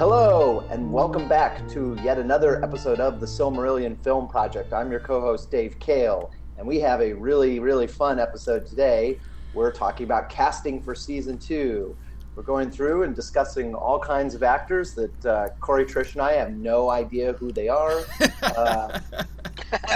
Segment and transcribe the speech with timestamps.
[0.00, 4.72] Hello, and welcome back to yet another episode of the Silmarillion Film Project.
[4.72, 9.18] I'm your co host, Dave Kale, and we have a really, really fun episode today.
[9.52, 11.94] We're talking about casting for season two.
[12.34, 16.32] We're going through and discussing all kinds of actors that uh, Corey, Trish, and I
[16.32, 18.00] have no idea who they are,
[18.42, 19.00] uh,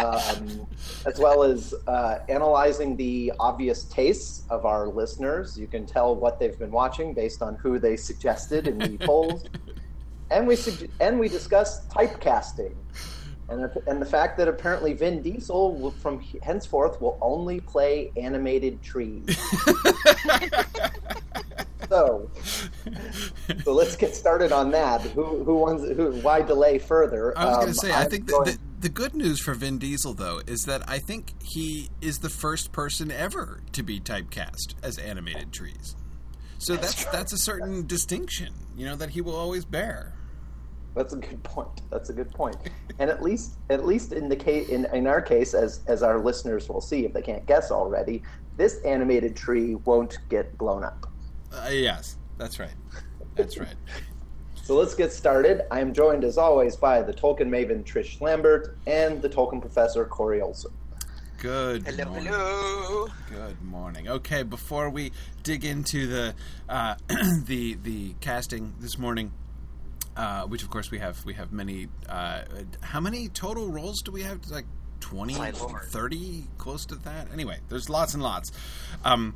[0.05, 0.66] um,
[1.06, 5.59] as well as uh, analyzing the obvious tastes of our listeners.
[5.59, 9.45] You can tell what they've been watching based on who they suggested in the polls
[10.30, 10.56] and we
[11.01, 12.74] and we discussed typecasting,
[13.48, 18.82] and and the fact that apparently Vin Diesel will, from henceforth will only play animated
[18.82, 19.24] trees.
[21.88, 22.30] so,
[23.65, 25.01] so let's get started on that.
[25.02, 26.12] Who who wants who?
[26.20, 27.37] Why delay further?
[27.37, 28.45] I was going to um, say, I think going...
[28.45, 32.30] the, the good news for Vin Diesel though is that I think he is the
[32.30, 35.96] first person ever to be typecast as animated trees.
[36.59, 40.15] So that's that's, that's a certain distinction, you know, that he will always bear.
[40.95, 41.82] That's a good point.
[41.90, 42.56] That's a good point.
[42.98, 46.20] and at least, at least in the case, in, in our case, as as our
[46.20, 48.23] listeners will see if they can't guess already,
[48.56, 51.06] this animated tree won't get blown up.
[51.52, 52.74] Uh, yes, that's right.
[53.34, 53.74] That's right.
[54.54, 55.62] so let's get started.
[55.70, 60.04] I am joined, as always, by the Tolkien maven Trish Lambert and the Tolkien professor
[60.04, 60.70] Corey Olsen.
[61.38, 62.32] Good hello, morning.
[62.32, 63.08] hello.
[63.29, 64.08] Good morning.
[64.08, 66.34] Okay, before we dig into the
[66.69, 66.94] uh,
[67.44, 69.32] the the casting this morning,
[70.16, 71.88] uh, which of course we have we have many.
[72.09, 72.43] Uh,
[72.81, 74.47] how many total roles do we have?
[74.50, 74.66] Like
[75.00, 77.28] 20, 30, close to that.
[77.32, 78.53] Anyway, there's lots and lots.
[79.04, 79.34] Um,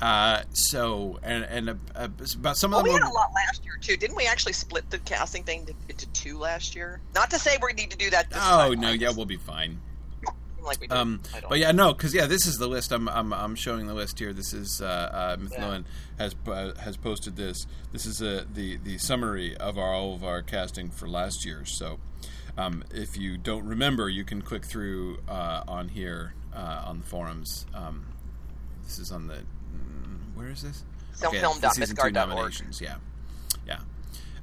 [0.00, 2.94] uh, so and and uh, uh, about some well, of them.
[2.94, 4.26] we had a lot last year too, didn't we?
[4.26, 7.00] Actually, split the casting thing into two last year.
[7.14, 8.28] Not to say we need to do that.
[8.34, 9.78] oh time, no, yeah, we'll be fine.
[10.62, 10.96] Like we did.
[10.96, 12.92] Um, but yeah, no, because yeah, this is the list.
[12.92, 14.32] I'm, I'm I'm showing the list here.
[14.32, 15.84] This is uh, uh, Mythnoan
[16.18, 16.24] yeah.
[16.24, 17.66] has uh, has posted this.
[17.92, 21.64] This is uh, the the summary of our, all of our casting for last year.
[21.64, 21.98] So.
[22.58, 27.06] Um, if you don't remember, you can click through uh, on here uh, on the
[27.06, 27.64] forums.
[27.72, 28.06] Um,
[28.84, 30.84] this is on the mm, where is this?
[31.20, 32.80] Filmfilm.mythgard.org.
[32.80, 32.96] Yeah,
[33.66, 33.78] yeah.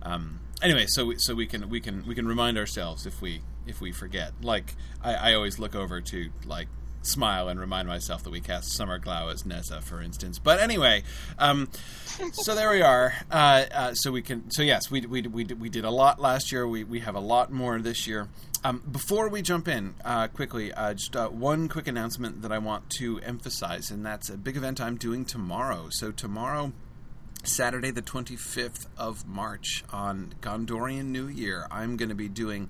[0.02, 3.42] Um, anyway, so we, so we can we can we can remind ourselves if we
[3.70, 4.32] if we forget.
[4.42, 6.68] Like I, I always look over to like
[7.08, 10.40] smile and remind myself that we cast Summer Glau as Nessa, for instance.
[10.40, 11.04] But anyway,
[11.40, 11.70] um,
[12.34, 13.14] so there we are.
[13.32, 14.52] Uh, uh, so we can.
[14.52, 16.68] So yes, we we we we did a lot last year.
[16.68, 18.30] We we have a lot more this year.
[18.64, 22.58] Um, before we jump in, uh, quickly, uh, just uh, one quick announcement that I
[22.58, 25.88] want to emphasize, and that's a big event I'm doing tomorrow.
[25.90, 26.74] So tomorrow.
[27.44, 32.70] Saturday, the 25th of March, on Gondorian New Year, I'm going to be doing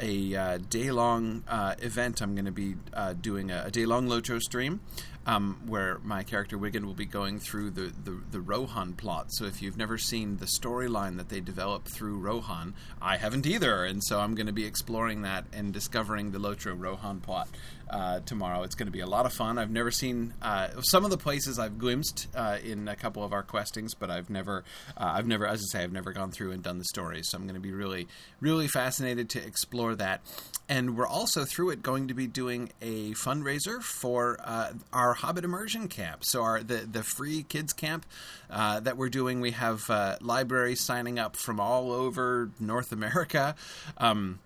[0.00, 2.20] a uh, day long uh, event.
[2.20, 4.80] I'm going to be uh, doing a, a day long Lotro stream
[5.28, 9.26] um, where my character Wigan will be going through the, the, the Rohan plot.
[9.28, 13.84] So if you've never seen the storyline that they developed through Rohan, I haven't either.
[13.84, 17.48] And so I'm going to be exploring that and discovering the Lotro Rohan plot
[17.90, 18.62] uh, tomorrow.
[18.62, 19.58] It's going to be a lot of fun.
[19.58, 23.34] I've never seen uh, some of the places I've glimpsed uh, in a couple of
[23.34, 24.64] our questings, but I've never,
[24.96, 27.20] uh, I've never, as I say, I've never gone through and done the story.
[27.22, 28.08] So I'm going to be really,
[28.40, 30.20] really fascinated to explore that.
[30.68, 35.44] And we're also through it going to be doing a fundraiser for uh, our Hobbit
[35.44, 36.24] immersion camp.
[36.24, 38.04] So our the the free kids camp
[38.50, 39.40] uh, that we're doing.
[39.40, 39.88] We have
[40.20, 43.54] libraries signing up from all over North America.
[43.96, 44.40] Um,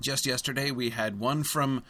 [0.00, 1.84] just yesterday, we had one from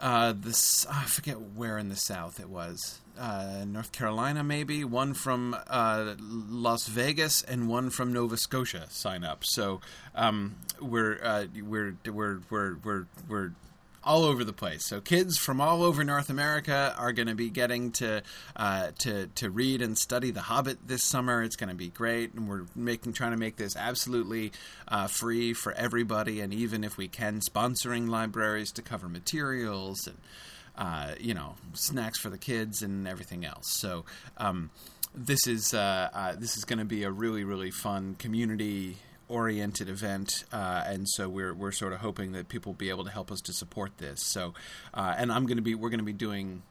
[0.00, 3.00] uh, this I forget where in the South it was.
[3.18, 9.24] Uh, North Carolina, maybe one from uh, Las Vegas and one from Nova Scotia sign
[9.24, 9.44] up.
[9.44, 9.82] So
[10.14, 13.52] um, we're, uh, we're we're we're we're we're
[14.02, 14.86] all over the place.
[14.86, 18.22] So kids from all over North America are going to be getting to
[18.56, 21.42] uh, to to read and study The Hobbit this summer.
[21.42, 24.52] It's going to be great, and we're making trying to make this absolutely
[24.88, 30.16] uh, free for everybody, and even if we can, sponsoring libraries to cover materials and
[30.76, 33.76] uh, you know snacks for the kids and everything else.
[33.78, 34.04] So.
[34.36, 34.70] Um,
[35.12, 38.96] this is uh, uh, this is going to be a really really fun community
[39.30, 43.04] oriented event, uh, and so we're we're sort of hoping that people will be able
[43.04, 44.22] to help us to support this.
[44.26, 44.54] So,
[44.92, 46.62] uh, and I'm going to be we're going to be doing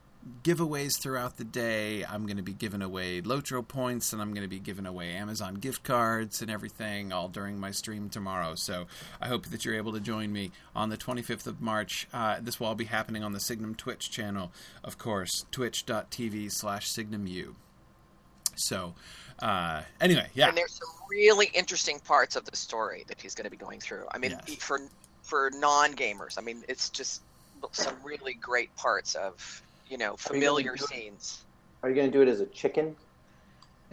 [0.44, 2.04] giveaways throughout the day.
[2.06, 5.12] I'm going to be giving away Lotro points, and I'm going to be giving away
[5.12, 8.56] Amazon gift cards and everything all during my stream tomorrow.
[8.56, 8.88] So
[9.22, 12.08] I hope that you're able to join me on the 25th of March.
[12.14, 14.52] Uh, this will all be happening on the Signum Twitch channel,
[14.84, 17.56] of course, twitch.tv slash signumu.
[18.56, 18.94] So
[19.42, 20.50] uh, anyway, yeah.
[20.50, 23.80] And there's some really interesting parts of the story that he's going to be going
[23.80, 24.06] through.
[24.12, 24.56] I mean, yes.
[24.56, 24.80] for
[25.24, 27.22] for non gamers, I mean, it's just
[27.72, 31.44] some really great parts of you know familiar are you scenes.
[31.84, 32.96] Are you going to do it as a chicken?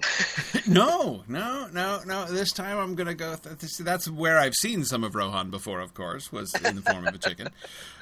[0.66, 2.26] no, no, no, no.
[2.26, 3.34] This time I'm gonna go.
[3.34, 5.80] Th- that's where I've seen some of Rohan before.
[5.80, 7.48] Of course, was in the form of a chicken.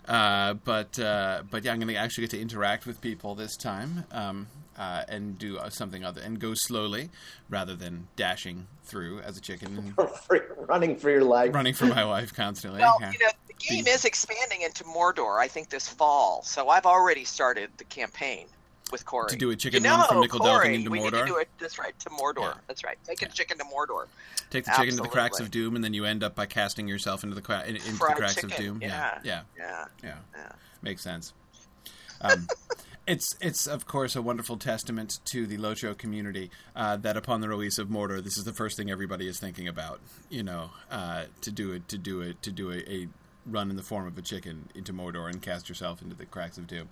[0.06, 4.04] Uh, but uh, but yeah, I'm gonna actually get to interact with people this time.
[4.12, 7.10] Um, uh, and do uh, something other and go slowly
[7.48, 9.94] rather than dashing through as a chicken,
[10.68, 12.80] running for your life, running for my life constantly.
[12.80, 13.12] Well, yeah.
[13.12, 15.38] you know, the game is expanding into Mordor.
[15.38, 18.46] I think this fall, so I've already started the campaign
[18.92, 19.30] with Corey.
[19.30, 21.02] To do a chicken you know, run from Nickel Corey, into we Mordor.
[21.02, 21.48] We need to do it.
[21.58, 22.40] That's right, to Mordor.
[22.40, 22.54] Yeah.
[22.68, 22.98] That's right.
[23.04, 24.06] Take a chicken to Mordor.
[24.50, 26.86] Take the chicken to the cracks of doom, and then you end up by casting
[26.86, 28.52] yourself into the cra- into the cracks chicken.
[28.52, 28.78] of doom.
[28.82, 29.18] Yeah.
[29.24, 29.42] Yeah.
[29.58, 29.84] Yeah.
[30.02, 30.14] Yeah.
[30.36, 30.52] yeah.
[30.82, 31.32] Makes sense.
[32.20, 32.46] Um,
[33.06, 37.48] it's it's of course a wonderful testament to the Lotro community uh, that upon the
[37.48, 40.00] release of Mordor, this is the first thing everybody is thinking about.
[40.30, 43.08] You know, uh, to do it, to do it, to do a, a,
[43.46, 46.56] run in the form of a chicken into Mordor and cast yourself into the cracks
[46.56, 46.88] of doom.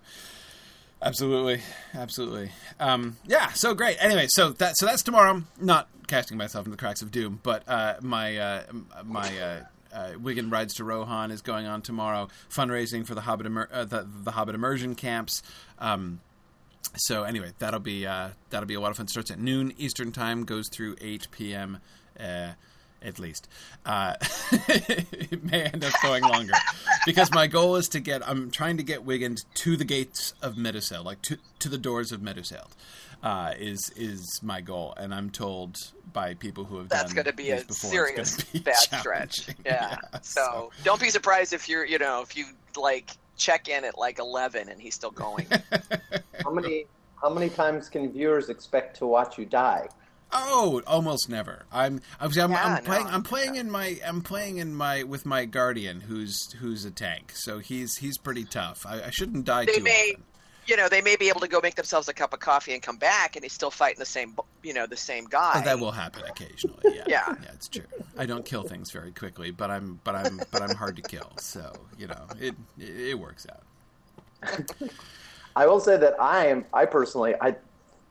[1.01, 1.61] Absolutely,
[1.93, 2.51] absolutely.
[2.79, 3.97] Um, yeah, so great.
[3.99, 5.43] Anyway, so that so that's tomorrow.
[5.59, 8.63] Not casting myself into the cracks of doom, but uh, my uh,
[9.03, 9.63] my
[9.93, 12.27] uh, Wigan rides to Rohan is going on tomorrow.
[12.49, 15.43] Fundraising for the Hobbit Immer- uh, the, the Hobbit immersion camps.
[15.79, 16.19] Um,
[16.95, 19.07] so anyway, that'll be uh, that'll be a lot of fun.
[19.07, 21.79] Starts at noon Eastern time, goes through eight p.m.
[22.19, 22.51] Uh,
[23.01, 23.47] at least.
[23.85, 24.15] Uh,
[24.51, 26.53] it may end up going longer
[27.05, 28.27] because my goal is to get.
[28.27, 32.11] I'm trying to get Wigan to the gates of Meduseld, like to to the doors
[32.11, 32.71] of Meduseld.
[33.23, 35.77] Uh, is is my goal, and I'm told
[36.11, 39.47] by people who have that's going to be a before, serious bad stretch.
[39.65, 39.97] Yeah.
[40.13, 43.83] yeah so, so, don't be surprised if you're, you know, if you like check in
[43.83, 45.47] at like 11 and he's still going.
[46.43, 46.85] how many
[47.21, 49.87] how many times can viewers expect to watch you die?
[50.33, 51.65] Oh, almost never.
[51.71, 55.25] I'm I'm, I'm, yeah, I'm playing I'm playing in my I'm playing in my with
[55.25, 57.31] my guardian who's who's a tank.
[57.35, 58.85] So he's he's pretty tough.
[58.85, 60.23] I, I shouldn't die they too may, often.
[60.65, 62.81] You know, they may be able to go make themselves a cup of coffee and
[62.81, 65.53] come back, and he's still fighting the same, you know, the same guy.
[65.55, 66.79] Oh, that will happen occasionally.
[66.85, 67.85] Yeah, yeah, yeah, it's true.
[68.17, 71.31] I don't kill things very quickly, but I'm but I'm but I'm hard to kill.
[71.37, 74.61] So you know, it it, it works out.
[75.55, 77.55] I will say that I am I personally I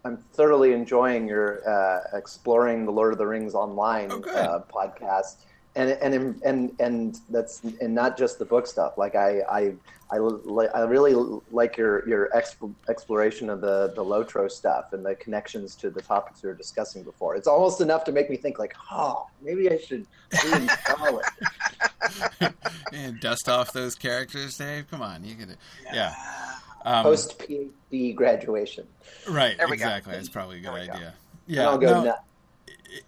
[0.05, 5.37] I'm thoroughly enjoying your uh, exploring the Lord of the Rings online oh, uh, podcast,
[5.75, 8.99] and and and and that's and not just the book stuff.
[8.99, 9.73] Like I I
[10.13, 11.15] I, I really
[11.51, 16.03] like your your exp- exploration of the the Lotro stuff and the connections to the
[16.03, 17.35] topics we were discussing before.
[17.35, 21.23] It's almost enough to make me think like, oh, maybe I should reinstall
[22.41, 22.55] it.
[22.93, 24.91] and dust off those characters, Dave.
[24.91, 25.57] Come on, you can.
[25.87, 26.15] Yeah.
[26.15, 26.55] yeah.
[26.85, 28.87] Um, Post PhD graduation.
[29.29, 29.57] Right.
[29.59, 30.13] exactly.
[30.13, 30.93] That's probably a good idea.
[30.95, 31.11] Go.
[31.47, 31.77] Yeah.
[31.77, 32.17] No,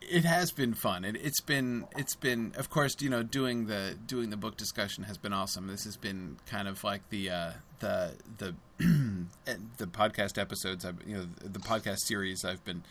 [0.00, 1.04] it has been fun.
[1.04, 5.04] It, has been it's been of course you know doing the doing the book discussion
[5.04, 5.66] has been awesome.
[5.66, 7.50] This has been kind of like the uh,
[7.80, 10.84] the the the podcast episodes.
[10.84, 12.82] I've you know the podcast series I've been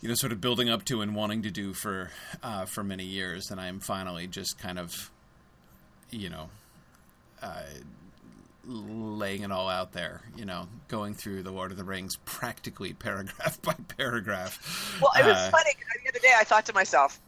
[0.00, 2.10] you know sort of building up to and wanting to do for
[2.42, 5.10] uh, for many years, and I am finally just kind of
[6.10, 6.50] you know.
[7.42, 7.62] Uh,
[8.64, 12.92] laying it all out there, you know, going through the Lord of the Rings practically
[12.98, 14.98] paragraph by paragraph.
[15.00, 15.70] Well, it was uh, funny.
[16.04, 17.20] The other day, I thought to myself,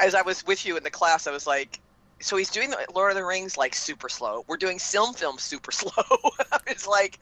[0.00, 1.80] as I was with you in the class, I was like,
[2.20, 4.44] so he's doing the Lord of the Rings like super slow.
[4.46, 5.92] We're doing film film super slow.
[6.66, 7.18] it's like,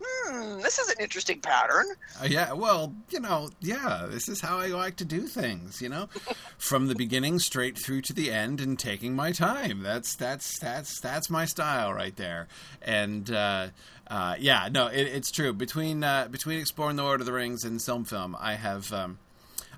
[0.00, 1.86] hmm, this is an interesting pattern.
[2.20, 5.88] Uh, yeah, well, you know, yeah, this is how I like to do things, you
[5.88, 6.08] know,
[6.58, 9.82] from the beginning straight through to the end and taking my time.
[9.82, 12.48] That's that's that's that's my style right there.
[12.82, 13.68] And uh,
[14.08, 15.52] uh, yeah, no, it, it's true.
[15.52, 19.18] Between uh, between exploring the Lord of the Rings and film film, I have um,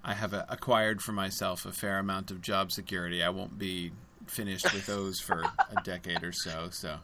[0.05, 3.23] I have acquired for myself a fair amount of job security.
[3.23, 3.93] I won't be
[4.27, 6.69] finished with those for a decade or so.
[6.71, 6.99] So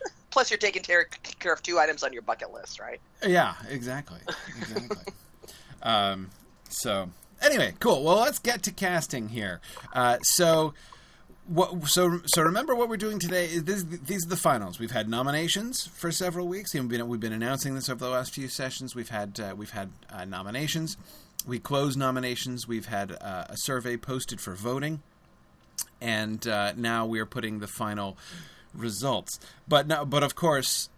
[0.30, 1.06] Plus, you're taking care,
[1.52, 3.00] of two items on your bucket list, right?
[3.26, 4.20] Yeah, exactly,
[4.58, 5.12] exactly.
[5.82, 6.30] um,
[6.68, 7.08] so
[7.42, 8.04] anyway, cool.
[8.04, 9.60] Well, let's get to casting here.
[9.92, 10.74] Uh, so.
[11.50, 15.08] What, so so remember what we're doing today this, these are the finals we've had
[15.08, 18.94] nominations for several weeks we've been, we've been announcing this over the last few sessions
[18.94, 20.98] we've had uh, we've had uh, nominations
[21.46, 25.00] we closed nominations we've had uh, a survey posted for voting
[26.02, 28.18] and uh, now we're putting the final
[28.78, 29.38] results.
[29.66, 30.88] But now, but of course,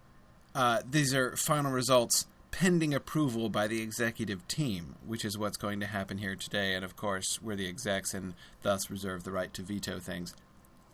[0.55, 5.79] uh, these are final results pending approval by the executive team, which is what's going
[5.79, 6.73] to happen here today.
[6.73, 10.35] And of course, we're the execs and thus reserve the right to veto things,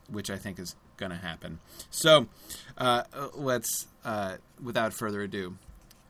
[0.09, 1.59] which I think is going to happen.
[1.89, 2.27] So
[2.77, 3.03] uh,
[3.33, 5.57] let's, uh, without further ado,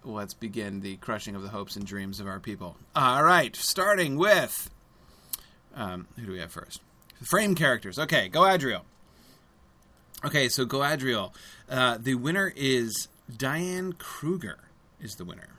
[0.03, 2.75] let's begin the crushing of the hopes and dreams of our people.
[2.95, 4.69] All right, starting with
[5.77, 6.81] um, who do we have first?
[7.23, 7.97] Frame characters.
[7.97, 8.83] Okay, go Adriel.
[10.25, 11.31] Okay, so Galadriel.
[11.69, 14.59] Uh, the winner is Diane Kruger.
[14.99, 15.49] Is the winner.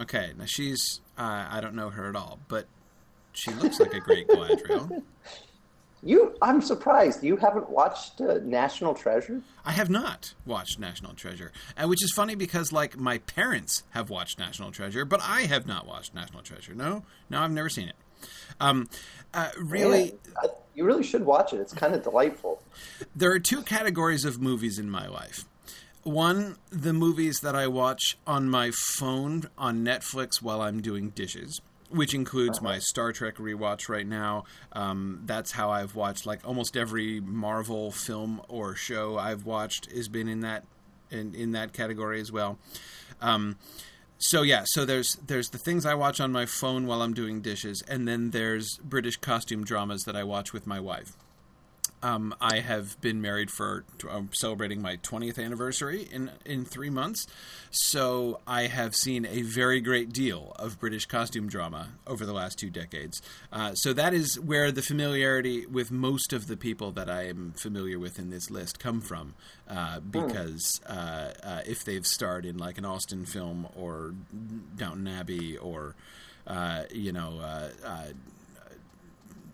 [0.00, 2.66] Okay, now she's uh, I don't know her at all, but
[3.32, 5.02] she looks like a great Galadriel.
[6.02, 9.42] You, I'm surprised you haven't watched uh, National Treasure.
[9.64, 14.08] I have not watched National Treasure, uh, which is funny because like my parents have
[14.08, 16.72] watched National Treasure, but I have not watched National Treasure.
[16.72, 17.96] No, no, I've never seen it.
[18.60, 18.88] Um,
[19.34, 21.60] uh, really, Man, you really should watch it.
[21.60, 22.62] It's kind of delightful.
[23.14, 25.44] there are two categories of movies in my life.
[26.04, 31.60] One, the movies that I watch on my phone on Netflix while I'm doing dishes,
[31.90, 34.44] which includes my Star Trek rewatch right now.
[34.72, 40.08] Um, that's how I've watched like almost every Marvel film or show I've watched has
[40.08, 40.64] been in that
[41.10, 42.58] in, in that category as well.
[43.20, 43.56] Um,
[44.18, 47.40] so yeah, so there's there's the things I watch on my phone while I'm doing
[47.40, 51.12] dishes, and then there's British costume dramas that I watch with my wife.
[52.02, 57.26] Um, I have been married for I'm celebrating my 20th anniversary in in three months,
[57.70, 62.58] so I have seen a very great deal of British costume drama over the last
[62.58, 63.20] two decades.
[63.52, 67.52] Uh, so that is where the familiarity with most of the people that I am
[67.56, 69.34] familiar with in this list come from,
[69.68, 74.14] uh, because uh, uh, if they've starred in like an Austen film or
[74.76, 75.96] Downton Abbey or
[76.46, 77.40] uh, you know.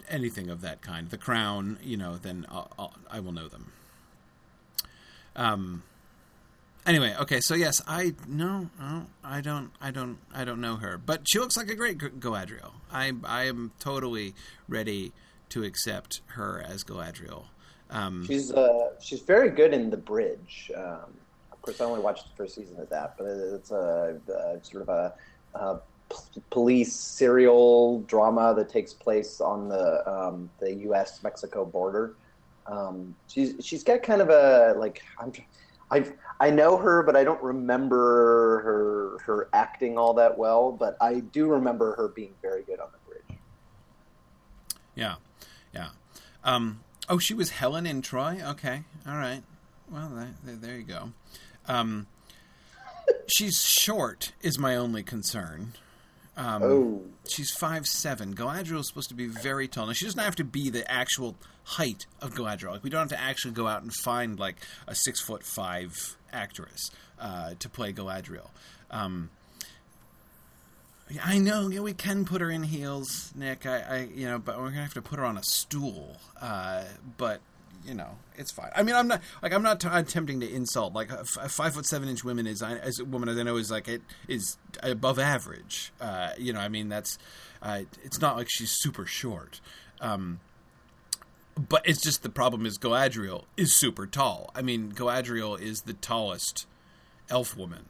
[0.08, 3.72] Anything of that kind, The Crown, you know, then I'll, I'll, I will know them.
[5.36, 5.82] Um.
[6.86, 10.98] Anyway, okay, so yes, I no, no, I don't, I don't, I don't know her,
[10.98, 12.72] but she looks like a great Galadriel.
[12.92, 14.34] I, I am totally
[14.68, 15.12] ready
[15.48, 17.44] to accept her as Galadriel.
[17.88, 20.70] Um, She's uh, she's very good in The Bridge.
[20.76, 21.14] Um,
[21.52, 24.82] of course, I only watched the first season of that, but it's a, a sort
[24.82, 25.14] of a,
[25.54, 25.80] a
[26.50, 31.22] police serial drama that takes place on the um, the U.S.
[31.22, 32.14] Mexico border.
[32.66, 35.32] Um, she's she's got kind of a like I'm
[35.90, 36.04] I
[36.40, 40.72] I know her, but I don't remember her her acting all that well.
[40.72, 43.38] But I do remember her being very good on the bridge.
[44.94, 45.16] yeah,
[45.72, 45.88] yeah.
[46.42, 48.40] Um, oh, she was Helen in Troy.
[48.42, 49.42] Okay, all right.
[49.90, 50.10] Well,
[50.44, 51.12] there, there you go.
[51.66, 52.06] Um,
[53.26, 55.74] she's short, is my only concern.
[56.36, 58.34] Um, Oh, She's five seven.
[58.34, 59.86] Galadriel is supposed to be very tall.
[59.86, 62.72] Now she doesn't have to be the actual height of Galadriel.
[62.72, 66.16] Like we don't have to actually go out and find like a six foot five
[66.32, 68.48] actress uh, to play Galadriel.
[68.90, 69.30] Um,
[71.22, 71.68] I know.
[71.68, 73.66] Yeah, we can put her in heels, Nick.
[73.66, 76.16] I, I, you know, but we're gonna have to put her on a stool.
[76.40, 76.84] Uh,
[77.16, 77.40] but
[77.86, 78.70] you know, it's fine.
[78.74, 80.94] I mean, I'm not like I'm not t- attempting to insult.
[80.94, 83.42] Like a, f- a five foot seven inch woman is, as a woman as I
[83.42, 85.92] know is like it is above average.
[86.00, 87.18] Uh, you know, I mean that's
[87.62, 89.60] uh, it's not like she's super short.
[90.00, 90.40] Um,
[91.56, 94.50] but it's just the problem is Galadriel is super tall.
[94.54, 96.66] I mean, Galadriel is the tallest
[97.30, 97.86] elf woman.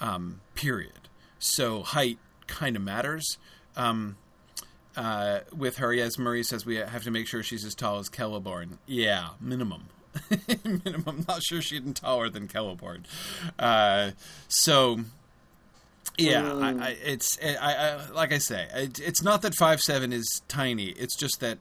[0.00, 1.08] Um, period.
[1.38, 3.38] So height kind of matters.
[3.76, 4.16] Um,
[4.96, 8.08] uh, with her, yes, Murray says we have to make sure she's as tall as
[8.08, 8.78] Celeborn.
[8.86, 9.86] Yeah, minimum.
[10.84, 11.24] minimum.
[11.28, 13.04] Not sure she's taller than Celeborn.
[13.58, 14.12] Uh,
[14.48, 15.00] so,
[16.16, 20.12] yeah, I, I, it's I, I, like I say, it, it's not that five seven
[20.12, 20.88] is tiny.
[20.90, 21.58] It's just that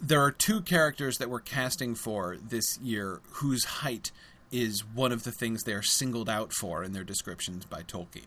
[0.00, 4.10] there are two characters that we're casting for this year whose height
[4.50, 8.26] is one of the things they are singled out for in their descriptions by Tolkien.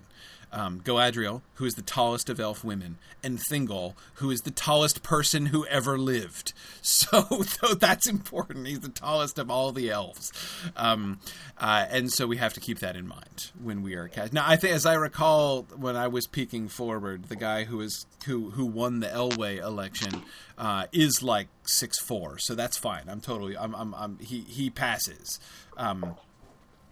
[0.55, 5.01] Um, Galadriel, who is the tallest of elf women, and Thingol, who is the tallest
[5.01, 6.53] person who ever lived.
[6.85, 8.67] So, so that's important.
[8.67, 10.31] He's the tallest of all the elves,
[10.75, 11.19] um,
[11.57, 14.33] uh, and so we have to keep that in mind when we are cast.
[14.33, 18.05] Now, I think, as I recall, when I was peeking forward, the guy who is
[18.25, 20.23] who who won the Elwë election
[20.57, 23.03] uh, is like six four, so that's fine.
[23.07, 23.57] I'm totally.
[23.57, 23.73] I'm.
[23.75, 23.93] I'm.
[23.95, 25.39] I'm he he passes.
[25.77, 26.15] Um,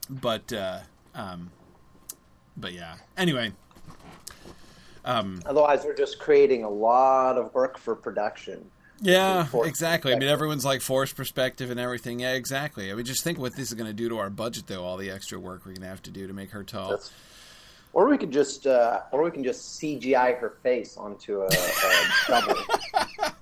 [0.10, 0.80] but uh,
[1.16, 1.52] um,
[2.58, 2.96] but yeah.
[3.18, 3.52] Anyway,
[5.06, 8.70] um, otherwise we're just creating a lot of work for production.
[9.02, 10.14] yeah, exactly.
[10.14, 12.20] I mean, everyone's like forced perspective and everything.
[12.20, 12.92] Yeah, exactly.
[12.92, 14.84] I mean, just think what this is going to do to our budget, though.
[14.84, 16.92] All the extra work we're going to have to do to make her tall.
[16.92, 17.12] That's,
[17.94, 22.10] or we could just, uh, or we can just CGI her face onto a, a
[22.28, 22.56] double.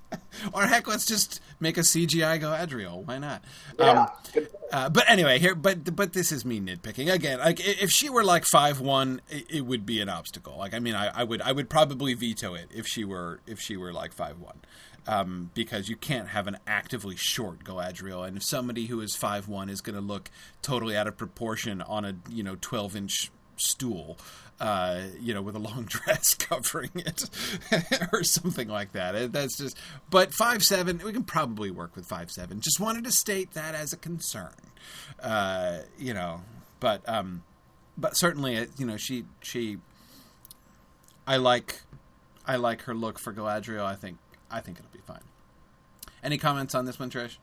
[0.53, 3.06] Or heck, let's just make a CGI Galadriel.
[3.06, 3.44] Why not?
[3.77, 4.48] Yeah, Um.
[4.72, 7.39] Uh, but anyway, here, but but this is me nitpicking again.
[7.39, 10.58] Like, if she were like five one, it, it would be an obstacle.
[10.58, 13.60] Like, I mean, I, I would I would probably veto it if she were if
[13.60, 14.60] she were like five one,
[15.08, 19.48] um, because you can't have an actively short Galadriel, and if somebody who is five
[19.48, 20.29] one is going to look
[20.62, 24.18] totally out of proportion on a you know twelve inch stool,
[24.60, 27.30] uh, you know, with a long dress covering it
[28.13, 29.32] or something like that.
[29.32, 29.78] That's just.
[30.10, 32.62] But five seven, we can probably work with five seven.
[32.62, 34.56] Just wanted to state that as a concern,
[35.22, 36.42] uh, you know.
[36.80, 37.44] But um,
[37.98, 39.78] but certainly, uh, you know, she she
[41.30, 41.82] I like
[42.46, 43.86] I like her look for Galadriel.
[43.86, 44.18] I think
[44.50, 45.22] I think it'll be fine.
[46.24, 47.38] Any comments on this one, Trish?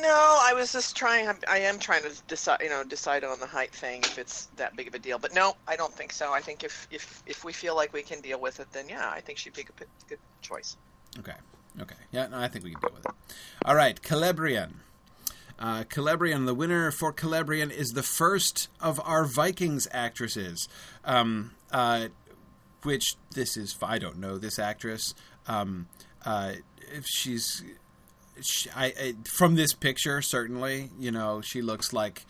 [0.00, 1.28] No, I was just trying.
[1.48, 4.76] I am trying to decide, you know, decide on the height thing if it's that
[4.76, 5.18] big of a deal.
[5.18, 6.32] But no, I don't think so.
[6.32, 9.10] I think if if if we feel like we can deal with it, then yeah,
[9.10, 10.76] I think she'd be a good, choice.
[11.18, 11.32] Okay.
[11.80, 11.94] Okay.
[12.12, 13.34] Yeah, no, I think we can deal with it.
[13.64, 14.80] All right, Calabrian.
[15.58, 20.68] Uh, Celebrian, the winner for Calabrian is the first of our Vikings actresses.
[21.04, 22.08] Um, uh,
[22.82, 25.14] which this is, I don't know this actress.
[25.46, 25.88] Um,
[26.24, 26.52] uh,
[26.92, 27.62] if she's
[28.40, 32.24] she, I, I, from this picture, certainly, you know, she looks like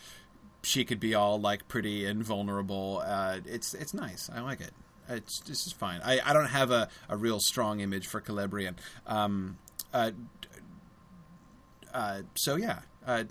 [0.63, 3.03] she could be all like pretty and vulnerable.
[3.05, 4.31] Uh, it's it's nice.
[4.35, 4.73] I like it.
[5.09, 6.01] It's this is fine.
[6.05, 8.77] I, I don't have a, a real strong image for Celebrian.
[9.07, 9.59] Um,
[9.93, 10.13] uh,
[11.93, 13.25] uh, so yeah, uh,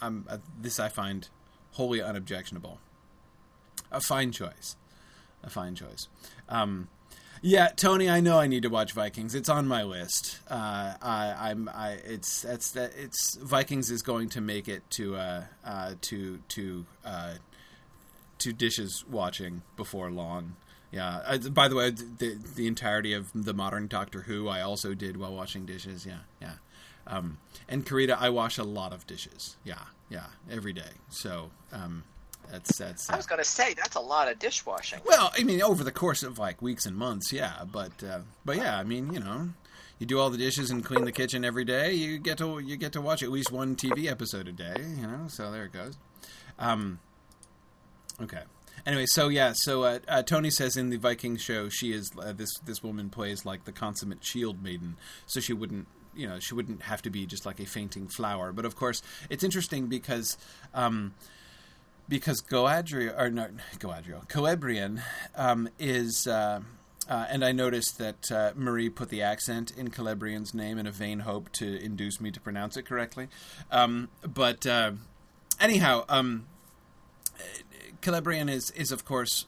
[0.00, 1.28] I'm uh, this I find
[1.72, 2.78] wholly unobjectionable.
[3.92, 4.76] A fine choice,
[5.42, 6.08] a fine choice.
[6.48, 6.88] Um,
[7.46, 9.34] yeah, Tony, I know I need to watch Vikings.
[9.34, 10.38] It's on my list.
[10.48, 11.98] Uh, I, am I.
[12.02, 12.92] It's that's that.
[12.96, 17.34] It's Vikings is going to make it to uh, uh, to to uh,
[18.38, 20.56] to dishes watching before long.
[20.90, 21.20] Yeah.
[21.26, 25.18] Uh, by the way, the the entirety of the modern Doctor Who I also did
[25.18, 26.06] while washing dishes.
[26.06, 26.54] Yeah, yeah.
[27.06, 27.36] Um,
[27.68, 29.58] and Karita, I wash a lot of dishes.
[29.64, 30.92] Yeah, yeah, every day.
[31.10, 31.50] So.
[31.70, 32.04] Um,
[32.54, 33.10] that's that's.
[33.10, 35.00] Uh, I was going to say that's a lot of dishwashing.
[35.04, 37.64] Well, I mean, over the course of like weeks and months, yeah.
[37.70, 39.50] But uh, but yeah, I mean, you know,
[39.98, 41.92] you do all the dishes and clean the kitchen every day.
[41.92, 44.76] You get to you get to watch at least one TV episode a day.
[44.78, 45.96] You know, so there it goes.
[46.58, 47.00] Um,
[48.22, 48.42] okay.
[48.86, 52.32] Anyway, so yeah, so uh, uh, Tony says in the Viking show, she is uh,
[52.32, 54.96] this this woman plays like the consummate shield maiden,
[55.26, 58.52] so she wouldn't you know she wouldn't have to be just like a fainting flower.
[58.52, 60.36] But of course, it's interesting because.
[60.72, 61.14] Um,
[62.08, 65.02] because Goadriel or not Goadriel, Celebrian
[65.36, 66.26] um, is.
[66.26, 66.60] Uh,
[67.06, 70.90] uh, and I noticed that uh, Marie put the accent in Celebrian's name in a
[70.90, 73.28] vain hope to induce me to pronounce it correctly.
[73.70, 74.92] Um, but uh,
[75.60, 76.46] anyhow, um,
[78.00, 79.44] Celebrian is, is, of course,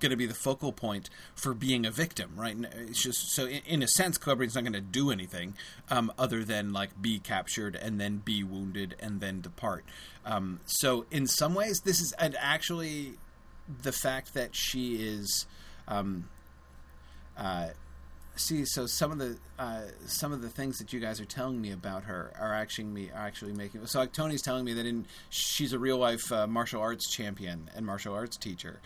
[0.00, 2.56] going to be the focal point for being a victim, right?
[2.88, 5.54] It's just so in, in a sense, Celebrian's not going to do anything
[5.90, 9.84] um, other than like be captured and then be wounded and then depart.
[10.24, 13.14] Um, so in some ways, this is and actually
[13.82, 15.46] the fact that she is.
[15.86, 16.28] Um,
[17.36, 17.68] uh,
[18.36, 21.60] see, so some of the uh, some of the things that you guys are telling
[21.60, 23.84] me about her are actually me are actually making.
[23.86, 27.70] So like Tony's telling me that in she's a real life uh, martial arts champion
[27.74, 28.80] and martial arts teacher.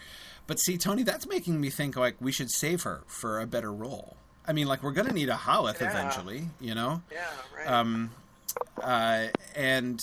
[0.48, 3.72] But see, Tony, that's making me think like we should save her for a better
[3.72, 4.16] role.
[4.46, 5.90] I mean, like we're gonna need a Haleth yeah.
[5.90, 7.02] eventually, you know.
[7.12, 7.26] Yeah.
[7.54, 7.68] Right.
[7.68, 8.10] Um,
[8.82, 10.02] uh, and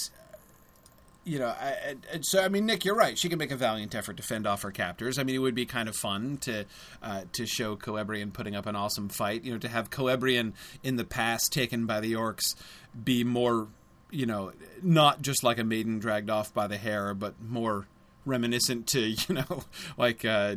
[1.23, 3.17] you know, I, I, so I mean, Nick, you're right.
[3.17, 5.17] She can make a valiant effort to fend off her captors.
[5.17, 6.65] I mean, it would be kind of fun to
[7.01, 9.43] uh, to show Celebrian putting up an awesome fight.
[9.43, 10.53] You know, to have Celebrian
[10.83, 12.53] in the past taken by the orcs
[13.03, 13.67] be more,
[14.11, 14.51] you know,
[14.83, 17.87] not just like a maiden dragged off by the hair, but more
[18.25, 19.63] reminiscent to you know
[19.97, 20.55] like uh,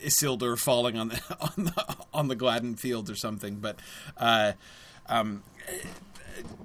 [0.00, 3.56] Isildur falling on the on the on the Gladden fields or something.
[3.56, 3.78] But
[4.16, 4.52] uh,
[5.08, 5.42] um,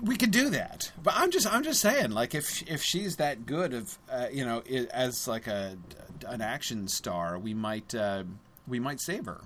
[0.01, 0.91] we could do that.
[1.01, 4.45] But I'm just I'm just saying like if if she's that good of uh, you
[4.45, 4.61] know
[4.91, 5.77] as like a
[6.27, 8.23] an action star, we might uh,
[8.67, 9.41] we might save her.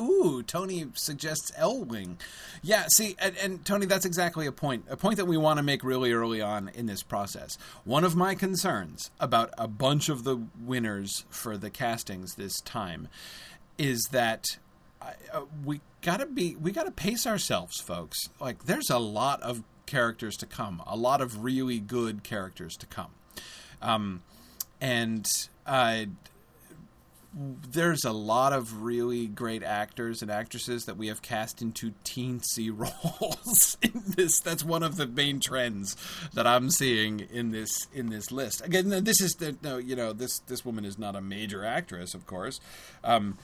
[0.00, 2.18] Ooh, Tony suggests Elwing.
[2.62, 4.84] Yeah, see, and, and, Tony, that's exactly a point.
[4.88, 7.58] A point that we want to make really early on in this process.
[7.84, 13.08] One of my concerns about a bunch of the winners for the castings this time
[13.76, 14.44] is that
[15.02, 18.28] uh, we gotta be, we gotta pace ourselves, folks.
[18.40, 22.86] Like, there's a lot of characters to come, a lot of really good characters to
[22.86, 23.10] come.
[23.82, 24.22] Um,
[24.80, 25.26] and
[25.66, 26.04] uh,
[27.34, 32.70] there's a lot of really great actors and actresses that we have cast into teensy
[32.74, 35.94] roles in this that's one of the main trends
[36.32, 40.12] that I'm seeing in this in this list again this is the no you know
[40.12, 42.60] this this woman is not a major actress of course
[43.04, 43.36] um,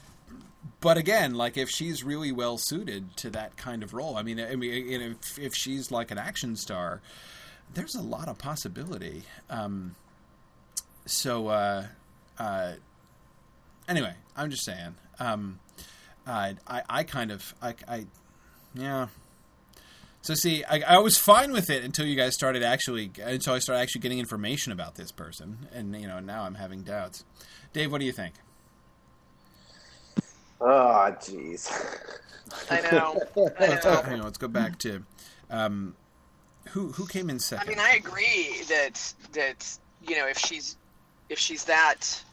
[0.79, 4.39] but again, like if she's really well suited to that kind of role, I mean,
[4.39, 7.01] I mean, if if she's like an action star,
[7.73, 9.23] there's a lot of possibility.
[9.49, 9.95] Um,
[11.05, 11.85] so, uh,
[12.39, 12.73] uh,
[13.87, 14.95] anyway, I'm just saying.
[15.19, 15.59] Um,
[16.27, 18.05] I, I, I kind of, I, I,
[18.73, 19.07] yeah.
[20.21, 23.59] So see, I, I was fine with it until you guys started actually, until I
[23.59, 27.23] started actually getting information about this person, and you know, now I'm having doubts.
[27.73, 28.33] Dave, what do you think?
[30.59, 31.69] Oh, jeez.
[32.71, 33.21] I know.
[33.59, 34.01] I know.
[34.01, 35.03] Hang on, let's go back to
[35.49, 35.95] um,
[36.69, 37.67] who who came in second.
[37.67, 40.77] I mean, I agree that that you know if she's
[41.29, 42.23] if she's that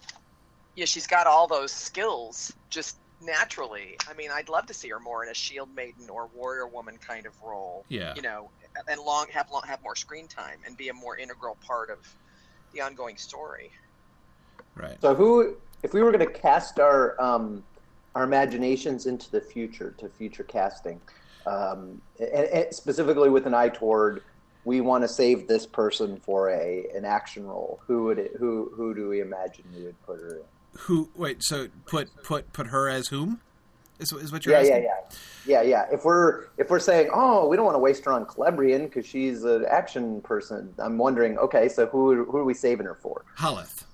[0.74, 3.96] yeah, she's got all those skills just naturally.
[4.08, 6.98] I mean, I'd love to see her more in a shield maiden or warrior woman
[6.98, 7.84] kind of role.
[7.88, 8.14] Yeah.
[8.14, 8.50] You know,
[8.88, 11.98] and long have long have more screen time and be a more integral part of
[12.72, 13.70] the ongoing story.
[14.74, 15.00] Right.
[15.00, 17.62] So who, if we were going to cast our um,
[18.14, 21.00] our imaginations into the future to future casting,
[21.46, 24.22] um, and, and specifically with an eye toward
[24.64, 27.80] we want to save this person for a an action role.
[27.86, 30.42] Who would it, who who do we imagine we would put her in?
[30.80, 31.10] Who?
[31.14, 31.42] Wait.
[31.42, 33.40] So put put put her as whom?
[33.98, 34.82] Is, is what you're Yeah, asking?
[34.82, 34.88] yeah,
[35.46, 35.86] yeah, yeah, yeah.
[35.94, 39.06] If we're if we're saying, oh, we don't want to waste her on Celebrian because
[39.06, 43.24] she's an action person, I'm wondering, okay, so who who are we saving her for?
[43.38, 43.84] Haleth.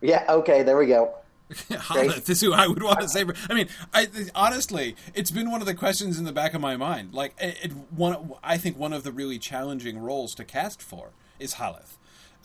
[0.00, 1.14] Yeah, okay, there we go.
[1.50, 3.24] Haleth is who I would want to say.
[3.24, 6.60] For, I mean, I, honestly, it's been one of the questions in the back of
[6.60, 7.12] my mind.
[7.12, 11.10] Like, it, it, one, I think one of the really challenging roles to cast for
[11.40, 11.96] is Haleth.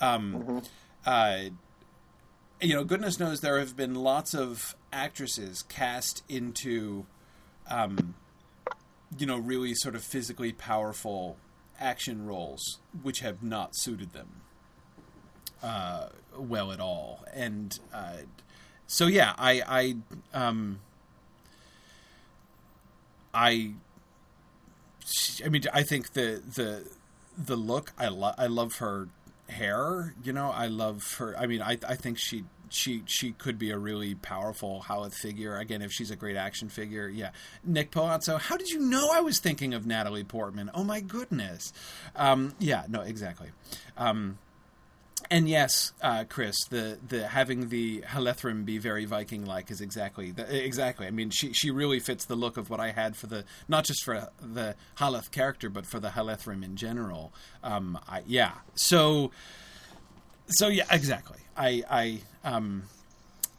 [0.02, 0.64] Um,
[1.06, 1.38] uh,
[2.62, 7.06] you know, goodness knows there have been lots of actresses cast into,
[7.70, 8.16] um,
[9.18, 11.38] you know, really sort of physically powerful
[11.80, 14.28] action roles, which have not suited them
[15.62, 17.26] uh, well at all.
[17.34, 18.18] And uh,
[18.88, 19.62] so, yeah, I,
[20.34, 20.80] I, um,
[23.34, 23.74] I,
[25.44, 26.88] I mean, I think the the
[27.38, 27.94] the look.
[27.98, 28.36] I love.
[28.38, 29.10] I love her
[29.50, 30.14] hair.
[30.24, 31.38] You know, I love her.
[31.38, 35.58] I mean, I I think she she she could be a really powerful Haleth figure.
[35.58, 37.32] Again, if she's a great action figure, yeah.
[37.64, 40.70] Nick Palazzo, how did you know I was thinking of Natalie Portman?
[40.74, 41.74] Oh my goodness.
[42.16, 43.50] Um, yeah, no, exactly.
[43.98, 44.38] Um,
[45.30, 50.66] and yes, uh, Chris, the, the having the Halethrim be very Viking-like is exactly the,
[50.66, 51.08] exactly.
[51.08, 53.86] I mean, she she really fits the look of what I had for the not
[53.86, 57.34] just for the Haleth character, but for the Halethrim in general.
[57.64, 59.32] Um, I, yeah, so
[60.48, 61.40] so yeah, exactly.
[61.58, 62.84] I I um,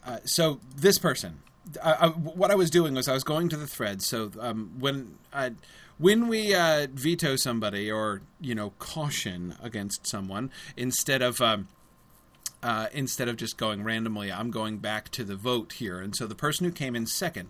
[0.05, 1.41] uh, so this person.
[1.83, 4.01] I, I, what I was doing was I was going to the thread.
[4.01, 5.51] So um, when I,
[5.99, 11.69] when we uh, veto somebody or you know caution against someone instead of um,
[12.63, 16.01] uh, instead of just going randomly, I'm going back to the vote here.
[16.01, 17.49] And so the person who came in second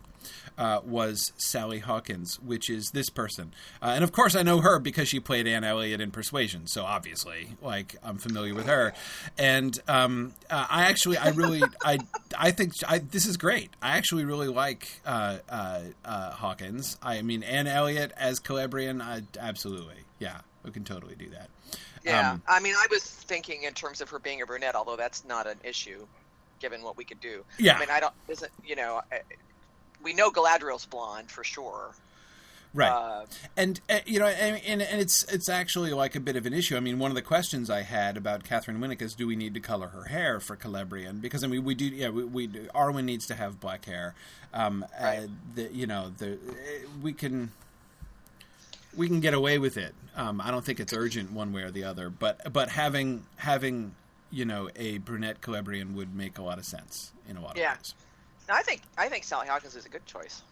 [0.58, 3.52] uh, was Sally Hawkins, which is this person.
[3.80, 6.66] Uh, and of course, I know her because she played Anne Elliot in Persuasion.
[6.66, 8.92] So obviously, like I'm familiar with her.
[9.38, 11.98] And um, uh, I actually, I really, I,
[12.36, 13.70] I think I, this is great.
[13.82, 16.96] I actually really like uh, uh, uh, Hawkins.
[17.02, 21.48] I mean, Anne Elliot as Calabrian, I, absolutely, yeah, we can totally do that.
[22.04, 24.96] Yeah, Um, I mean, I was thinking in terms of her being a brunette, although
[24.96, 26.06] that's not an issue,
[26.60, 27.44] given what we could do.
[27.58, 27.76] Yeah.
[27.76, 28.14] I mean, I don't.
[28.28, 29.22] Isn't you know, I-
[30.02, 31.90] we know Galadriel's blonde for sure.
[32.74, 32.90] Right.
[32.90, 33.24] Uh,
[33.56, 36.52] and uh, you know, and, and, and it's it's actually like a bit of an
[36.52, 36.76] issue.
[36.76, 39.54] I mean, one of the questions I had about Katheryn Winnick is, do we need
[39.54, 41.20] to color her hair for Calabrian?
[41.20, 41.86] Because I mean, we do.
[41.86, 42.68] Yeah, we, we do.
[42.74, 44.14] Arwen needs to have black hair.
[44.52, 45.20] Um, Right.
[45.20, 46.36] uh, the, you know, the uh,
[47.02, 47.50] we can
[48.96, 49.94] we can get away with it.
[50.16, 53.94] Um, I don't think it's urgent one way or the other, but but having having
[54.30, 57.72] you know a brunette Calabrian would make a lot of sense in a lot Yeah.
[57.72, 57.94] of ways.
[58.48, 60.42] no, I think I think Sally Hawkins is a good choice.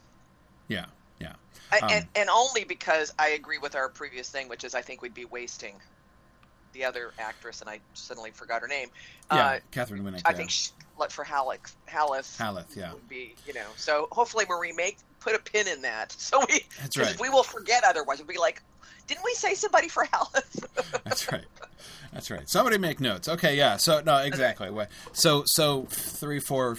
[0.69, 0.87] Yeah,
[1.21, 1.35] yeah,
[1.73, 4.81] I, Um, and, and only because I agree with our previous thing, which is I
[4.83, 5.75] think we'd be wasting
[6.75, 8.89] the other actress, and I suddenly forgot her name.
[9.33, 9.47] yeah.
[9.47, 10.23] Uh, Katheryn Winnick.
[10.25, 10.37] I yeah.
[10.37, 10.71] think she,
[11.09, 12.93] for Halleck, Haleth Haleth, yeah.
[12.93, 13.67] would be, you know.
[13.77, 17.19] So hopefully we make put a pin in that, so we, That's right.
[17.19, 18.19] we will forget otherwise.
[18.19, 18.63] We'll be like,
[19.07, 21.03] didn't we say somebody for Haleth?
[21.05, 21.45] That's right.
[22.13, 22.49] That's right.
[22.49, 23.29] Somebody make notes.
[23.29, 23.77] Okay, yeah.
[23.77, 24.71] So no, exactly.
[25.13, 26.77] So so three four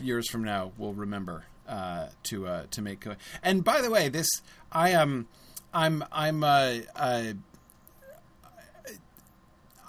[0.00, 3.04] years from now, we'll remember uh, to uh, to make.
[3.42, 4.28] And by the way, this
[4.72, 5.28] I am
[5.72, 7.32] I'm I'm uh, uh,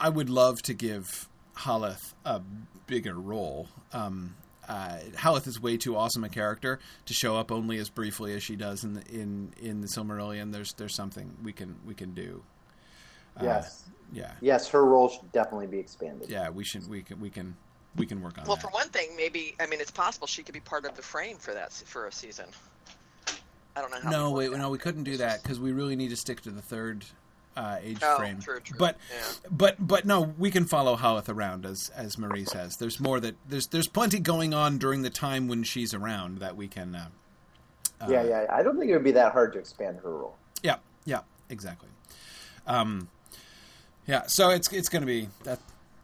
[0.02, 2.42] I would love to give Haleth a
[2.88, 3.68] bigger role.
[3.94, 4.36] Um,
[4.68, 8.42] uh, Haleth is way too awesome a character to show up only as briefly as
[8.42, 10.52] she does in the, in in the Silmarillion.
[10.52, 12.42] There's there's something we can we can do.
[13.40, 14.32] Uh, Yes, yeah.
[14.42, 16.30] yes, her role should definitely be expanded.
[16.30, 17.56] Yeah, we should we can we can
[17.96, 18.48] we can work on that.
[18.48, 18.64] well, that.
[18.64, 21.38] for one thing, maybe I mean it's possible she could be part of the frame
[21.38, 22.48] for that for a season.
[23.76, 24.10] I don't know how.
[24.10, 26.62] no, wait, no, we couldn't do that because we really need to stick to the
[26.62, 27.06] third
[27.58, 28.40] uh, age Oh, frame.
[28.40, 28.78] true, true.
[28.78, 29.48] But Yeah.
[29.52, 32.78] but but no, we can follow Haleth around as as Marie says.
[32.78, 36.56] There's more that there's there's plenty going on during the time when she's around that
[36.56, 36.96] we can.
[36.96, 37.08] Uh,
[38.02, 38.46] uh, yeah, yeah.
[38.50, 40.36] I don't think it would be that hard to expand her role.
[40.64, 41.90] Yeah, yeah, exactly.
[42.68, 43.10] Um,
[44.08, 45.60] yeah, so it's it's going to be that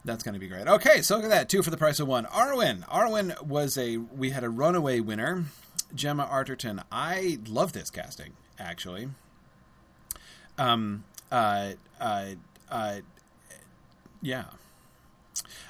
[0.06, 0.68] that's going to be great.
[0.68, 2.26] Okay, so look at that, two for the price of one.
[2.26, 5.46] Arwen, Arwen was a we had a runaway winner,
[5.96, 6.84] Gemma Arterton.
[6.92, 9.10] I love this casting actually.
[10.58, 12.26] Um, uh, uh,
[12.70, 12.96] uh,
[14.22, 14.46] yeah.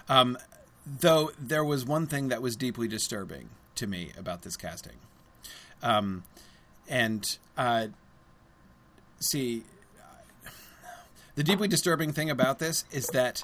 [0.10, 0.38] Um,
[0.86, 4.98] though there was one thing that was deeply disturbing to me about this casting.
[5.84, 6.24] Um,
[6.88, 7.26] and
[7.58, 7.88] uh,
[9.20, 9.64] see,
[11.36, 13.42] the deeply disturbing thing about this is that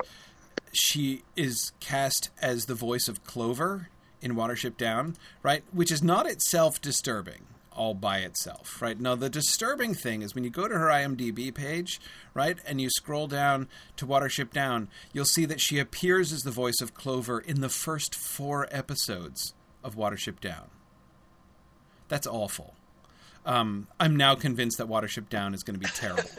[0.72, 3.90] she is cast as the voice of Clover
[4.22, 5.64] in Watership Down, right?
[5.72, 7.44] Which is not itself disturbing
[7.76, 9.00] all by itself, right?
[9.00, 12.00] Now, the disturbing thing is when you go to her IMDb page,
[12.34, 16.52] right, and you scroll down to Watership Down, you'll see that she appears as the
[16.52, 20.70] voice of Clover in the first four episodes of Watership Down.
[22.08, 22.76] That's awful.
[23.46, 26.30] Um, I'm now convinced that Watership Down is going to be terrible.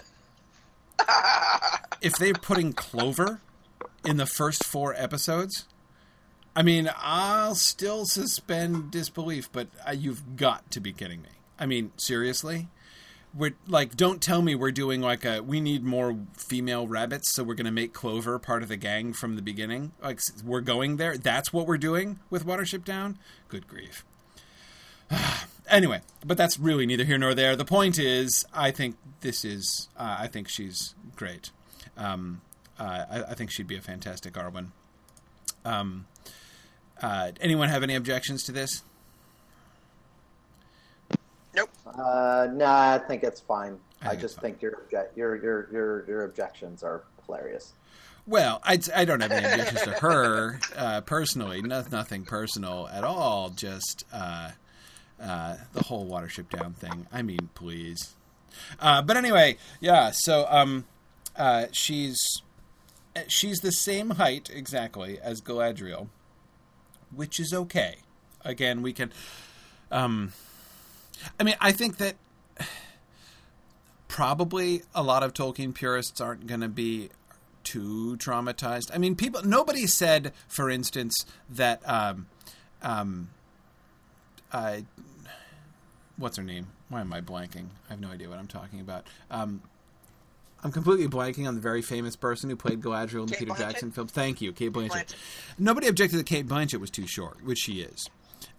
[2.00, 3.40] if they're putting Clover
[4.04, 5.66] in the first four episodes,
[6.56, 11.30] I mean, I'll still suspend disbelief, but uh, you've got to be kidding me.
[11.58, 12.68] I mean, seriously?
[13.36, 17.42] We're like, don't tell me we're doing like a we need more female rabbits, so
[17.42, 19.90] we're going to make Clover part of the gang from the beginning.
[20.00, 21.18] Like, we're going there.
[21.18, 23.18] That's what we're doing with Watership Down.
[23.48, 24.04] Good grief.
[25.68, 27.56] anyway, but that's really neither here nor there.
[27.56, 31.50] The point is, I think this is, uh, I think she's great.
[31.96, 32.40] Um,
[32.78, 34.68] uh, I, I, think she'd be a fantastic Arwen.
[35.64, 36.06] Um,
[37.02, 38.82] uh, anyone have any objections to this?
[41.54, 41.70] Nope.
[41.86, 43.78] Uh, no, I think it's fine.
[44.02, 44.82] I, I just think your,
[45.16, 47.74] your your your your objections are hilarious.
[48.26, 51.60] Well, I, I don't have any objections to her uh, personally.
[51.60, 53.50] No, nothing personal at all.
[53.50, 54.50] Just uh,
[55.22, 57.06] uh, the whole Watership Down thing.
[57.12, 58.14] I mean, please.
[58.80, 60.10] Uh, but anyway, yeah.
[60.12, 60.86] So um,
[61.36, 62.18] uh, she's
[63.28, 66.08] she's the same height exactly as Galadriel,
[67.16, 67.96] which is okay.
[68.44, 69.12] Again, we can.
[69.90, 70.32] Um,
[71.38, 72.16] I mean, I think that
[74.08, 77.10] probably a lot of Tolkien purists aren't going to be
[77.62, 78.90] too traumatized.
[78.92, 79.42] I mean, people.
[79.42, 81.80] Nobody said, for instance, that.
[81.88, 82.26] Um,
[82.82, 83.30] um,
[86.16, 86.68] what's her name?
[86.88, 87.66] Why am I blanking?
[87.88, 89.06] I have no idea what I'm talking about.
[89.30, 89.62] Um,
[90.64, 93.58] I'm completely blanking on the very famous person who played Galadriel in the Peter Blanchett?
[93.58, 94.10] Jackson films.
[94.12, 94.90] Thank you, Cate Blanchett.
[94.90, 95.14] Blanchett.
[95.58, 98.08] Nobody objected that Cate Blanchett was too short, which she is,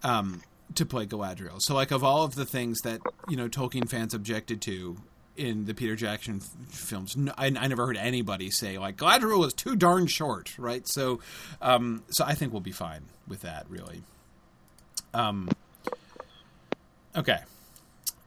[0.03, 0.43] um,
[0.75, 1.59] to play Galadriel.
[1.59, 4.97] So, like, of all of the things that you know Tolkien fans objected to
[5.35, 9.39] in the Peter Jackson f- films, no, I, I, never heard anybody say like Galadriel
[9.39, 10.87] was too darn short, right?
[10.87, 11.21] So,
[11.59, 14.03] um, so I think we'll be fine with that, really.
[15.13, 15.49] Um,
[17.15, 17.39] okay,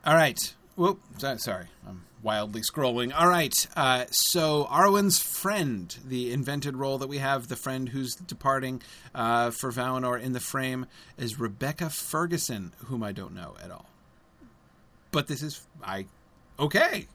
[0.04, 0.38] all right.
[0.74, 1.00] Whoop,
[1.38, 3.12] sorry, I'm wildly scrolling.
[3.16, 8.14] All right, uh, so Arwen's friend, the invented role that we have, the friend who's
[8.14, 8.82] departing
[9.14, 13.86] uh, for Valinor in the frame, is Rebecca Ferguson, whom I don't know at all.
[15.10, 16.06] But this is I
[16.58, 17.06] okay.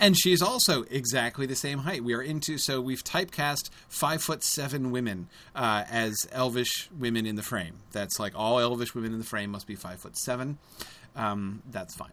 [0.00, 2.04] And she's also exactly the same height.
[2.04, 7.34] We are into so we've typecast five foot seven women uh, as elvish women in
[7.34, 7.78] the frame.
[7.90, 10.58] That's like all elvish women in the frame must be five foot seven.
[11.16, 12.12] Um, that's fine.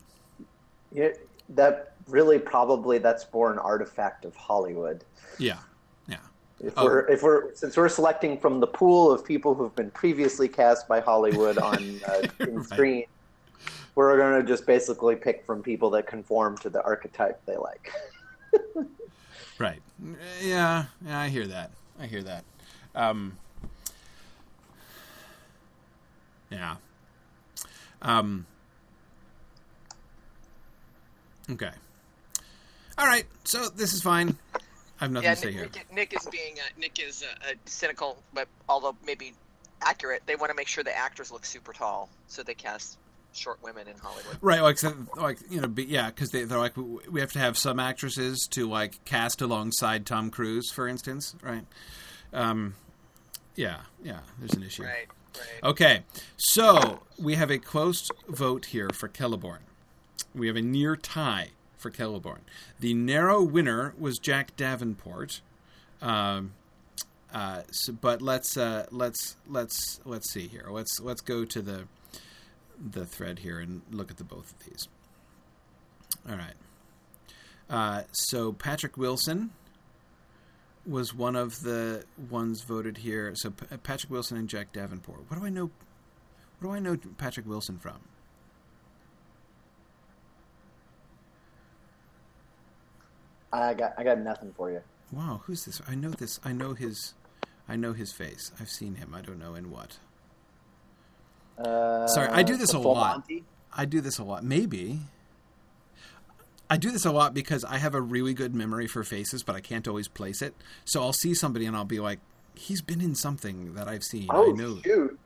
[0.92, 1.10] Yeah,
[1.50, 5.04] that really probably that's more an artifact of Hollywood.
[5.38, 5.60] Yeah,
[6.08, 6.18] yeah.
[6.60, 6.86] If oh.
[6.86, 10.88] we're if we're since we're selecting from the pool of people who've been previously cast
[10.88, 12.66] by Hollywood on uh, right.
[12.66, 13.06] screen,
[13.96, 17.92] we're going to just basically pick from people that conform to the archetype they like.
[19.60, 19.82] right.
[20.42, 20.86] Yeah.
[21.06, 21.20] Yeah.
[21.20, 21.72] I hear that.
[22.00, 22.44] I hear that.
[22.94, 23.38] Um,
[26.50, 26.76] yeah.
[28.02, 28.46] Um,
[31.52, 31.72] Okay.
[32.98, 33.26] All right.
[33.44, 34.36] So this is fine.
[35.00, 35.84] I have nothing yeah, to say Nick, here.
[35.94, 39.34] Nick, is being uh, Nick is uh, cynical, but although maybe
[39.82, 42.98] accurate, they want to make sure the actors look super tall, so they cast
[43.34, 44.38] short women in Hollywood.
[44.40, 44.80] Right, like
[45.18, 48.70] like you know, yeah, because they, they're like we have to have some actresses to
[48.70, 51.66] like cast alongside Tom Cruise, for instance, right?
[52.32, 52.76] Um,
[53.56, 54.20] yeah, yeah.
[54.40, 54.84] There's an issue.
[54.84, 55.08] Right.
[55.38, 55.70] Right.
[55.70, 56.04] Okay,
[56.38, 59.60] so we have a close vote here for Celeborn.
[60.36, 62.40] We have a near tie for Celeborn.
[62.80, 65.42] The narrow winner was Jack Davenport.
[66.02, 66.54] Um,
[67.34, 70.68] uh, so, but let's uh, let's let's let's see here.
[70.70, 71.88] Let's let's go to the
[72.80, 74.88] the thread here and look at the both of these.
[76.30, 76.56] All right.
[77.70, 79.52] Uh, so Patrick Wilson
[80.86, 83.34] was one of the ones voted here.
[83.36, 85.22] So P- Patrick Wilson and Jack Davenport.
[85.28, 85.72] What do I know?
[86.60, 88.00] What do I know Patrick Wilson from?
[93.62, 94.82] I got I got nothing for you.
[95.12, 95.82] Wow, who's this?
[95.88, 96.40] I know this.
[96.44, 97.14] I know his.
[97.68, 98.52] I know his face.
[98.60, 99.14] I've seen him.
[99.16, 99.98] I don't know in what.
[101.58, 103.18] Uh, Sorry, I do this a lot.
[103.18, 103.44] Monty?
[103.76, 104.44] I do this a lot.
[104.44, 105.00] Maybe.
[106.70, 109.56] I do this a lot because I have a really good memory for faces, but
[109.56, 110.56] I can't always place it.
[110.84, 112.20] So I'll see somebody and I'll be like,
[112.56, 114.28] he's been in something that I've seen.
[114.32, 114.80] Oh I know.
[114.84, 115.20] shoot!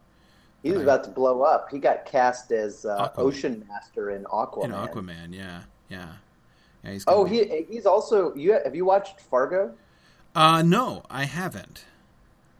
[0.61, 0.83] He's Right.
[0.83, 1.69] about to blow up.
[1.71, 4.65] He got cast as uh, Ocean Master in Aquaman.
[4.65, 6.13] In Aquaman, yeah, yeah,
[6.83, 6.91] yeah.
[6.91, 8.33] He's Oh, be- he he's also.
[8.35, 9.73] You have you watched Fargo?
[10.35, 11.85] Uh, no, I haven't.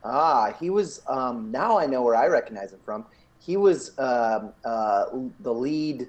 [0.04, 1.02] Ah, he was.
[1.08, 3.06] Um, now I know where I recognize him from.
[3.40, 5.06] He was um, uh,
[5.42, 6.08] the lead,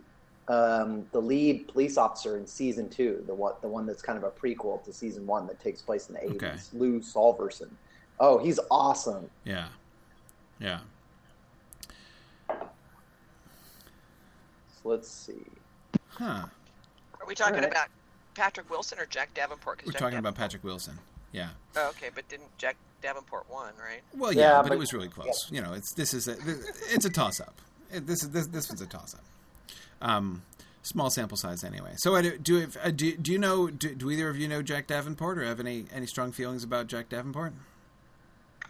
[0.49, 3.23] um, the lead police officer in season two.
[3.27, 6.09] The one, the one that's kind of a prequel to season one that takes place
[6.09, 6.37] in the eighties.
[6.43, 6.57] Okay.
[6.73, 7.69] Lou Solverson.
[8.19, 9.29] Oh, he's awesome.
[9.45, 9.69] Yeah,
[10.59, 10.81] yeah.
[12.49, 12.57] So
[14.85, 15.45] let's see.
[16.09, 16.45] Huh.
[17.21, 17.71] Are we talking Alright.
[17.71, 17.89] about
[18.41, 19.83] Patrick Wilson or Jack Davenport?
[19.85, 20.99] We're Jack talking about Patrick Wilson.
[21.31, 21.51] Yeah.
[21.77, 24.01] Oh, okay, but didn't Jack Davenport won, right?
[24.17, 25.49] Well, yeah, Yeah, but, but- it was really close.
[25.53, 26.37] You know, it's this is a,
[26.91, 27.61] it's a toss up.
[27.93, 29.21] This is this this was a toss up.
[30.01, 30.43] Um,
[30.83, 31.93] small sample size anyway.
[31.97, 34.49] So, I do do, if, uh, do do you know do, do either of you
[34.49, 37.53] know Jack Davenport or have any any strong feelings about Jack Davenport?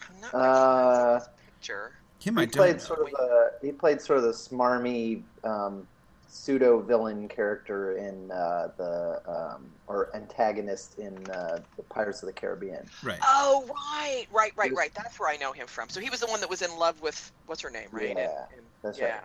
[0.08, 1.20] I'm not Uh,
[1.60, 1.92] picture.
[2.18, 2.52] Him, He I don't.
[2.54, 2.78] played know.
[2.82, 5.86] sort of a he played sort of the smarmy um,
[6.30, 12.32] pseudo villain character in uh, the um, or antagonist in uh, the Pirates of the
[12.32, 12.86] Caribbean.
[13.02, 13.18] right.
[13.22, 14.94] Oh, right, right, right, was- right.
[14.94, 15.88] That's where I know him from.
[15.88, 18.14] So he was the one that was in love with what's her name, right?
[18.16, 19.22] Yeah, and, and, that's yeah, right.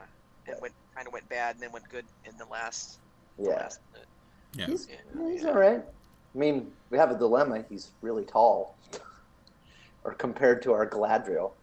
[0.48, 2.98] and went kind of went bad, and then went good in the last.
[3.38, 4.08] the Yeah, last minute.
[4.56, 4.66] Yeah.
[4.68, 5.84] he's Yeah, he's all right.
[5.84, 7.64] I mean, we have a dilemma.
[7.70, 8.76] He's really tall,
[10.04, 11.52] or compared to our Galadriel.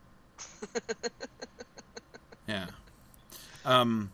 [2.48, 2.66] Yeah.
[3.64, 4.10] Um.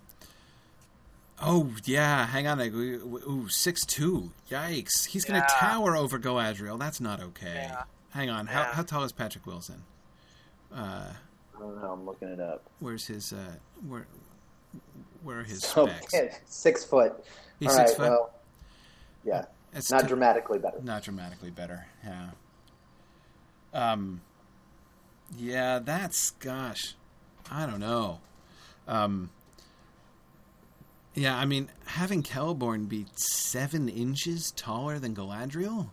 [1.40, 2.60] Oh yeah, hang on.
[2.60, 4.32] I- we- we- Ooh, six two.
[4.50, 5.06] Yikes!
[5.06, 5.46] He's gonna Yeah.
[5.60, 6.78] tower over Galadriel.
[6.78, 7.68] That's not okay.
[7.70, 7.84] Yeah.
[8.10, 8.46] Hang on.
[8.48, 8.72] How Yeah.
[8.74, 9.84] how tall is Patrick Wilson?
[10.74, 11.12] Uh,
[11.56, 11.92] I don't know.
[11.92, 12.62] I'm looking it up.
[12.80, 13.54] where's his uh,
[13.86, 14.06] where
[15.22, 16.40] where are his So, specs?
[16.46, 17.24] six foot.
[17.60, 18.10] He's All six right, foot.
[18.10, 18.30] Well,
[19.24, 20.80] yeah, It's not t- dramatically better.
[20.82, 21.86] not dramatically better.
[22.04, 22.30] Yeah.
[23.72, 24.22] Um.
[25.36, 26.94] Yeah, that's gosh,
[27.50, 28.20] I don't know.
[28.88, 29.30] Um.
[31.14, 35.90] Yeah, I mean, having Celeborn be seven inches taller than Galadriel.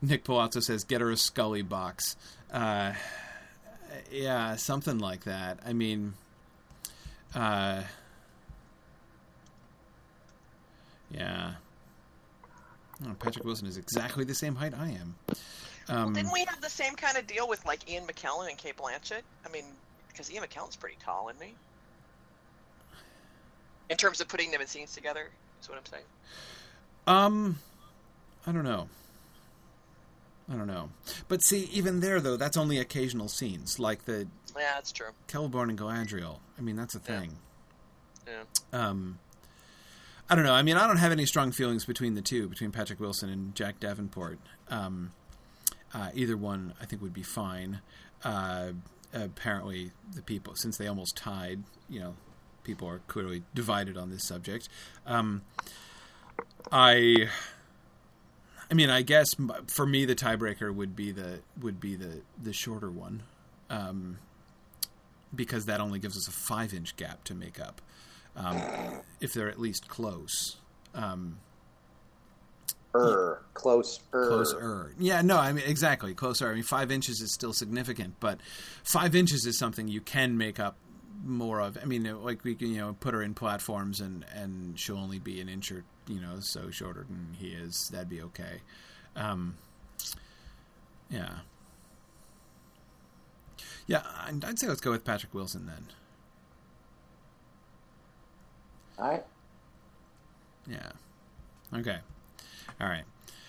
[0.00, 2.16] Nick Palazzo says, "Get her a Scully box."
[2.52, 2.94] Uh,
[4.10, 5.58] yeah, something like that.
[5.66, 6.14] I mean,
[7.34, 7.82] uh,
[11.10, 11.52] yeah.
[13.04, 15.14] Oh, Patrick Wilson is exactly the same height I am.
[15.88, 18.76] Um, Didn't we have the same kind of deal with like Ian McKellen and Cate
[18.76, 19.22] Blanchett?
[19.44, 19.64] I mean,
[20.08, 21.54] because Ian McKellen's pretty tall, isn't he?
[23.90, 25.28] In terms of putting them in scenes together,
[25.60, 26.04] is what I'm saying.
[27.06, 27.58] Um,
[28.46, 28.88] I don't know.
[30.50, 30.90] I don't know.
[31.28, 35.08] But see, even there though, that's only occasional scenes, like the Yeah, that's true.
[35.28, 36.38] Celeborn and Galadriel.
[36.58, 37.20] I mean, that's a Yeah.
[37.20, 37.38] thing.
[38.26, 38.42] Yeah.
[38.72, 39.18] Um,
[40.30, 40.54] I don't know.
[40.54, 43.54] I mean, I don't have any strong feelings between the two, between Patrick Wilson and
[43.54, 44.38] Jack Davenport.
[44.68, 45.12] Um,
[45.92, 47.80] uh, either one, I think, would be fine.
[48.22, 48.72] Uh,
[49.12, 52.16] apparently, the people, since they almost tied, you know,
[52.64, 54.68] people are clearly divided on this subject.
[55.06, 55.42] Um,
[56.72, 57.28] I,
[58.70, 59.28] I mean, I guess
[59.68, 63.22] for me, the tiebreaker would be the would be the the shorter one,
[63.70, 64.18] um,
[65.34, 67.80] because that only gives us a five inch gap to make up
[68.36, 68.60] um,
[69.20, 70.56] if they're at least close.
[70.94, 71.38] Um,
[72.96, 73.98] Er, close.
[74.14, 74.28] Er.
[74.28, 74.92] closer.
[75.00, 76.48] Yeah, no, I mean exactly closer.
[76.48, 78.38] I mean, five inches is still significant, but
[78.84, 80.76] five inches is something you can make up
[81.24, 81.78] more of.
[81.80, 85.18] I mean, like we can you know put her in platforms and and she'll only
[85.18, 87.88] be an inch or you know so shorter than he is.
[87.92, 88.60] That'd be okay.
[89.16, 89.56] Um,
[91.10, 91.30] yeah.
[93.86, 95.86] Yeah, I'd I'd say let's go with Patrick Wilson then.
[98.98, 99.24] All right.
[100.66, 100.92] Yeah.
[101.74, 101.98] Okay.
[102.80, 103.04] All right.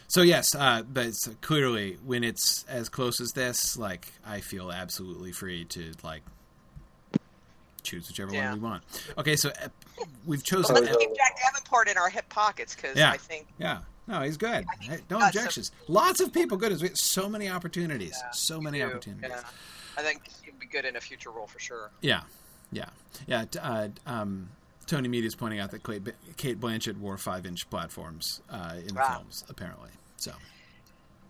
[0.07, 4.71] So yes, uh, but it's clearly when it's as close as this, like I feel
[4.71, 6.21] absolutely free to like
[7.85, 8.49] choose whichever Yeah.
[8.51, 8.83] one we want.
[9.17, 9.67] Okay, so uh,
[10.25, 10.75] we've Well, chosen.
[10.75, 13.11] let's keep Jack Davenport in our hip pockets because Yeah.
[13.11, 14.65] I think yeah, no, he's good.
[14.69, 15.71] I think he's no got some- objections.
[15.88, 16.71] Lots of people good.
[16.71, 18.17] As so many opportunities.
[18.21, 18.86] Yeah, so many do.
[18.86, 19.31] opportunities.
[19.31, 19.41] Yeah.
[19.97, 21.89] I think he'd be good in a future role for sure.
[22.01, 22.23] Yeah,
[22.71, 22.89] yeah,
[23.27, 23.45] yeah.
[23.61, 24.49] Uh, um,
[24.88, 26.03] Tony Mead is pointing out that Cate
[26.38, 29.89] Cate Blanchett wore five-inch platforms uh, in the films, apparently.
[30.17, 30.33] So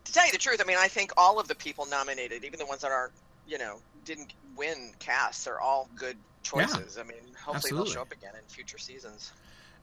[0.06, 2.60] To tell you the truth, I mean, I think all of the people nominated, even
[2.60, 3.14] the ones that aren't,
[3.48, 6.98] you know, didn't win casts, are all good choices.
[6.98, 7.86] I mean, hopefully absolutely.
[7.86, 9.32] they'll show up again in future seasons.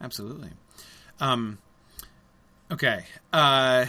[0.01, 0.51] Absolutely.
[1.21, 1.59] Um,
[2.71, 3.05] okay.
[3.33, 3.87] Uh,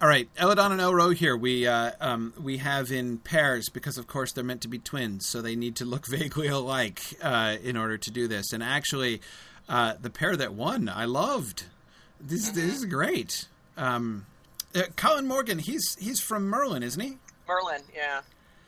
[0.00, 0.28] all right.
[0.36, 1.38] Elladan and Elrohir.
[1.38, 5.26] We uh, um, we have in pairs because, of course, they're meant to be twins,
[5.26, 8.52] so they need to look vaguely alike uh, in order to do this.
[8.52, 9.20] And actually,
[9.68, 11.64] uh, the pair that won, I loved.
[12.20, 13.48] This, this is great.
[13.76, 14.26] Um,
[14.74, 15.58] uh, Colin Morgan.
[15.58, 17.18] He's he's from Merlin, isn't he?
[17.48, 18.22] Merlin, yeah,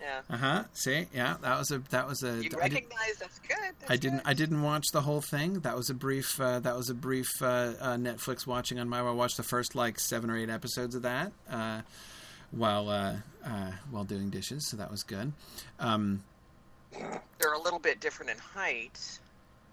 [0.05, 0.35] yeah.
[0.35, 0.65] Uh huh.
[0.75, 2.43] See, yeah, that was a that was a.
[2.45, 3.57] You recognize that's good.
[3.81, 4.19] That's I didn't.
[4.19, 4.29] good.
[4.29, 5.61] I didn't watch the whole thing.
[5.61, 6.41] That was a brief.
[6.41, 9.01] Uh, that was a brief uh, uh, Netflix watching on my.
[9.01, 11.81] I watched the first like seven or eight episodes of that uh,
[12.51, 14.69] while uh, uh, while doing dishes.
[14.69, 15.33] So that was good.
[15.81, 16.23] Um,
[17.39, 19.01] They're a little bit different in height.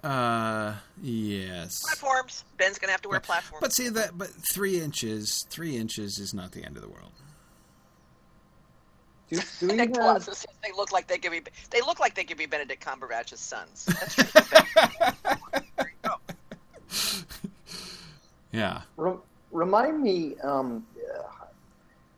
[0.04, 1.80] uh, yes.
[1.84, 2.44] Platforms.
[2.58, 3.62] Ben's gonna have to wear platforms.
[3.62, 4.18] But see that.
[4.18, 5.46] But three inches.
[5.50, 7.12] Three inches is not the end of the world.
[9.32, 11.42] Do, do we have, Palazzo they look like they could be.
[11.70, 13.86] They look like they could be Benedict Cumberbatch's sons.
[13.86, 14.26] That's true.
[15.78, 16.16] There you go.
[18.52, 18.82] Yeah.
[18.98, 19.18] Re-
[19.52, 20.86] remind me, um,
[21.18, 21.24] uh,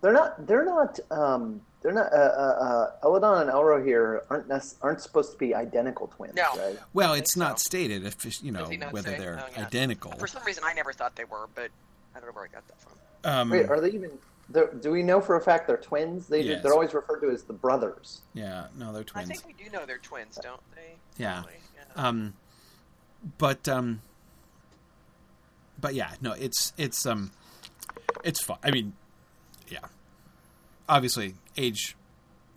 [0.01, 0.47] they're not.
[0.47, 0.99] They're not.
[1.11, 2.11] Um, they're not.
[2.11, 6.49] Uh, uh, uh, Elladan and Elrohir aren't nec- aren't supposed to be identical twins, No.
[6.57, 6.79] right?
[6.93, 7.63] Well, it's not so.
[7.65, 9.19] stated if you know Does he not whether say?
[9.19, 9.65] they're Oh, yeah.
[9.67, 10.13] identical.
[10.13, 11.69] For some reason, I never thought they were, but
[12.15, 12.93] I don't know where I got that from.
[13.25, 14.11] Um, Wait, are they even?
[14.49, 16.27] They're- Do we know for a fact they're twins?
[16.27, 16.63] They Yes.
[16.63, 18.21] they're always referred to as the brothers.
[18.33, 18.67] yeah.
[18.75, 19.29] No, they're twins.
[19.29, 20.95] I think we do know they're twins, don't they?
[21.17, 21.43] Yeah.
[21.75, 21.83] Yeah.
[22.07, 22.33] Um,
[23.37, 24.01] but um,
[25.79, 27.31] but yeah, no, it's it's um,
[28.23, 28.57] it's fun.
[28.63, 28.93] I mean,
[29.69, 29.79] yeah,
[30.87, 31.95] obviously age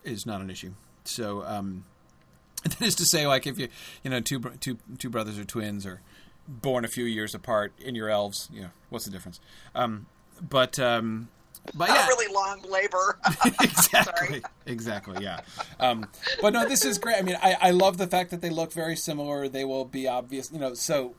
[0.03, 0.73] is not an issue.
[1.05, 1.85] So um,
[2.63, 3.69] that is to say, like if you
[4.03, 6.01] you know two br- two two brothers or twins or
[6.47, 9.39] born a few years apart in your elves, you know what's the difference?
[9.75, 10.07] Um,
[10.41, 11.29] but um,
[11.75, 13.19] but yeah, really long labor.
[13.61, 14.41] exactly.
[14.65, 15.41] Exactly yeah.
[15.79, 16.07] Um,
[16.41, 17.17] but no this is great.
[17.17, 19.47] I mean I, I love the fact that they look very similar.
[19.47, 21.15] They will be obvious you know so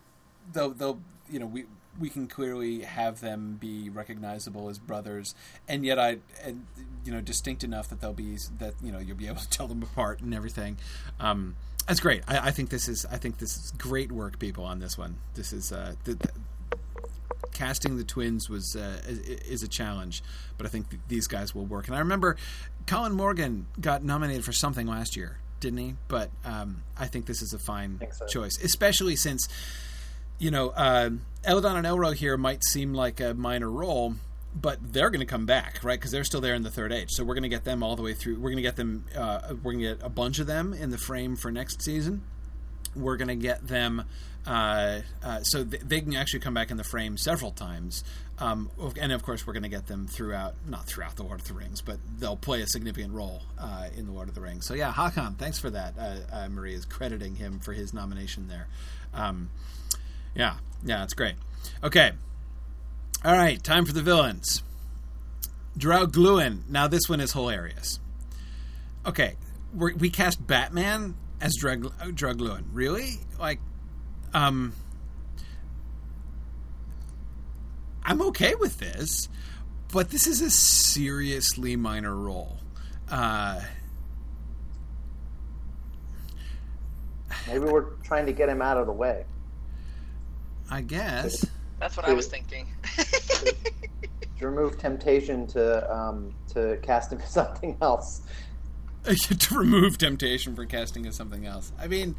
[0.53, 1.65] they'll they'll you know we
[1.99, 5.35] we can clearly have them be recognizable as brothers.
[5.67, 6.67] And yet i and
[7.05, 9.69] you know distinct enough that they'll be that you know you'll be able to tell
[9.69, 10.79] them apart and everything.
[11.21, 12.23] Um that's great.
[12.29, 15.19] I, I think this is i think this is great work people on this one.
[15.35, 16.31] This is uh the, the,
[17.53, 20.23] casting the twins was uh, is, a challenge,
[20.57, 21.87] but I think th- these guys will work.
[21.87, 22.37] And I remember
[22.87, 25.95] Colin Morgan got nominated for something last year, didn't he?
[26.09, 28.27] But um, I think this is a fine so.
[28.27, 29.49] choice, especially since
[30.39, 31.11] you know uh,
[31.45, 34.15] Elladan and Elrohir might seem like a minor role.
[34.55, 36.01] But they're going to come back, right?
[36.01, 37.13] Because they're still there in the third age.
[37.13, 38.37] So we're going to get them all the way through.
[38.37, 39.05] We're going to get them.
[39.15, 42.23] Uh, we're going to get a bunch of them in the frame for next season
[42.95, 44.05] we're going to get them
[44.47, 48.03] uh, uh, so th- they can actually come back in the frame several times
[48.39, 48.71] um,
[49.01, 51.55] and of course we're going to get them throughout not throughout the lord of the
[51.55, 54.67] rings but they'll play a significant role uh, in the lord of the rings.
[54.67, 58.49] So yeah hakan thanks for that uh, uh, marie is crediting him for his nomination
[58.49, 58.69] there.
[59.13, 59.51] Um,
[60.35, 61.35] yeah yeah it's great.
[61.83, 62.13] Okay.
[63.25, 64.63] All right time for the villains.
[65.77, 66.69] Draugluin.
[66.69, 68.01] Now this one is hilarious.
[69.07, 69.37] Okay,
[69.75, 72.65] we're, we cast Batman as Drug drug Draugluin.
[72.73, 73.19] Really?
[73.39, 73.61] Like,
[74.35, 74.73] um,
[78.05, 79.29] I'm okay with this,
[79.93, 82.59] but this is a seriously minor role.
[83.11, 83.61] Uh,
[87.47, 89.25] Maybe we're trying to get him out of the way.
[90.71, 91.45] I guess.
[91.81, 92.69] That's what I was thinking.
[94.39, 98.23] To remove temptation to um, to cast him as something else.
[99.39, 101.73] to remove temptation for casting as something else.
[101.79, 102.17] I mean,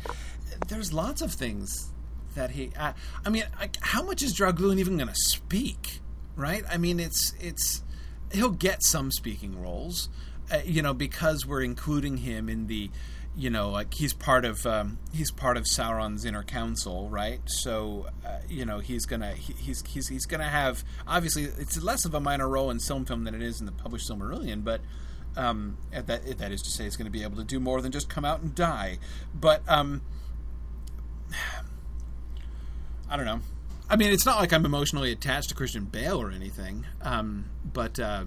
[0.67, 1.91] there's lots of things
[2.35, 2.71] that he.
[2.79, 2.93] I,
[3.25, 3.43] I mean,
[3.81, 5.99] how much is Draugluin even going to speak?
[6.35, 6.63] Right?
[6.69, 7.83] I mean, it's it's
[8.31, 10.09] he'll get some speaking roles,
[10.51, 12.89] uh, you know, because we're including him in the,
[13.35, 17.41] you know, like he's part of um, he's part of Sauron's inner council, right?
[17.45, 22.05] So, uh, you know, he's gonna he, he's he's he's gonna have obviously it's less
[22.05, 24.81] of a minor role in film film than it is in the published Silmarillion, but
[25.39, 27.91] um, that that is to say, it's going to be able to do more than
[27.91, 28.97] just come out and die.
[29.33, 30.01] But um,
[33.09, 33.39] I don't know.
[33.89, 36.85] I mean, it's not like I'm emotionally attached to Christian Bale or anything.
[37.01, 38.25] Um, but uh,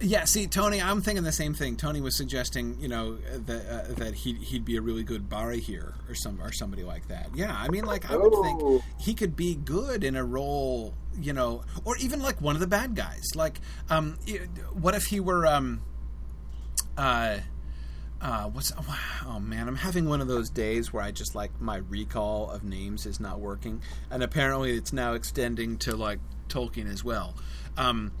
[0.00, 1.76] yeah, see, Tony, I'm thinking the same thing.
[1.76, 3.16] Tony was suggesting, you know,
[3.46, 7.08] that uh, that he'd he'd be a really good Barahir or some or somebody like
[7.08, 7.28] that.
[7.34, 8.42] Yeah, I mean, like I would Oh.
[8.42, 12.60] think he could be good in a role, you know, or even like one of
[12.60, 13.24] the bad guys.
[13.34, 13.60] Like,
[13.90, 14.18] um,
[14.72, 15.82] what if he were, um,
[16.96, 17.38] uh,
[18.20, 18.72] uh, what's
[19.26, 22.64] oh man, I'm having one of those days where I just like my recall of
[22.64, 27.34] names is not working, and apparently it's now extending to like Tolkien as well.
[27.76, 28.12] Um,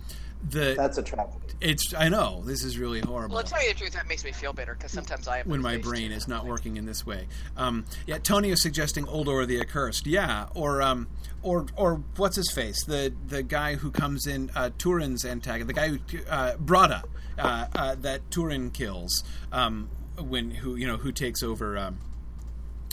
[0.48, 1.38] the That's a tragedy.
[1.60, 4.24] it's I know this is really horrible well, to tell you the truth, that makes
[4.24, 7.06] me feel better because sometimes I have when my brain is not working in this
[7.06, 7.26] way.
[7.56, 10.06] Um, yeah, Tony is suggesting Uldor the Accursed.
[10.06, 11.08] Yeah, or um,
[11.42, 12.84] or or what's his face?
[12.84, 17.02] The the guy who comes in uh, Turin's antagonist, the guy who uh, Brodda
[17.38, 21.98] uh, uh, that Turin kills um, when who you know who takes over um,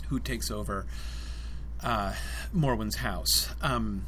[0.10, 0.86] who takes over
[1.84, 2.14] uh,
[2.54, 3.50] Morwen's house.
[3.62, 4.06] Um,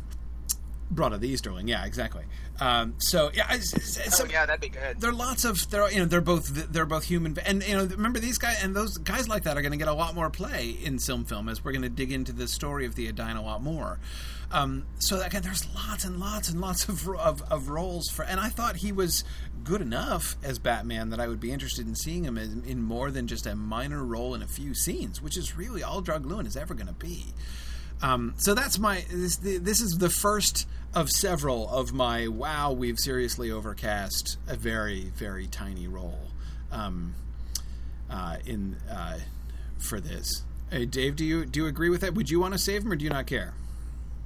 [0.93, 2.23] Brodda the Easterling, yeah, exactly.
[2.59, 5.01] Um, so yeah, it's, it's, it's oh, yeah, that'd be good.
[5.01, 5.89] There are lots of there.
[5.91, 8.97] You know, they're both they're both human, and you know, remember these guys and those
[8.97, 11.63] guys like that are going to get a lot more play in film film as
[11.63, 13.99] we're going to dig into the story of the Edain a lot more.
[14.51, 18.39] Um, so again, there's lots and lots and lots of, of, of roles for, and
[18.39, 19.23] I thought he was
[19.63, 23.09] good enough as Batman that I would be interested in seeing him in, in more
[23.09, 26.55] than just a minor role in a few scenes, which is really all Draugluin is
[26.55, 27.33] ever going to be.
[28.01, 32.99] Um, so that's my this, this is the first of several of my wow we've
[32.99, 36.27] seriously overcast a very very tiny role
[36.71, 37.15] um,
[38.09, 39.19] uh, in uh,
[39.77, 40.43] for this.
[40.71, 42.13] Hey, Dave, do you do you agree with that?
[42.15, 43.53] Would you want to save him or do you not care?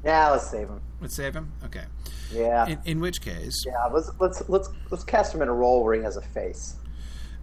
[0.04, 0.82] Yeah, let's save him.
[1.02, 1.52] Let's save him.
[1.66, 1.84] Okay.
[2.32, 2.68] Yeah.
[2.68, 3.64] In, in which case?
[3.66, 6.76] Yeah, let's let's let's let's cast him in a role where he has a face.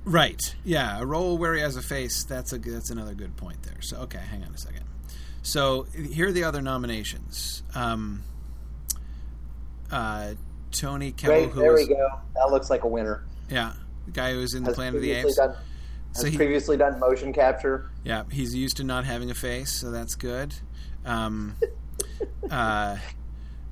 [0.04, 0.54] Right.
[0.64, 2.24] Yeah, a role where he has a face.
[2.24, 3.80] That's a that's another good point there.
[3.80, 4.85] So okay, hang on a second.
[5.46, 7.62] So here are the other nominations.
[7.72, 8.24] Um,
[9.92, 10.34] uh,
[10.72, 12.08] Toby Kebbell, Great, there we go.
[12.34, 13.24] That looks like a winner.
[13.48, 13.74] Yeah,
[14.06, 15.36] the guy who was in the Planet of the Apes.
[15.36, 17.92] Done, has so he, previously done motion capture.
[18.02, 20.52] Yeah, he's used to not having a face, so that's good.
[21.04, 21.54] Um,
[22.50, 22.96] uh,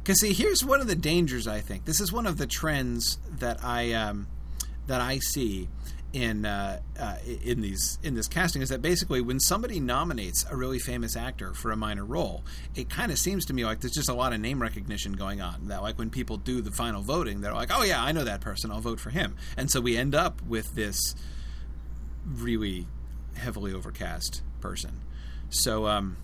[0.00, 1.48] because see, here's one of the dangers.
[1.48, 4.28] I think this is one of the trends that I um,
[4.86, 5.68] that I see
[6.14, 10.56] in uh, uh, in these in this casting is that basically when somebody nominates a
[10.56, 12.44] really famous actor for a minor role,
[12.76, 15.40] it kind of seems to me like there's just a lot of name recognition going
[15.40, 15.66] on.
[15.66, 18.40] That like when people do the final voting, they're like, "Oh yeah, I know that
[18.40, 18.70] person.
[18.70, 21.16] I'll vote for him." And so we end up with this
[22.24, 22.86] really
[23.36, 25.00] heavily overcast person.
[25.50, 26.16] So um,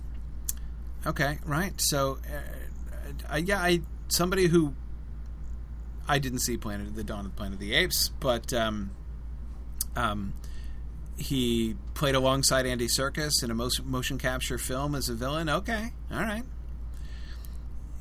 [1.04, 1.78] okay, right.
[1.80, 4.72] So uh, uh yeah, I somebody who
[6.06, 8.92] I didn't see Planet the Dawn of the Planet of the Apes, but um,
[9.96, 10.34] um,
[11.16, 15.48] he played alongside Andy Serkis in a motion capture film as a villain.
[15.48, 16.44] Okay, all right.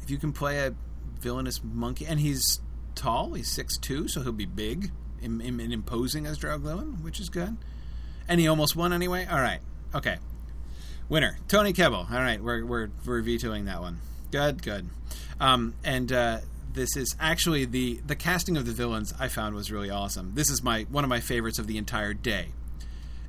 [0.01, 0.73] If you can play a
[1.19, 2.61] villainous monkey, and he's
[2.95, 7.57] tall, he's six two, so he'll be big and, imposing as Draugluin, which is good.
[8.27, 9.27] And he almost won anyway.
[9.29, 9.59] All right,
[9.93, 10.17] okay.
[11.09, 12.11] Winner Toby Kebbell.
[12.11, 13.99] All right, we're we're we're vetoing that one.
[14.31, 14.87] Good, good.
[15.39, 16.39] Um, and uh,
[16.73, 20.33] this is actually the the casting of the villains I found was really awesome.
[20.35, 22.49] This is my one of my favorites of the entire day.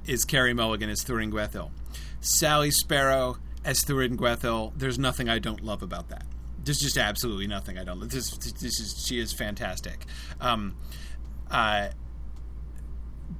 [0.06, 1.70] Is Carey Mulligan as Thuringwethil,
[2.20, 4.72] Sally Sparrow as Thuringwethil.
[4.76, 6.24] There's nothing I don't love about that.
[6.62, 8.00] There's just absolutely nothing I don't.
[8.08, 10.04] This this is she is fantastic.
[10.40, 10.76] Um,
[11.50, 11.88] uh,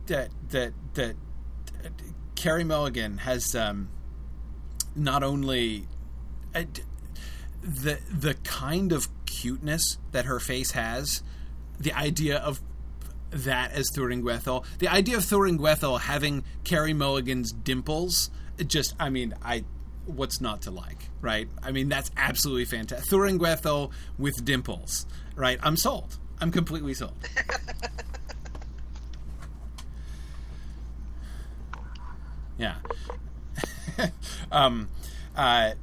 [0.06, 1.16] that that that
[2.36, 3.88] Carey Mulligan has um,
[4.94, 5.86] not only.
[6.54, 6.64] Uh,
[7.62, 11.22] the the kind of cuteness that her face has,
[11.78, 12.60] the idea of
[13.30, 18.30] that as Thuringwethil, the idea of Thuringwethil having Carey Mulligan's dimples,
[18.66, 19.64] just I mean, I
[20.06, 21.48] what's not to like, right?
[21.62, 23.08] I mean, that's absolutely fantastic.
[23.08, 25.06] Thuringwethil with dimples,
[25.36, 25.60] right?
[25.62, 26.18] I'm sold.
[26.40, 27.14] I'm completely sold.
[32.58, 32.74] yeah.
[34.52, 34.88] um,
[35.36, 35.74] uh,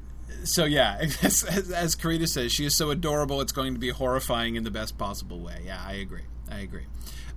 [0.43, 3.41] so yeah, as, as, as Karita says, she is so adorable.
[3.41, 5.61] It's going to be horrifying in the best possible way.
[5.65, 6.23] Yeah, I agree.
[6.49, 6.85] I agree.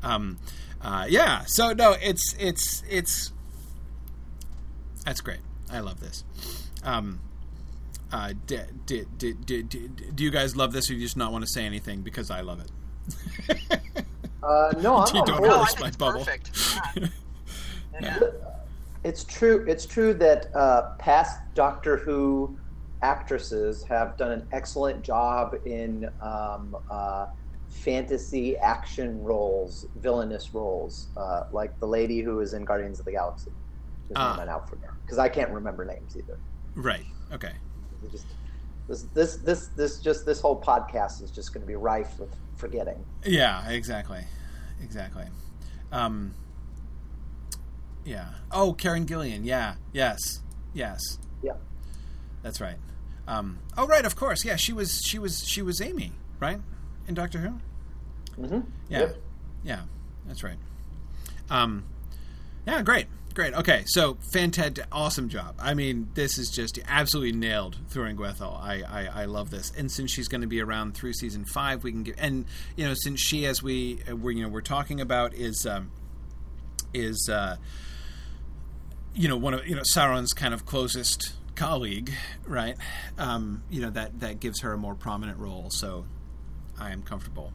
[0.02, 0.38] Um,
[0.80, 1.44] uh, yeah.
[1.44, 3.32] So no, it's it's it's
[5.04, 5.40] that's great.
[5.70, 6.24] I love this.
[6.82, 7.20] Um,
[8.12, 11.44] uh, do, do, do, do, you guys love this, or do you just not want
[11.44, 13.70] to say anything because I love it?
[14.42, 16.26] uh, no, I'm you don't no, my bubble.
[16.96, 17.08] Yeah.
[18.00, 18.18] yeah.
[19.04, 19.64] It's true.
[19.68, 22.58] It's true that uh, past Doctor Who
[23.02, 27.26] actresses have done an excellent job in um, uh,
[27.68, 33.12] fantasy action roles, villainous roles, uh, like the lady who is in Guardians of the
[33.12, 33.50] Galaxy.
[34.16, 36.36] Uh, out for because I can't remember names either.
[36.74, 37.04] Right.
[37.32, 37.52] Okay.
[38.10, 38.26] Just,
[38.88, 42.34] this this this this just this whole podcast is just going to be rife with
[42.56, 43.04] forgetting.
[43.24, 43.68] Yeah.
[43.70, 44.24] Exactly.
[44.82, 45.26] Exactly.
[45.92, 46.34] Um,
[48.04, 48.30] yeah.
[48.50, 49.44] Oh, Karen Gillan.
[49.44, 49.76] Yeah.
[49.92, 50.40] Yes.
[50.74, 51.00] Yes.
[51.40, 51.52] Yeah.
[52.42, 52.78] That's right.
[53.30, 54.44] Um, oh, right, of course.
[54.44, 56.60] Yeah, she was she was she was Amy, right,
[57.06, 58.42] in Doctor Who.
[58.42, 58.60] Mm-hmm.
[58.88, 59.16] Yeah, yep.
[59.62, 59.80] yeah,
[60.26, 60.56] that's right.
[61.48, 61.84] Um,
[62.66, 63.54] yeah, great, great.
[63.54, 65.54] Okay, so fantastic, awesome job.
[65.60, 68.60] I mean, this is just absolutely nailed through Thuringwethil.
[68.60, 71.84] I, I I love this, and since she's going to be around through season five,
[71.84, 74.60] we can get and you know since she, as we uh, we're you know we're
[74.60, 75.92] talking about is um,
[76.92, 77.58] is uh,
[79.14, 82.10] you know one of you know Sauron's kind of closest colleague,
[82.46, 82.74] right?
[83.18, 85.68] Um, you know that that gives her a more prominent role.
[85.70, 86.06] So
[86.78, 87.52] I am comfortable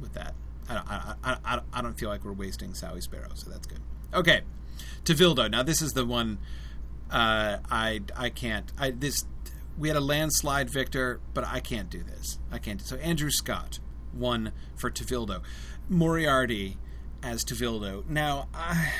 [0.00, 0.34] with that.
[0.68, 3.80] I don't, I, I, I don't feel like we're wasting Sally Sparrow, so that's good.
[4.14, 4.42] Okay,
[5.04, 5.50] Tevildo.
[5.50, 6.38] Now this is the one
[7.10, 8.70] uh, I I can't.
[8.78, 9.24] I this
[9.76, 12.38] we had a landslide victor, but I can't do this.
[12.52, 12.80] I can't.
[12.80, 13.80] So Andrew Scott
[14.14, 15.42] won for Tevildo.
[15.88, 16.78] Moriarty
[17.20, 18.08] as Tevildo.
[18.08, 18.92] Now, I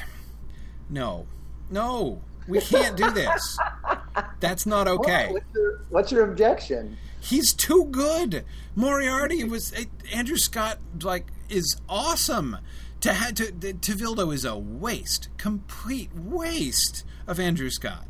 [0.90, 1.26] no,
[1.70, 3.58] no, we can't do this.
[4.40, 5.30] That's not okay.
[5.32, 6.96] What's your, what's your objection?
[7.20, 8.44] He's too good.
[8.76, 9.72] Moriarty was
[10.12, 10.78] Andrew Scott.
[11.02, 12.58] Like is awesome.
[13.00, 18.06] To have to Tevildo is a waste, complete waste of Andrew Scott.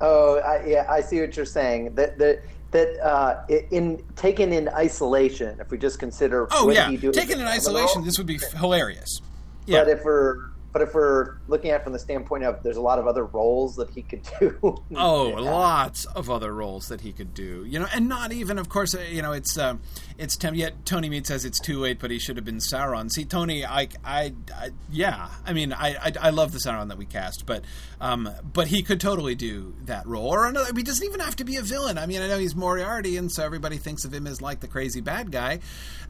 [0.00, 1.94] Oh, I, yeah, I see what you're saying.
[1.94, 7.40] That that that uh, in taken in isolation, if we just consider, oh yeah, taken
[7.40, 9.20] in isolation, this would be hilarious.
[9.66, 9.84] Yeah.
[9.84, 12.80] But if we're but if we're looking at it from the standpoint of there's a
[12.82, 14.56] lot of other roles that he could do.
[14.96, 15.38] oh, yeah.
[15.38, 17.64] lots of other roles that he could do.
[17.66, 19.76] You know, and not even, of course, uh, you know, it's uh,
[20.18, 23.10] it's yet Tony Mead says it's too late, but he should have been Sauron.
[23.10, 26.98] See, Tony, I, I, I yeah, I mean, I, I, I, love the Sauron that
[26.98, 27.64] we cast, but
[28.00, 30.70] um, but he could totally do that role or another.
[30.74, 31.98] He doesn't even have to be a villain.
[31.98, 34.68] I mean, I know he's Moriarty, and so everybody thinks of him as like the
[34.68, 35.60] crazy bad guy,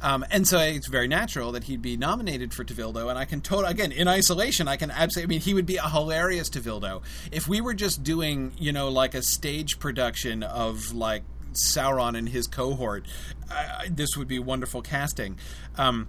[0.01, 3.09] um, and so it's very natural that he'd be nominated for Tevildo.
[3.09, 5.23] And I can totally, again, in isolation I can absolutely.
[5.23, 8.89] I mean, he would be a hilarious Tevildo if we were just doing, you know,
[8.89, 11.23] like a stage production of like
[11.55, 13.07] Sauron and his cohort.
[13.51, 15.39] Uh, this would be wonderful casting.
[15.77, 16.09] Um,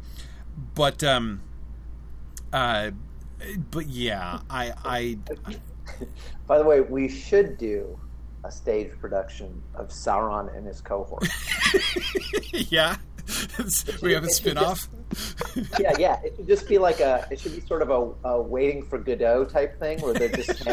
[0.76, 1.42] but um,
[2.52, 2.92] uh,
[3.72, 5.18] but yeah, I, I.
[6.48, 8.00] By the way, we should do
[8.44, 11.28] a stage production of Sauron and his cohort.
[12.54, 12.98] yeah,
[14.02, 14.88] we have a spin-off.
[15.80, 16.20] yeah, yeah.
[16.24, 17.28] It should just be like a.
[17.32, 20.68] It should be sort of a, a waiting for Godot type thing where they're just.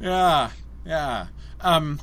[0.00, 0.50] Yeah,
[0.84, 1.26] yeah.
[1.60, 2.00] Um,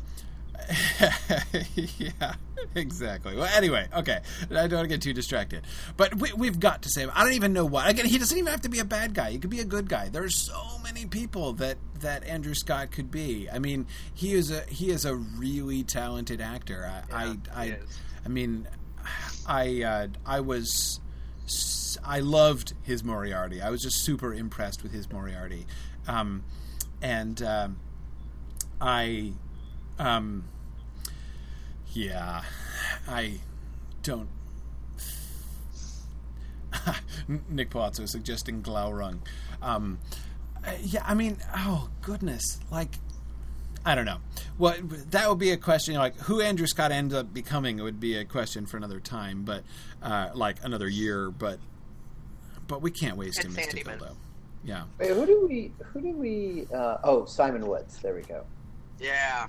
[1.76, 2.36] yeah,
[2.76, 3.36] exactly.
[3.36, 4.20] Well, anyway, okay.
[4.50, 5.64] I don't want to get too distracted,
[5.98, 7.90] but we, have got to say, I don't even know why.
[7.90, 9.32] Again, he doesn't even have to be a bad guy.
[9.32, 10.10] He could be a good guy.
[10.10, 13.50] There's so many people that that Andrew Scott could be.
[13.50, 16.90] I mean, he is a he is a really talented actor.
[17.12, 17.78] I yeah, I, I,
[18.26, 18.68] I, mean,
[19.48, 21.00] I uh, I was.
[22.04, 23.62] I loved his Moriarty.
[23.62, 25.66] I was just super impressed with his Moriarty,
[26.08, 26.44] um,
[27.02, 27.78] and um,
[28.82, 29.34] I
[30.00, 30.44] um,
[31.94, 32.44] yeah,
[33.08, 33.40] I
[34.04, 34.28] don't.
[37.50, 39.20] Nick Palazzo suggesting Glaurung.
[39.62, 40.00] Um,
[40.82, 42.90] yeah, I mean, oh goodness, like
[43.86, 44.18] I don't know.
[44.58, 44.76] Well,
[45.12, 45.94] that would be a question.
[45.94, 49.00] You know, like who Andrew Scott ends up becoming would be a question for another
[49.00, 49.64] time, but
[50.02, 51.32] uh, like another year.
[51.32, 51.60] But
[52.68, 54.18] but we can't waste him as though.
[54.64, 54.84] Yeah.
[54.98, 55.72] Wait, who do we?
[55.94, 56.68] Who do we?
[56.74, 58.00] Uh, oh, Simon Woods.
[58.02, 58.44] There we go.
[59.00, 59.48] Yeah.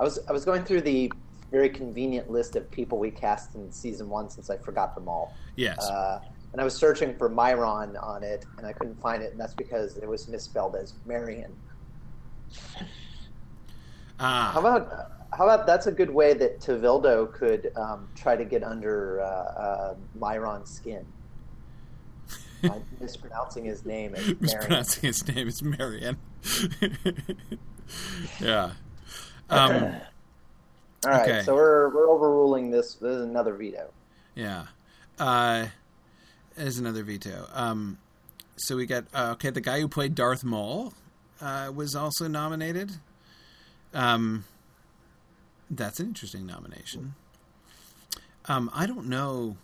[0.00, 1.12] I was I was going through the
[1.50, 5.34] very convenient list of people we cast in season one since I forgot them all.
[5.56, 5.78] Yes.
[5.88, 6.20] Uh,
[6.52, 9.54] and I was searching for Mairon on it, and I couldn't find it, and that's
[9.54, 11.54] because it was misspelled as Marion.
[14.20, 14.50] Ah.
[14.52, 18.64] How about how about that's a good way that Tevildo could um, try to get
[18.64, 21.06] under uh, uh, Mairon's skin.
[22.64, 26.16] I'm mispronouncing his name as mispronouncing his name is Marion.
[28.40, 28.72] yeah.
[29.50, 29.72] Um,
[31.04, 31.42] All right, okay.
[31.42, 32.94] so we're we're overruling this.
[32.94, 33.90] This is another veto.
[34.34, 34.66] Yeah,
[35.18, 35.66] uh,
[36.56, 37.48] is another veto.
[37.52, 37.98] Um,
[38.56, 39.50] so we got uh, okay.
[39.50, 40.92] The guy who played Darth Maul
[41.40, 42.92] uh, was also nominated.
[43.94, 44.44] Um,
[45.70, 47.14] that's an interesting nomination.
[48.46, 49.56] Um, I don't know.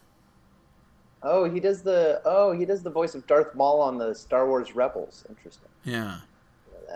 [1.23, 4.47] Oh, he does the oh he does the voice of Darth Maul on the Star
[4.47, 5.25] Wars Rebels.
[5.29, 5.69] Interesting.
[5.85, 6.19] Yeah.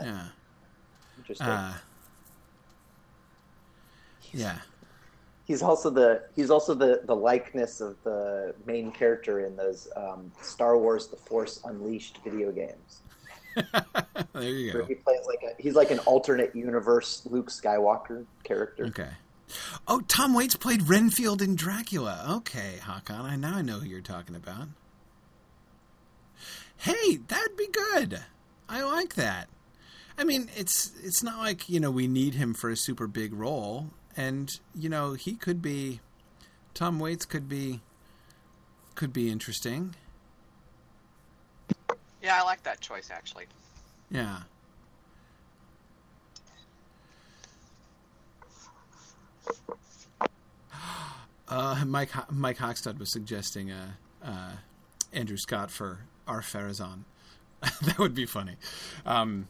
[0.02, 0.26] Yeah.
[1.16, 1.46] Interesting.
[1.46, 1.74] Uh,
[4.32, 4.58] yeah.
[5.44, 10.30] He's also the he's also the the likeness of the main character in those um,
[10.42, 13.00] Star Wars: The Force Unleashed video games.
[14.34, 14.84] there you go.
[14.84, 18.84] he plays like a he's like an alternate universe Luke Skywalker character.
[18.86, 19.08] Okay.
[19.86, 22.26] Oh, Tom Waits played Renfield in Dracula.
[22.28, 24.68] Okay, Hakan, I now I know who you're talking about.
[26.76, 28.20] Hey, that'd be good.
[28.68, 29.48] I like that.
[30.18, 33.32] I mean, it's it's not like you know we need him for a super big
[33.32, 36.00] role and you know he could be
[36.74, 37.80] Tom Waits could be
[38.94, 39.94] could be interesting.
[42.22, 43.46] Yeah, I like that choice actually.
[44.10, 44.38] Yeah.
[51.50, 53.92] Uh, Mike Mike Hochstad was suggesting uh,
[54.22, 54.50] uh,
[55.14, 57.04] Andrew Scott for Ar-Pharazôn.
[57.60, 58.56] that would be funny.
[59.06, 59.48] Um,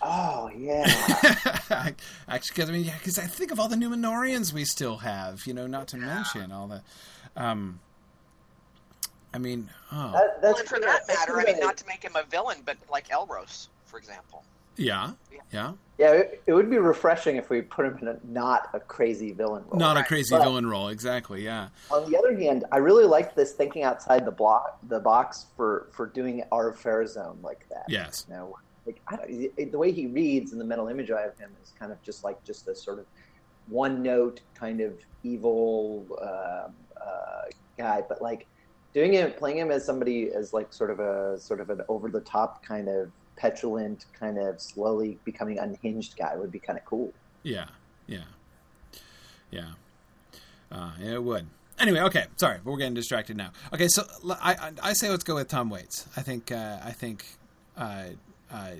[0.00, 0.84] Oh yeah.
[2.28, 5.46] Actually, because I mean, yeah, because I think of all the Numenoreans we still have.
[5.46, 6.06] You know, not to yeah.
[6.06, 6.82] mention all the.
[7.36, 7.80] Um,
[9.34, 10.12] I mean, oh.
[10.12, 12.76] That, that's well, for that matter, I mean, not to make him a villain, but
[12.90, 14.44] like Elros, for example.
[14.76, 15.12] Yeah,
[15.52, 15.72] yeah.
[15.98, 19.32] Yeah, it, it would be refreshing if we put him in a not a crazy
[19.32, 19.80] villain role.
[19.80, 21.44] Not a crazy But- villain role, exactly.
[21.44, 25.46] Yeah, On the other hand, I really liked this thinking outside the block, the box
[25.56, 27.86] for for doing Ar-Pharazôn like that.
[27.88, 31.10] yes, You know, like I don't, it- the way he reads and the mental image
[31.10, 33.06] I have of him is kind of just like just a sort of
[33.68, 36.68] one note kind of evil uh,
[37.04, 37.42] uh,
[37.76, 38.46] guy, but like
[38.94, 42.08] doing it, playing him as somebody as like sort of a sort of an over
[42.08, 46.84] the top kind of petulant, kind of slowly becoming unhinged guy would be kind of
[46.86, 47.12] cool.
[47.42, 47.66] yeah,
[48.06, 48.24] yeah,
[49.50, 49.70] yeah.
[50.72, 51.46] Uh, it would.
[51.78, 53.50] Anyway, okay, sorry, but we're getting distracted now.
[53.72, 56.06] Okay, so I I say let's go with Tom Waits.
[56.16, 57.24] I think uh, I think
[57.76, 58.04] uh,
[58.52, 58.72] uh,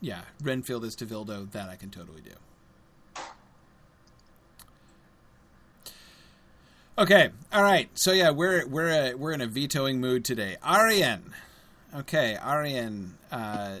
[0.00, 1.50] yeah, Renfield is Tevildo.
[1.52, 2.30] That I can totally do.
[6.98, 7.88] Okay, all right.
[7.94, 10.56] So yeah, we're we're uh, we're in a vetoing mood today.
[10.62, 11.20] Arien,
[11.96, 13.12] okay, Arien.
[13.32, 13.76] Uh,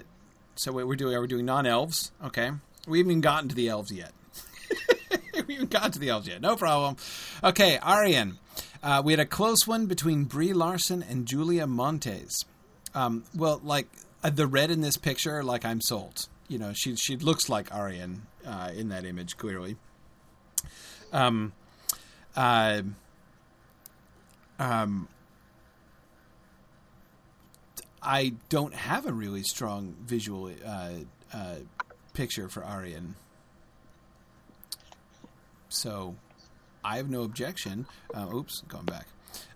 [0.56, 1.14] so what we're doing?
[1.14, 2.12] Are we doing non-elves?
[2.24, 2.50] Okay,
[2.88, 4.12] we haven't even gotten to the elves yet.
[5.46, 6.40] we haven't gotten to the elves yet.
[6.40, 6.96] No problem.
[7.44, 8.36] Okay, Arien.
[8.82, 12.44] Uh, we had a close one between Brie Larson and Julia Montes.
[12.94, 13.88] Um, well, like
[14.22, 16.28] uh, the red in this picture, like I'm sold.
[16.48, 19.76] You know, she she looks like Arien uh, in that image clearly.
[21.12, 21.52] Um,
[22.36, 22.82] uh,
[24.58, 25.08] um,
[28.02, 30.90] I don't have a really strong visual uh,
[31.32, 31.56] uh,
[32.12, 33.14] picture for Arien,
[35.68, 36.16] so
[36.84, 37.86] I have no objection.
[38.12, 39.06] Uh, oops, going back.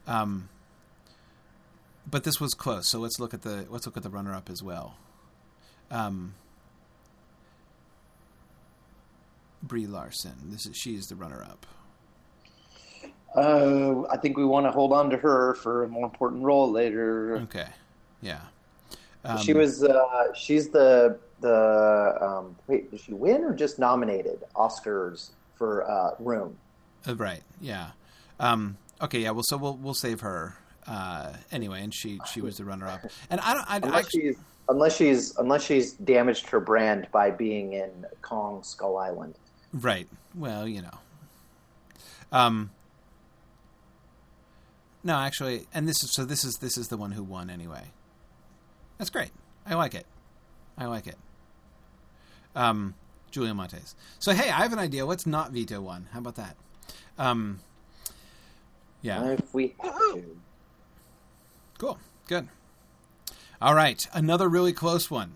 [0.07, 0.49] Um,
[2.07, 4.63] but this was close, so let's look at the let's look at the runner-up as
[4.63, 4.97] well.
[5.91, 6.35] Um,
[9.63, 10.35] Brie Larson.
[10.45, 11.67] This is she is the runner-up.
[13.35, 16.71] Uh, I think we want to hold on to her for a more important role
[16.71, 17.39] later.
[17.45, 17.67] Okay,
[18.21, 18.41] yeah.
[19.25, 19.83] Um, she was.
[19.83, 22.19] Uh, she's the the.
[22.21, 26.57] Um, wait, did she win or just nominated Oscars for uh, Room?
[27.07, 27.43] Uh, right.
[27.61, 27.91] Yeah.
[28.39, 29.21] Um, okay.
[29.21, 29.31] Yeah.
[29.31, 30.57] Well, so we'll we'll save her
[30.87, 33.01] uh, anyway, and she she was the runner up.
[33.31, 33.71] And I don't.
[33.71, 34.37] I, I Unless actually, she's
[34.69, 39.35] unless she's unless she's damaged her brand by being in Kong Skull Island.
[39.73, 40.09] right.
[40.35, 40.99] Well, you know.
[42.33, 42.71] Um.
[45.03, 46.25] No, actually, and this is so.
[46.25, 47.85] This is this is the one who won anyway.
[48.99, 49.31] That's great.
[49.67, 50.07] I like it.
[50.77, 51.17] I like it.
[52.57, 52.95] Um,
[53.31, 53.95] Julia Montes.
[54.19, 55.05] So hey, I have an idea.
[55.05, 56.09] Let's not veto one.
[56.13, 56.57] How about that?
[57.19, 57.61] Um.
[59.03, 59.33] Yeah.
[59.33, 60.37] If we have to.
[61.85, 61.99] Cool.
[62.29, 62.49] Good.
[63.61, 64.03] All right.
[64.15, 65.35] Another really close one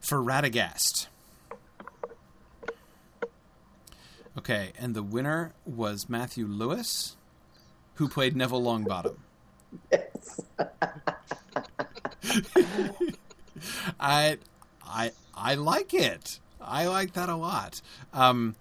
[0.00, 1.08] for Radagast.
[4.38, 7.18] Okay, and the winner was Matthew Lewis,
[7.96, 9.16] who played Neville Longbottom.
[9.92, 10.40] Yes.
[14.00, 14.38] I,
[14.86, 16.40] I, I like it.
[16.58, 17.82] I like that a lot.
[18.14, 18.56] Um,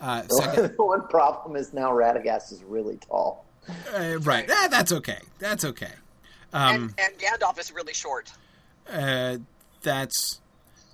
[0.00, 3.44] uh, second, one problem is now Radagast is really tall.
[3.94, 4.50] uh, right.
[4.50, 5.20] Ah, that's okay.
[5.38, 5.92] That's okay.
[6.52, 8.30] Um, and, and Gandalf is really short.
[8.92, 9.38] uh,
[9.82, 10.40] that's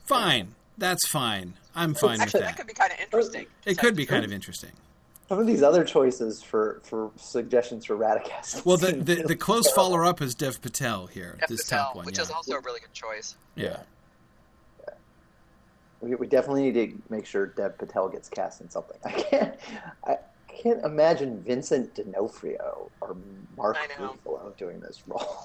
[0.07, 0.55] fine.
[0.79, 1.55] That's fine.
[1.75, 2.57] I'm fine Actually, with that that.
[2.57, 3.47] could be kind of interesting.
[3.67, 4.71] It could be kind of interesting.
[5.29, 8.63] Some of these other choices for, for suggestions for Radagast.
[8.67, 9.83] Well, the the, the close terrible.
[9.83, 11.37] follower up is Dev Patel here.
[11.41, 12.23] Dev this Patel, top one, which yeah.
[12.25, 13.37] is also a really good choice.
[13.55, 13.81] yeah.
[16.01, 18.97] We, we definitely need to make sure Dev Patel gets cast in something.
[19.05, 19.55] I can't.
[20.07, 20.19] I
[20.59, 23.17] can't imagine Vincent D'Onofrio or
[23.57, 23.87] Mark I.
[23.95, 25.39] Ruffalo doing this role.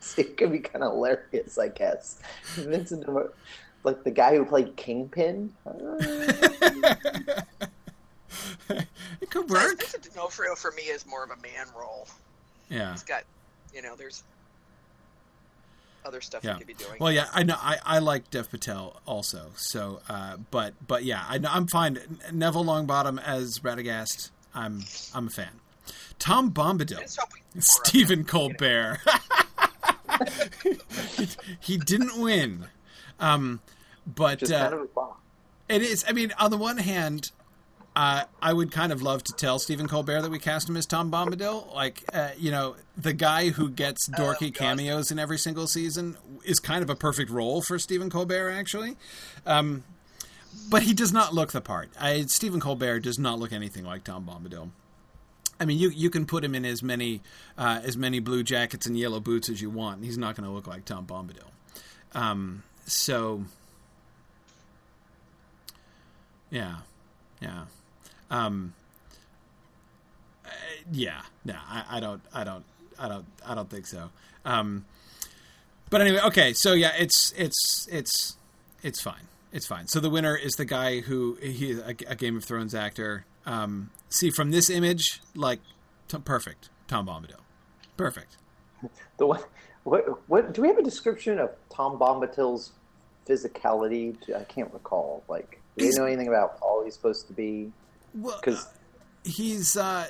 [0.00, 2.20] so it could be kind of hilarious, I guess.
[2.54, 3.30] Vincent, D'Onofrio,
[3.84, 5.52] like the guy who played Kingpin.
[5.66, 5.96] Uh,
[8.70, 9.78] it could So work.
[9.78, 12.06] Vincent D'Onofrio for me is more of a man role.
[12.70, 12.92] Yeah.
[12.92, 13.24] He's got,
[13.74, 14.22] you know, there's
[16.04, 16.54] other stuff Yeah.
[16.54, 16.96] he could be doing.
[17.00, 17.56] Well, yeah, I know.
[17.58, 19.50] I, I like Dev Patel also.
[19.56, 21.98] So, uh, but but yeah, I, I'm fine.
[22.32, 24.30] Neville Longbottom as Radagast.
[24.54, 24.84] I'm
[25.14, 25.60] I'm a fan.
[26.18, 26.96] Tom Bombadil.
[26.98, 28.98] Let's hope we- Stephen Colbert.
[31.16, 31.28] he,
[31.60, 32.66] he didn't win,
[33.20, 33.60] um,
[34.06, 35.14] but just uh, kind of a bomb.
[35.68, 36.04] it is.
[36.08, 37.30] I mean, on the one hand,
[37.98, 40.86] uh, I would kind of love to tell Stephen Colbert that we cast him as
[40.86, 41.74] Tom Bombadil.
[41.74, 44.54] Like, uh, you know, the guy who gets dorky God.
[44.54, 48.96] cameos in every single season is kind of a perfect role for Stephen Colbert, actually.
[49.44, 49.82] Um,
[50.70, 51.90] but he does not look the part.
[51.98, 54.70] I, Stephen Colbert does not look anything like Tom Bombadil.
[55.58, 57.20] I mean, you you can put him in as many
[57.56, 60.48] uh, as many blue jackets and yellow boots as you want, and he's not going
[60.48, 61.50] to look like Tom Bombadil.
[62.14, 63.42] Um, so,
[66.48, 66.76] yeah,
[67.40, 67.64] yeah,
[68.30, 68.74] um,
[70.44, 70.50] uh,
[70.92, 71.22] yeah.
[71.44, 72.64] No, I, I don't, I don't,
[72.98, 74.10] I don't, I don't think so.
[74.44, 74.84] Um,
[75.90, 76.52] but anyway, okay.
[76.52, 78.36] So yeah, it's it's it's
[78.82, 79.26] it's fine.
[79.52, 79.86] It's fine.
[79.86, 83.24] So the winner is the guy who he a, a Game of Thrones actor.
[83.46, 85.60] Um, see from this image, like
[86.08, 87.40] t- perfect, Tom Bombadil,
[87.96, 88.36] perfect.
[89.16, 89.40] The one,
[89.84, 90.52] what, what?
[90.52, 92.72] Do we have a description of Tom Bombadil's
[93.26, 94.16] physicality?
[94.34, 95.24] I can't recall.
[95.28, 97.72] Like, do you know anything about how he's supposed to be?
[98.18, 98.66] Well, Because
[99.24, 100.06] he's uh,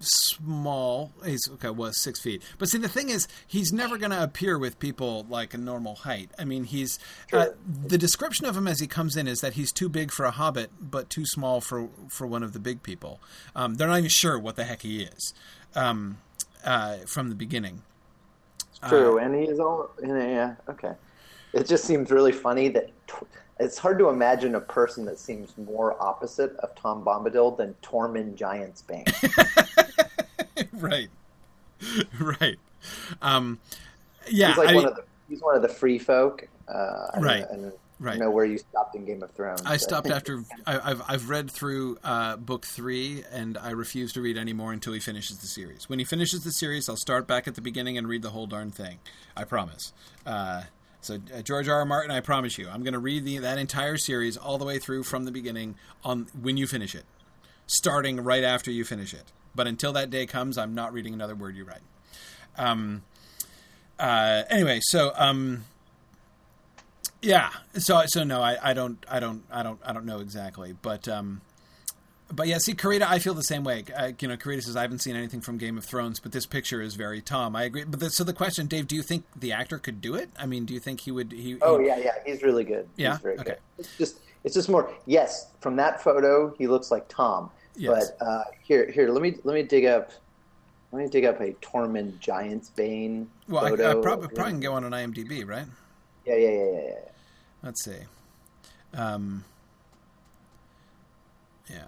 [0.00, 1.12] small.
[1.24, 1.70] He's okay.
[1.70, 2.42] Was six feet.
[2.58, 5.94] But see, the thing is, he's never going to appear with people like a normal
[5.96, 6.30] height.
[6.38, 6.98] I mean, he's
[7.32, 7.46] uh,
[7.86, 10.30] the description of him as he comes in is that he's too big for a
[10.30, 13.20] hobbit, but too small for for one of the big people.
[13.54, 15.34] Um, they're not even sure what the heck he is
[15.74, 16.18] um,
[16.64, 17.82] uh, from the beginning.
[18.88, 19.90] true, Uh, and is all.
[20.02, 20.92] Yeah, okay.
[21.52, 23.14] It just seems really funny that t-
[23.62, 28.36] it's hard to imagine a person that seems more opposite of Tom Bombadil than Tormund
[28.36, 29.06] Giantsbane.
[30.72, 31.08] right,
[32.20, 32.58] right.
[33.20, 33.58] Um,
[34.30, 36.46] yeah, he's like I- one of the he's one of the free folk.
[36.68, 38.18] Uh, Right, I don't right.
[38.18, 39.62] know where you stopped in Game of Thrones.
[39.66, 44.20] I stopped after I, I've I've read through uh, book three, and I refuse to
[44.20, 45.88] read any more until he finishes the series.
[45.88, 48.46] When he finishes the series, I'll start back at the beginning and read the whole
[48.46, 48.98] darn thing.
[49.36, 49.92] I promise.
[50.24, 50.62] Uh,
[51.02, 51.80] so uh, George R.
[51.80, 51.84] R.
[51.84, 54.78] Martin, I promise you, I'm going to read the, that entire series all the way
[54.78, 55.74] through from the beginning
[56.04, 57.04] on when you finish it,
[57.66, 59.24] starting right after you finish it.
[59.54, 61.82] But until that day comes, I'm not reading another word you write.
[62.56, 63.02] Um.
[63.98, 64.44] Uh.
[64.48, 65.64] Anyway, so um.
[67.20, 67.50] Yeah.
[67.74, 71.08] So so no, I, I don't I don't I don't I don't know exactly, but
[71.08, 71.40] um,
[72.34, 72.58] but yeah.
[72.58, 73.84] See, Karita, I feel the same way.
[73.96, 76.46] Uh, you know, Karita says I haven't seen anything from Game of Thrones, but this
[76.46, 77.54] picture is very Tom.
[77.54, 77.84] I agree.
[77.84, 80.30] But the, so the question, Dave, do you think the actor could do it?
[80.38, 81.32] I mean, do you think he would?
[81.32, 82.88] He, Oh he- yeah, yeah, he's really good.
[82.96, 83.12] Yeah?
[83.12, 83.44] he's very Okay.
[83.44, 83.58] good.
[83.78, 84.92] It's just it's just more.
[85.06, 87.50] Yes, from that photo, he looks like Tom.
[87.76, 88.10] Yes.
[88.18, 90.10] But uh, here, here, let me let me dig up.
[90.92, 94.02] Let me dig up a Tormund Giantsbane Well, I, I photo.
[94.02, 95.64] probably probably can go on an IMDb, right?
[96.26, 96.94] Yeah, yeah, yeah, yeah,
[97.62, 97.96] Let's see.
[98.94, 99.44] Um,
[101.70, 101.86] yeah.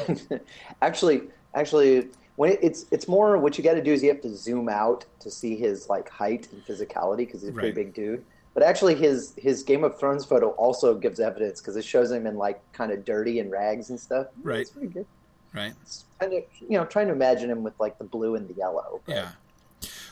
[0.82, 1.22] actually,
[1.54, 4.34] actually, when it, it's it's more what you got to do is you have to
[4.34, 7.74] zoom out to see his like height and physicality because he's a pretty Right.
[7.74, 8.24] big dude.
[8.54, 12.26] But actually, his his Game of Thrones photo also gives evidence because it shows him
[12.26, 14.26] in like kind of dirty and rags and stuff.
[14.42, 14.60] Right.
[14.60, 15.06] It's pretty good.
[15.54, 15.72] Right.
[15.82, 18.54] It's kind of you know trying to imagine him with like the blue and the
[18.54, 19.00] yellow.
[19.06, 19.28] but- Yeah.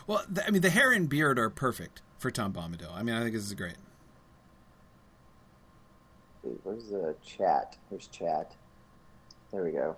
[0.06, 2.92] Well, th- I mean, the hair and beard are perfect for Tom Bombadil.
[2.92, 3.76] I mean, I think this is great.
[6.64, 7.76] Where's the chat?
[7.90, 8.54] Where's chat.
[9.52, 9.96] There we go.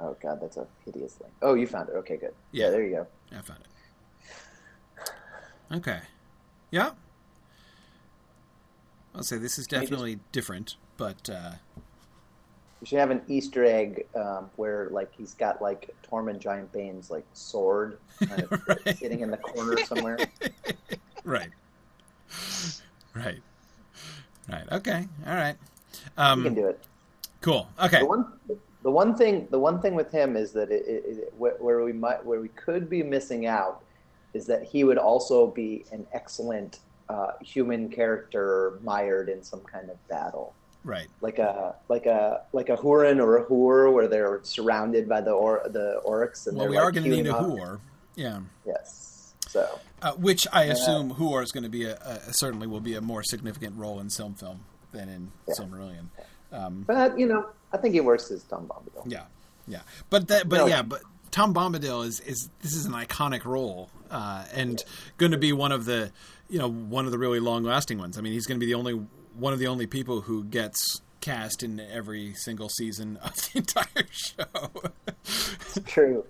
[0.00, 1.32] Oh god, that's a hideous link.
[1.42, 1.92] Oh, you found it.
[1.96, 2.34] Okay, good.
[2.52, 2.70] Yeah, Yeah.
[2.70, 3.06] there you go.
[3.36, 5.10] I found it.
[5.76, 6.00] Okay.
[6.70, 6.90] Yeah.
[9.14, 11.52] I'll say this is you just- definitely different, but uh,
[12.80, 17.10] You should have an Easter egg um, where like he's got like Tormund Giant Bane's
[17.10, 18.98] like sword kind of Right.
[18.98, 20.18] sitting in the corner somewhere.
[21.24, 21.50] right,
[23.14, 23.40] right,
[24.48, 24.72] right.
[24.72, 25.56] Okay, all right.
[25.94, 26.82] you Um, can do it.
[27.40, 27.68] cool.
[27.82, 28.00] Okay.
[28.00, 28.32] The one,
[28.88, 31.84] the one thing, the one thing with him is that it, it, it, where where
[31.84, 33.82] we might, where we could be missing out,
[34.32, 36.78] is that he would also be an excellent
[37.10, 40.54] uh, human character mired in some kind of battle.
[40.84, 41.08] Right.
[41.20, 45.32] like a like a like a Húrin or a Huor, where they're surrounded by the
[45.32, 47.80] or the orcs, and Well, they're we like are going to need a queuing
[48.16, 48.40] Yeah.
[48.64, 49.34] Yes.
[49.48, 49.68] So
[50.00, 53.02] Uh, which I assume Huor is going to be a, a certainly will be a
[53.02, 54.60] more significant role in film film
[54.92, 55.54] than in Yeah.
[55.58, 56.06] Silmarillion.
[56.52, 59.10] Um, but you know, I think he works as Tom Bombadil.
[59.10, 59.24] Yeah,
[59.66, 60.66] yeah, but that, but No.
[60.66, 64.82] yeah, but Tom Bombadil is is this is an iconic role uh, and
[65.18, 66.10] going to be one of the
[66.48, 68.16] you know one of the really long lasting ones.
[68.18, 68.94] I mean, he's going to be the only
[69.34, 74.06] one of the only people who gets cast in every single season of the entire
[74.10, 75.82] show.
[75.86, 76.24] True.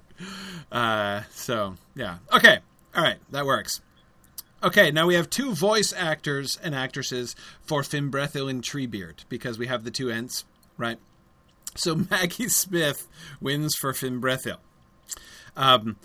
[0.72, 2.58] uh, so yeah, okay,
[2.96, 3.80] all right, that works.
[4.62, 9.68] Okay, now we have two voice actors and actresses for Fimbrethil and Treebeard because we
[9.68, 10.44] have the two ents,
[10.76, 10.98] right?
[11.78, 13.06] So Maggie Smith
[13.40, 14.58] wins for Fimbrethil.
[15.56, 15.96] Um,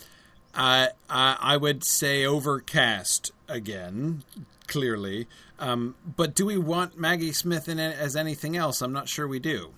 [0.56, 4.24] I, I I would say overcast again,
[4.68, 5.28] clearly.
[5.60, 8.82] Um, but do we want Maggie Smith in it as anything else?
[8.82, 9.74] I'm not sure we do.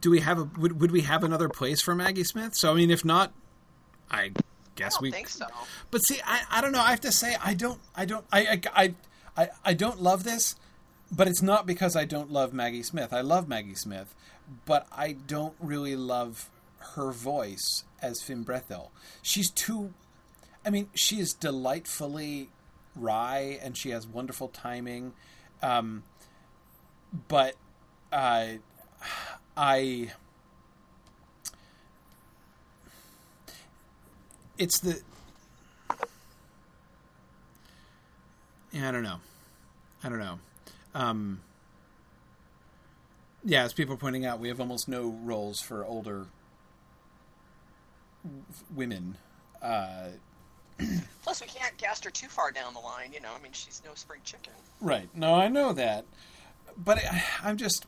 [0.00, 2.54] Do we have a would, would we have another place for Maggie Smith?
[2.54, 3.32] So I mean, if not,
[4.10, 4.32] I I
[4.76, 5.46] guess don't we think so.
[5.90, 6.80] but see, I, I don't know.
[6.80, 8.94] I have to say, I don't, I don't, I, I, I,
[9.36, 10.54] I, I don't love this,
[11.10, 13.12] but it's not because I don't love Maggie Smith.
[13.12, 14.14] I love Maggie Smith,
[14.64, 16.50] but I don't really love
[16.94, 18.88] her voice as Fimbrethil.
[19.22, 19.92] She's too.
[20.64, 22.50] I mean, she is delightfully
[22.94, 25.14] wry, and she has wonderful timing.
[25.62, 26.02] Um,
[27.28, 27.54] but
[28.12, 28.46] uh,
[29.56, 30.12] I.
[34.58, 35.00] It's the
[38.72, 39.20] yeah, I don't know.
[40.04, 40.38] I don't know.
[40.94, 41.40] Um,
[43.44, 46.26] yeah, as people are pointing out, we have almost no roles for older
[48.24, 48.42] w-
[48.74, 49.16] women.
[49.62, 50.08] Uh,
[51.22, 53.12] Plus, we can't cast her too far down the line.
[53.12, 54.52] You know, I mean, she's no spring chicken.
[54.80, 55.08] right.
[55.14, 56.04] No, I know that,
[56.76, 57.86] but I, I'm just.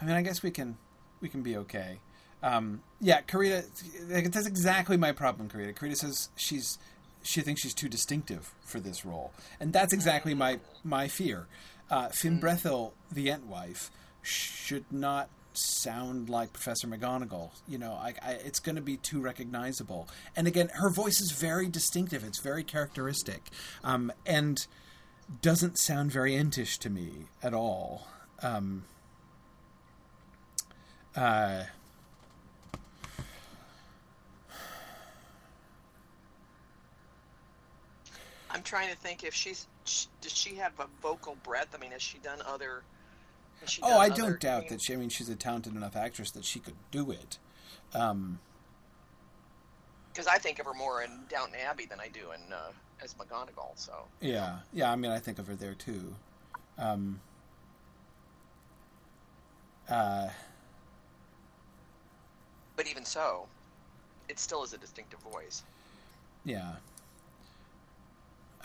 [0.00, 0.76] I mean, I guess we can
[1.20, 1.98] we can be okay.
[2.42, 3.64] Um, yeah, Karita.
[4.32, 5.74] That's exactly my problem, Karita.
[5.74, 6.78] Karita says she's
[7.22, 11.46] she thinks she's too distinctive for this role, and that's exactly my my fear.
[11.92, 13.90] Uh, Fimbrethil, the Entwife,
[14.22, 17.50] should not sound like Professor McGonagall.
[17.68, 20.08] You know, I, I, it's going to be too recognizable.
[20.34, 22.24] And again, her voice is very distinctive.
[22.24, 23.50] It's very characteristic,
[23.84, 24.66] um, and
[25.42, 28.06] doesn't sound very Entish to me at all.
[28.42, 28.84] Um,
[31.14, 31.64] uh,
[38.52, 41.74] I'm trying to think if she's sh does she have a vocal breadth?
[41.74, 42.82] I mean, has she done other?
[43.66, 44.92] She oh, done I don't doubt that she.
[44.92, 47.38] I mean, she's a talented enough actress that she could do it.
[47.94, 48.38] Um,
[50.12, 52.70] because I think of her more in Downton Abbey than I do in uh,
[53.02, 53.72] as McGonagall.
[53.76, 54.92] So yeah, yeah.
[54.92, 56.14] I mean, I think of her there too.
[56.78, 57.20] Um,
[59.88, 60.28] uh,
[62.76, 63.46] but even so,
[64.28, 65.62] it still is a distinctive voice.
[66.44, 66.72] yeah.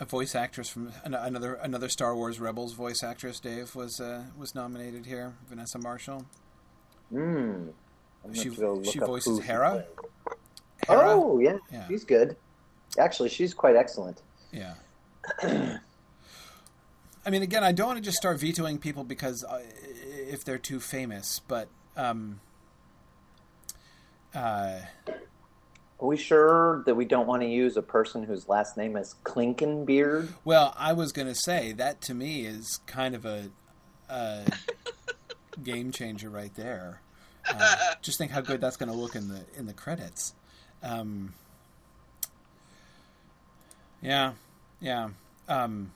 [0.00, 4.54] A voice actress from another another Star Wars Rebels voice actress, Dave was uh, was
[4.54, 5.34] nominated here.
[5.48, 6.24] Vanessa Marshall.
[7.10, 7.68] Hmm.
[8.32, 9.84] She- going to go look she voices Hera?
[10.86, 11.12] Hera?
[11.12, 11.58] Oh, yeah.
[11.72, 11.88] Yeah.
[11.88, 12.36] She's good.
[12.98, 14.22] Actually, she's quite excellent.
[14.52, 14.74] Yeah.
[15.42, 19.62] I mean, again, I don't want to just start vetoing people because uh,
[20.28, 22.40] if they're too famous, but um,
[24.34, 24.80] uh,
[26.00, 29.16] Are we sure that we don't want to use a person whose last name is
[29.24, 30.28] Klinkenbeard?
[30.44, 33.50] well, I was going to say that to me is kind of a,
[34.08, 34.44] a
[35.62, 37.00] game changer right there.
[37.48, 40.34] Uh, just think how good that's going to look in the in the credits.
[40.84, 41.34] Um,
[44.00, 44.34] yeah,
[44.80, 45.08] yeah.
[45.48, 45.90] Um,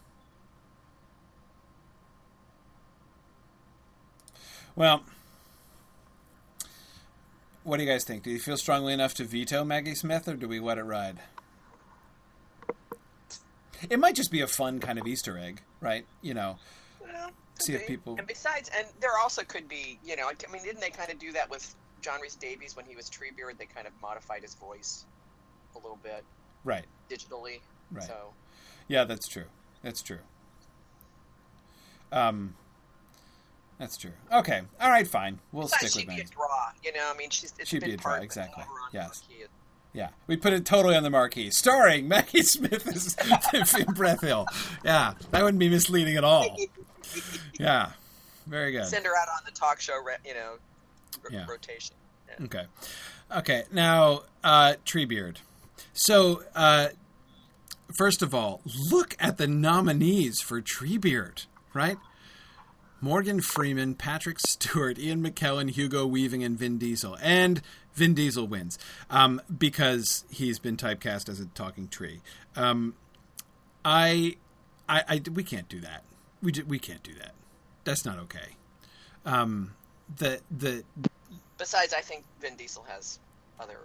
[4.75, 5.05] well,
[7.65, 8.23] what do you guys think?
[8.23, 11.19] Do you feel strongly enough to veto Maggie Smith, or do we let it ride?
[13.91, 16.07] It might just be a fun kind of Easter egg, right?
[16.21, 16.59] You know,
[17.01, 20.63] Well, See if people- And besides, and there also could be, you know, I mean,
[20.63, 23.59] didn't they kind of do that with John Rhys Davies when he was Treebeard?
[23.59, 25.05] They kind of modified his voice
[25.75, 26.25] a little bit
[26.65, 26.87] right?
[27.11, 27.61] digitally.
[27.91, 28.05] Right.
[28.05, 28.33] So
[28.89, 29.45] Yeah, that's true.
[29.83, 30.19] That's true.
[32.11, 32.55] Um,
[33.83, 34.13] that's true.
[34.33, 34.63] Okay.
[34.81, 35.07] All right.
[35.07, 35.41] Fine.
[35.53, 36.71] We'll besides, stick she'd with be a draw.
[36.85, 38.65] You know, I mean, she's it's She'd been be a draw, part of the exactly.
[38.93, 39.23] Yes.
[39.29, 39.45] Marquee.
[39.95, 44.47] Yeah, we put it totally on the marquee, starring Maggie Smith as Finn Brethil.
[44.83, 46.57] Yeah, that wouldn't be misleading at all.
[47.61, 47.91] Yeah,
[48.47, 48.87] very good.
[48.87, 50.53] Send her out on the talk show, you know,
[51.25, 51.45] r- Yeah.
[51.47, 51.95] rotation.
[52.29, 52.45] Yeah.
[52.47, 52.65] Okay.
[53.37, 53.65] Okay.
[53.71, 55.37] Now, uh, Treebeard.
[55.93, 56.89] So, uh,
[57.95, 61.99] first of all, look at the nominees for Treebeard, right?
[63.03, 67.19] Morgan Freeman, Patrick Stewart, Ian McKellen, Hugo Weaving, and Vin Diesel.
[67.21, 67.61] And
[67.95, 68.79] Vin Diesel wins
[69.11, 72.21] um, because he's been typecast as a talking tree.
[72.55, 72.95] Um,
[73.85, 74.37] I,
[74.89, 76.05] I, I, we can't do that.
[76.41, 77.33] We, we can't do that.
[77.83, 78.57] That's not okay.
[79.27, 79.75] Um,
[80.17, 80.85] the the
[81.59, 83.19] Besides, I think Vin Diesel has
[83.59, 83.79] other.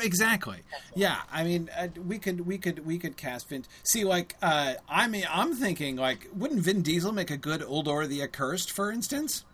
[0.00, 0.58] Exactly.
[0.94, 1.22] Yeah.
[1.32, 3.64] I mean, uh, we could we could we could cast Vin.
[3.82, 8.06] See, like, uh, I mean, I'm thinking like, wouldn't Vin Diesel make a good Uldor
[8.06, 9.44] the Accursed, for instance?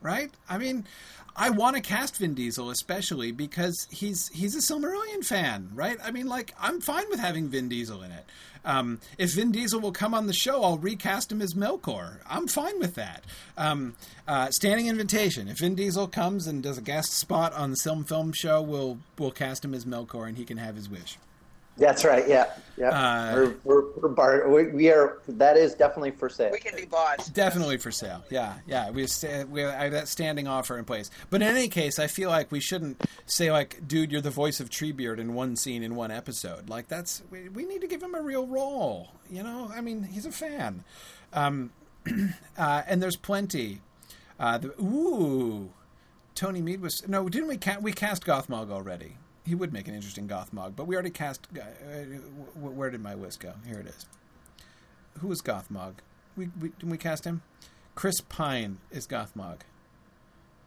[0.00, 0.30] Right.
[0.48, 0.86] I mean,
[1.34, 5.96] I want to cast Vin Diesel, especially because he's he's a Silmarillion fan, right?
[6.02, 8.24] I mean, like, I'm fine with having Vin Diesel in it.
[8.64, 12.18] Um, if Vin Diesel will come on the show, I'll recast him as Melkor.
[12.26, 13.22] I'm fine with that.
[13.56, 13.94] Um,
[14.26, 15.48] uh, standing invitation.
[15.48, 18.98] If Vin Diesel comes and does a guest spot on the Film Film show, we'll
[19.16, 21.18] we'll cast him as Melkor, and he can have his wish.
[21.78, 22.26] That's right.
[22.28, 22.88] Yeah, yeah.
[22.90, 25.20] Uh, we're we're, we're bar- we, we are.
[25.28, 26.50] That is definitely for sale.
[26.52, 27.28] We can be boss.
[27.28, 28.24] Definitely for sale.
[28.30, 28.90] Yeah, yeah.
[28.90, 31.10] We sta- we have that standing offer in place.
[31.30, 34.58] But in any case, I feel like we shouldn't say like, "Dude, you're the voice
[34.60, 38.02] of Treebeard in one scene in one episode." Like that's we, we need to give
[38.02, 39.08] him a real role.
[39.30, 40.82] You know, I mean, he's a fan,
[41.32, 41.70] um,
[42.58, 43.80] uh, and there's plenty.
[44.40, 45.70] Uh, the, ooh,
[46.34, 47.56] Tony Mead was no, didn't we?
[47.56, 49.16] Ca- we cast Gothmog already.
[49.48, 51.48] He would make an interesting goth Gothmog, but we already cast.
[51.56, 51.60] Uh,
[52.54, 53.54] where did my list go?
[53.66, 54.04] Here it is.
[55.20, 55.94] Who is Gothmog?
[56.36, 57.40] We, we didn't we cast him?
[57.94, 59.60] Chris Pine is goth Gothmog.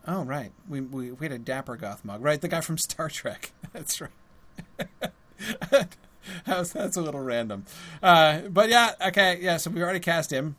[0.08, 2.42] Oh right, we we, we had a dapper goth Gothmog, right?
[2.42, 3.52] The guy from Star Trek.
[3.74, 4.10] That's right.
[6.46, 7.66] that's, that's a little random.
[8.02, 9.58] Uh, but yeah, okay, yeah.
[9.58, 10.56] So we already cast him.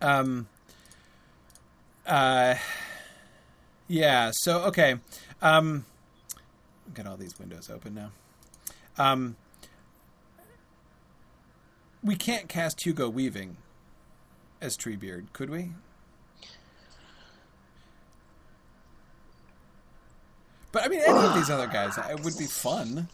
[0.00, 0.48] Um.
[2.06, 2.54] Uh.
[3.88, 4.30] Yeah.
[4.32, 4.96] So okay.
[5.42, 5.84] Um.
[6.94, 8.10] Get all these windows open now.
[8.98, 9.36] Um.
[12.02, 13.56] We can't cast Hugo Weaving
[14.60, 15.72] as Treebeard, could we?
[20.70, 23.08] But I mean, any of these other guys, it would be fun.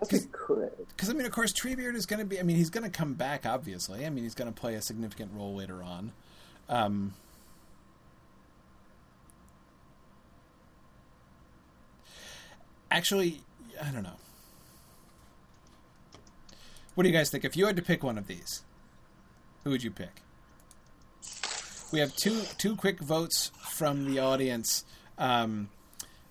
[0.00, 0.70] I guess we could.
[0.88, 2.38] Because I mean, of course, Treebeard is going to be.
[2.40, 3.44] I mean, he's going to come back.
[3.44, 6.12] Obviously, I mean, he's going to play a significant role later on.
[6.68, 7.14] Um,
[12.96, 13.40] actually,
[13.82, 14.18] I don't know.
[16.94, 17.44] What do you guys think?
[17.44, 18.62] If you had to pick one of these,
[19.64, 20.10] who would you pick?
[21.92, 24.84] We have two two quick votes from the audience
[25.18, 25.68] um,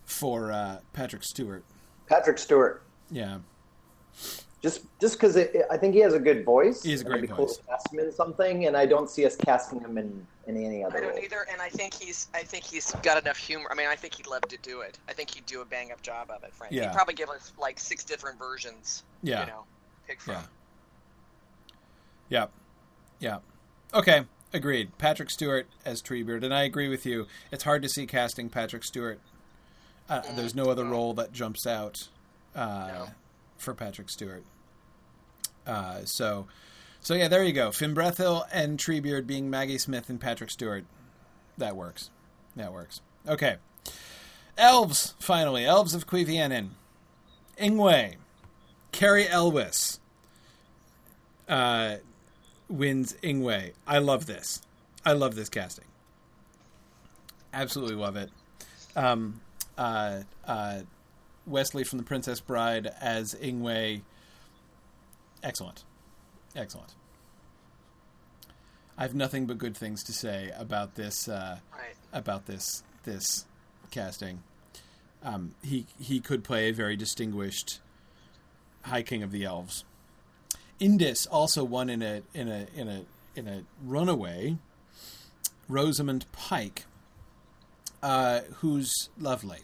[0.06, 1.64] for uh, Patrick Stewart.
[2.08, 2.84] Patrick Stewart.
[3.10, 3.40] Yeah,
[4.62, 6.84] Just just because I think he has a good voice.
[6.84, 7.58] He has a it'd great be cool voice.
[7.58, 10.84] to cast him in something, and I don't see us casting him in, in any
[10.84, 11.20] other I don't role.
[11.24, 13.68] either, and I think he's I think he's got enough humor.
[13.72, 14.98] I mean, I think he'd love to do it.
[15.08, 16.74] I think he'd do a bang up job of it, Frank.
[16.74, 16.84] Yeah.
[16.90, 19.04] He'd probably give us like six different versions.
[19.24, 19.42] Yeah.
[19.42, 19.64] You know,
[20.08, 20.36] pick from.
[20.36, 20.42] yeah,
[22.30, 22.46] yeah,
[23.20, 23.38] yeah.
[23.94, 24.24] Okay,
[24.54, 24.98] agreed.
[24.98, 27.28] Patrick Stewart as Treebeard, and I agree with you.
[27.52, 29.20] It's hard to see casting Patrick Stewart.
[30.10, 31.96] Uh, there's no other role that jumps out
[32.56, 33.08] uh, No.
[33.58, 34.44] for Patrick Stewart.
[35.68, 36.48] Uh, so,
[37.02, 37.70] so yeah, there you go.
[37.70, 40.86] Fimbrethil and Treebeard being Maggie Smith and Patrick Stewart.
[41.58, 42.10] That works.
[42.56, 43.02] That works.
[43.28, 43.58] Okay.
[44.58, 45.66] Elves, finally.
[45.66, 46.70] Elves of Cuiviénen.
[47.60, 48.16] Ingwe.
[48.92, 50.00] Cary Elwes
[51.48, 51.98] uh,
[52.70, 53.74] wins Ingwe.
[53.88, 54.62] I love this.
[55.06, 55.86] I love this casting.
[57.54, 58.30] Absolutely love it.
[58.96, 59.42] Um,
[59.78, 60.82] uh, uh,
[61.46, 64.02] Wesley from The Princess Bride as Ingwe.
[65.44, 65.84] Excellent.
[66.56, 66.94] Excellent.
[68.98, 71.28] I have nothing but good things to say about this.
[71.28, 71.96] Uh, Right.
[72.14, 73.46] about this this
[73.90, 74.44] casting.
[75.24, 77.80] Um, he he could play a very distinguished
[78.84, 79.86] High King of the Elves.
[80.80, 84.58] Indis also won in a in a in a in a runaway.
[85.70, 86.86] Rosamund Pike,
[88.04, 89.60] uh, who's lovely.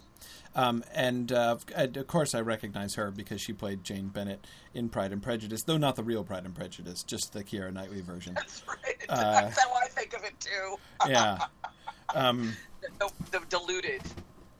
[0.58, 4.44] Um, and, uh, and of course, I recognize her because she played Jane Bennett
[4.74, 8.00] in Pride and Prejudice, though not the real Pride and Prejudice, just the Keira Knightley
[8.00, 8.34] version.
[8.34, 8.96] That's right.
[9.08, 10.76] Uh, That's how I think of it too.
[11.08, 11.38] Yeah,
[12.14, 12.54] um,
[12.98, 14.02] The, the diluted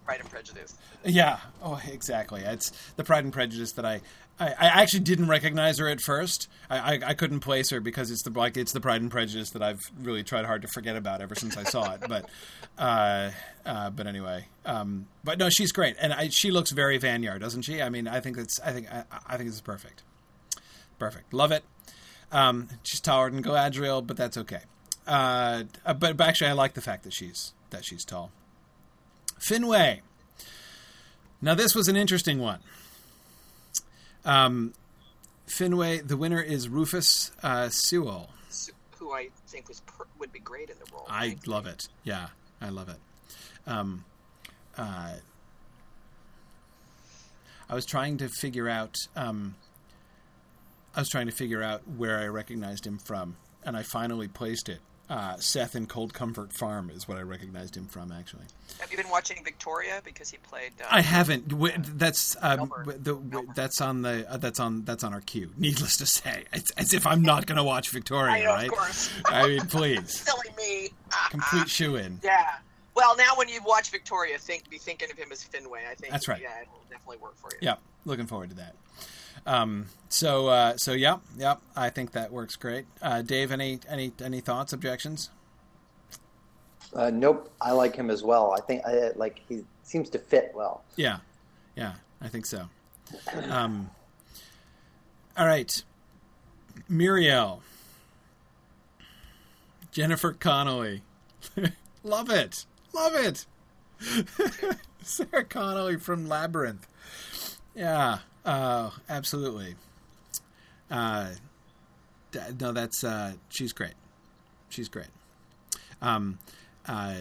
[0.04, 0.76] Pride and Prejudice.
[1.04, 1.38] yeah.
[1.62, 2.42] Oh, exactly.
[2.42, 4.00] It's the Pride and Prejudice that I,
[4.40, 6.48] I, I actually didn't recognize her at first.
[6.70, 9.50] I, I, I couldn't place her because it's the like it's the Pride and Prejudice
[9.50, 12.02] that I've really tried hard to forget about ever since I saw it.
[12.08, 12.28] But,
[12.78, 13.30] uh,
[13.66, 17.62] uh, but anyway, um, but no, she's great, and I, she looks very Vanyard, doesn't
[17.62, 17.82] she?
[17.82, 20.02] I mean, I think it's I think I, I think it's perfect,
[20.98, 21.32] perfect.
[21.32, 21.64] Love it.
[22.30, 24.60] Um, she's taller than Galadriel, but that's okay.
[25.06, 28.30] Uh, but, but actually, I like the fact that she's that she's tall.
[29.40, 30.00] Finwë.
[31.40, 32.58] Now, this was an interesting one.
[34.24, 34.74] Um,
[35.46, 38.30] Finwë, the winner is Rufus uh, Sewell.
[38.98, 41.06] Who I think was per- would be great in the role.
[41.08, 41.88] I love it.
[42.02, 42.28] Yeah,
[42.60, 42.96] I love it.
[43.66, 44.04] Um,
[44.76, 45.12] uh,
[47.68, 48.96] I was trying to figure out.
[49.14, 49.54] Um,
[50.94, 54.68] I was trying to figure out where I recognized him from, and I finally placed
[54.68, 54.80] it.
[55.10, 58.44] Uh, Seth in Cold Comfort Farm is what I recognized him from, actually.
[58.78, 60.72] Have you been watching Victoria because he played?
[60.82, 61.48] Uh, I haven't.
[61.98, 65.50] That's um, the, that's on the uh, that's on that's on our queue.
[65.56, 68.68] Needless to say, it's as if I'm not going to watch Victoria, I know, right?
[68.68, 69.10] of course.
[69.24, 70.90] I mean, please, Silly me.
[71.10, 72.20] Ah, complete shoe in.
[72.22, 72.56] Yeah.
[72.94, 75.88] Well, now when you watch Victoria, think be thinking of him as Finwë.
[75.90, 76.42] I think That's right.
[76.42, 77.58] Yeah, it will definitely work for you.
[77.62, 78.74] Yeah, looking forward to that.
[79.48, 82.84] Um, so uh, so yeah, yeah, I think that works great.
[83.00, 85.30] Uh, Dave, any any any thoughts, objections?
[86.94, 88.52] Uh, nope, I like him as well.
[88.52, 90.84] I think I, like he seems to fit well.
[90.96, 91.18] Yeah,
[91.76, 92.68] yeah, I think so.
[93.48, 93.88] Um,
[95.34, 95.82] all right,
[96.90, 97.60] Míriel,
[99.90, 101.00] Jennifer Connelly,
[102.02, 103.46] love it, love it.
[105.02, 106.86] Sarah Connelly from Labyrinth.
[107.74, 108.18] Yeah,
[108.48, 109.74] uh, absolutely.
[110.90, 111.28] Uh,
[112.58, 113.94] no, that's uh, she's great.
[114.70, 115.08] She's great.
[116.00, 116.38] Um,
[116.86, 117.14] uh,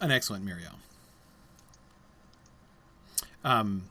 [0.00, 0.74] an excellent Míriel.
[3.44, 3.84] Um,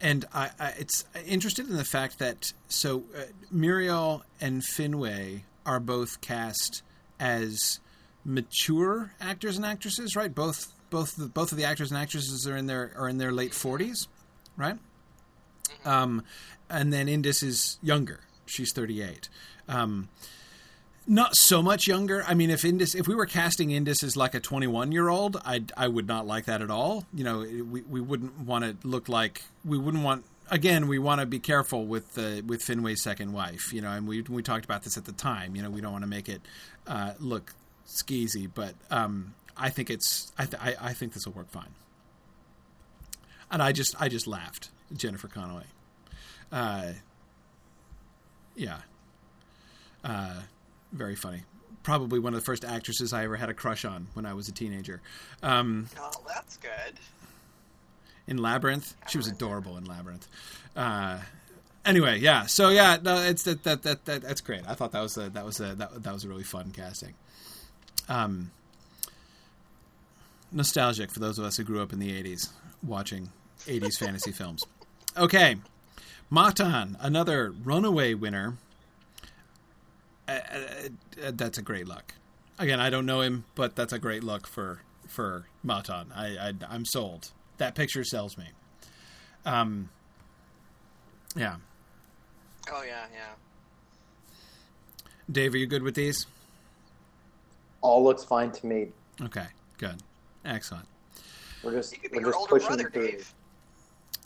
[0.00, 3.22] and I, I, it's interested in the fact that so uh,
[3.54, 6.82] Míriel and Finwë are both cast
[7.18, 7.80] as
[8.24, 10.34] mature actors and actresses, right?
[10.34, 13.32] Both both the, both of the actors and actresses are in their are in their
[13.32, 14.08] late forties,
[14.56, 14.76] right?
[15.84, 16.22] Um,
[16.68, 18.20] and then Indis is younger.
[18.46, 19.28] She's 38.
[19.68, 20.08] Um,
[21.06, 22.24] not so much younger.
[22.26, 25.40] I mean, if Indis, if we were casting Indis as like a 21 year old,
[25.44, 27.04] I I would not like that at all.
[27.14, 30.24] You know, we we wouldn't want to look like we wouldn't want.
[30.50, 33.72] Again, we want to be careful with the with Finwë's second wife.
[33.72, 35.54] You know, and we we talked about this at the time.
[35.54, 36.42] You know, we don't want to make it
[36.88, 37.54] uh, look
[37.86, 41.74] skeezy, but um, I think it's I, th- I I think this will work fine.
[43.50, 45.66] And I just I just laughed, Jennifer Connelly.
[46.52, 46.92] Uh,
[48.54, 48.78] yeah.
[50.04, 50.40] Uh,
[50.92, 51.42] very funny.
[51.82, 54.48] Probably one of the first actresses I ever had a crush on when I was
[54.48, 55.00] a teenager.
[55.42, 56.94] Um, Oh, that's good.
[58.26, 60.26] in Labyrinth, she was adorable in Labyrinth.
[60.74, 61.18] Uh,
[61.84, 62.46] anyway, yeah.
[62.46, 64.62] So yeah, no, it's that, that that that that's great.
[64.66, 67.14] I thought that was a that was a that, that was a really fun casting.
[68.08, 68.50] Um,
[70.52, 72.50] nostalgic for those of us who grew up in the '80s
[72.82, 73.30] watching
[73.66, 74.64] '80s fantasy films.
[75.16, 75.56] Okay,
[76.30, 78.58] Mahtan, another runaway winner.
[80.28, 80.58] Uh, uh,
[81.24, 82.14] uh, that's a great look.
[82.58, 86.06] Again, I don't know him, but that's a great look for for Mahtan.
[86.14, 87.30] I, I I'm sold.
[87.58, 88.46] That picture sells me.
[89.44, 89.90] Um.
[91.36, 91.56] Yeah,
[92.72, 93.34] Oh yeah, yeah.
[95.30, 96.26] Dave, are you good with these?
[97.80, 98.88] All looks fine to me.
[99.22, 99.46] Okay,
[99.78, 100.02] good,
[100.46, 100.86] excellent.
[101.62, 103.10] We're just You could be we're your just older pushing brother, through.
[103.10, 103.34] Dave.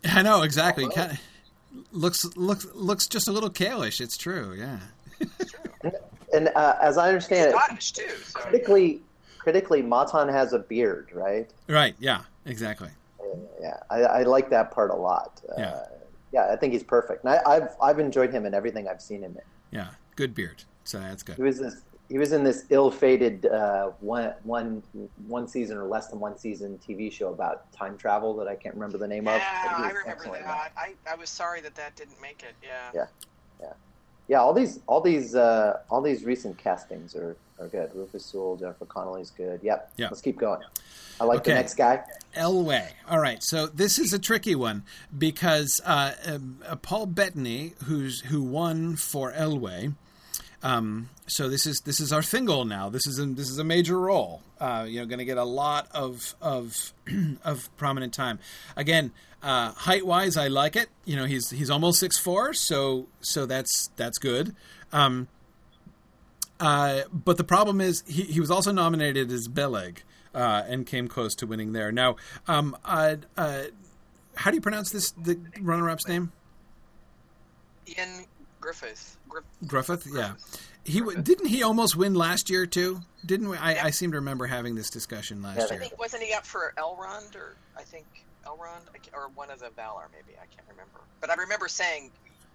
[0.04, 0.84] I know exactly.
[0.84, 0.90] Oh.
[0.90, 1.18] Kind of
[1.92, 4.00] looks looks looks just a little kalish.
[4.00, 4.54] It's true.
[4.58, 4.78] Yeah.
[6.32, 8.08] And uh, as I understand it, Scottish too.
[8.24, 9.00] So critically,
[9.38, 11.50] critically, Mahtan has a beard, right?
[11.68, 11.96] Right.
[11.98, 12.22] Yeah.
[12.46, 12.88] Exactly.
[13.60, 15.40] Yeah, I, I like that part a lot.
[15.48, 15.80] Uh, Yeah.
[16.32, 17.24] yeah, I think he's perfect.
[17.24, 19.76] And I, I've I've enjoyed him in everything I've seen him in.
[19.78, 19.88] Yeah.
[20.16, 20.62] Good beard.
[20.84, 21.38] So that's He good.
[21.38, 24.82] was this, he was in this ill-fated uh, one one
[25.28, 28.74] one season or less than one season TV show about time travel that I can't
[28.74, 29.42] remember the name yeah, of.
[29.70, 30.72] but he I was remember excellent in that.
[30.76, 32.54] I, I was sorry that that didn't make it.
[32.62, 32.90] Yeah.
[32.92, 33.06] Yeah.
[33.60, 33.72] Yeah,
[34.26, 34.40] yeah.
[34.40, 37.90] all these all these uh, all these recent castings are, are good.
[37.94, 39.60] Rufus Sewell, Jennifer Connelly's good.
[39.62, 39.92] Yep.
[39.96, 40.06] Yeah.
[40.08, 40.60] Let's keep going.
[41.20, 41.52] I like Okay.
[41.52, 42.02] the next guy.
[42.34, 42.88] Elwë.
[43.08, 43.40] All right.
[43.42, 44.82] So this is a tricky one
[45.16, 49.94] because uh, um, uh, Paul Bettany, who's who won for Elwë.
[50.62, 52.90] Um, so this is this is our Thingol now.
[52.90, 54.42] This is a, this is a major role.
[54.60, 56.92] Uh, you know, going to get a lot of of
[57.44, 58.38] of prominent time.
[58.76, 59.12] Again,
[59.42, 60.88] uh, height wise, I like it.
[61.04, 64.54] You know, he's he's almost six four, so so that's that's good.
[64.92, 65.28] Um,
[66.58, 70.02] uh, but the problem is he, he was also nominated as Beleg
[70.34, 71.90] uh, and came close to winning there.
[71.90, 72.16] Now,
[72.46, 73.62] um, uh, uh,
[74.36, 76.32] how do you pronounce this the runner-up's name?
[78.60, 79.16] Gruffudd.
[79.28, 80.06] Griff- Gruffudd.
[80.14, 80.34] Yeah,
[80.84, 83.00] he w- didn't he almost win last year too?
[83.24, 83.56] Didn't we?
[83.56, 85.80] I, I seem to remember having this discussion last Yeah, I year.
[85.80, 88.06] think wasn't he up for Elrond or I think
[88.46, 91.00] Elrond I or one of the Valar maybe I can't remember.
[91.20, 92.10] But I remember saying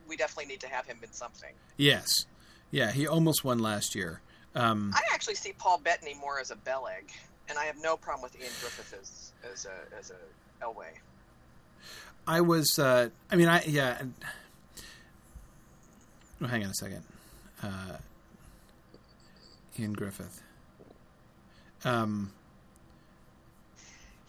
[0.07, 1.53] we definitely need to have him in something.
[1.77, 2.25] Yes,
[2.71, 4.21] yeah, he almost won last year.
[4.55, 7.09] Um, I actually see Paul Bettany more as a Beleg,
[7.49, 10.85] and I have no problem with Ioan Gruffudd as as a as a Elwë.
[12.27, 12.79] I was.
[12.79, 14.01] Uh, I mean, I yeah.
[16.41, 17.03] Oh, hang on a second.
[17.63, 17.97] Uh,
[19.79, 20.29] Ioan Gruffudd.
[21.83, 22.31] Um,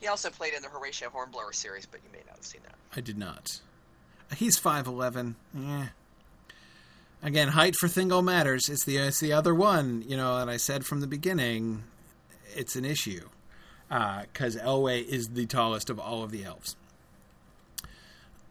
[0.00, 2.74] He also played in the Horatio Hornblower series, but you may not have seen that.
[2.96, 3.60] I did not.
[4.36, 5.36] He's five eleven.
[5.54, 5.86] Yeah.
[7.22, 8.68] Again, height for Thingol matters.
[8.68, 10.36] It's the it's the other one, you know.
[10.38, 11.84] And I said from the beginning,
[12.54, 13.28] it's an issue
[13.88, 16.76] because Elwë is the tallest of all of the elves.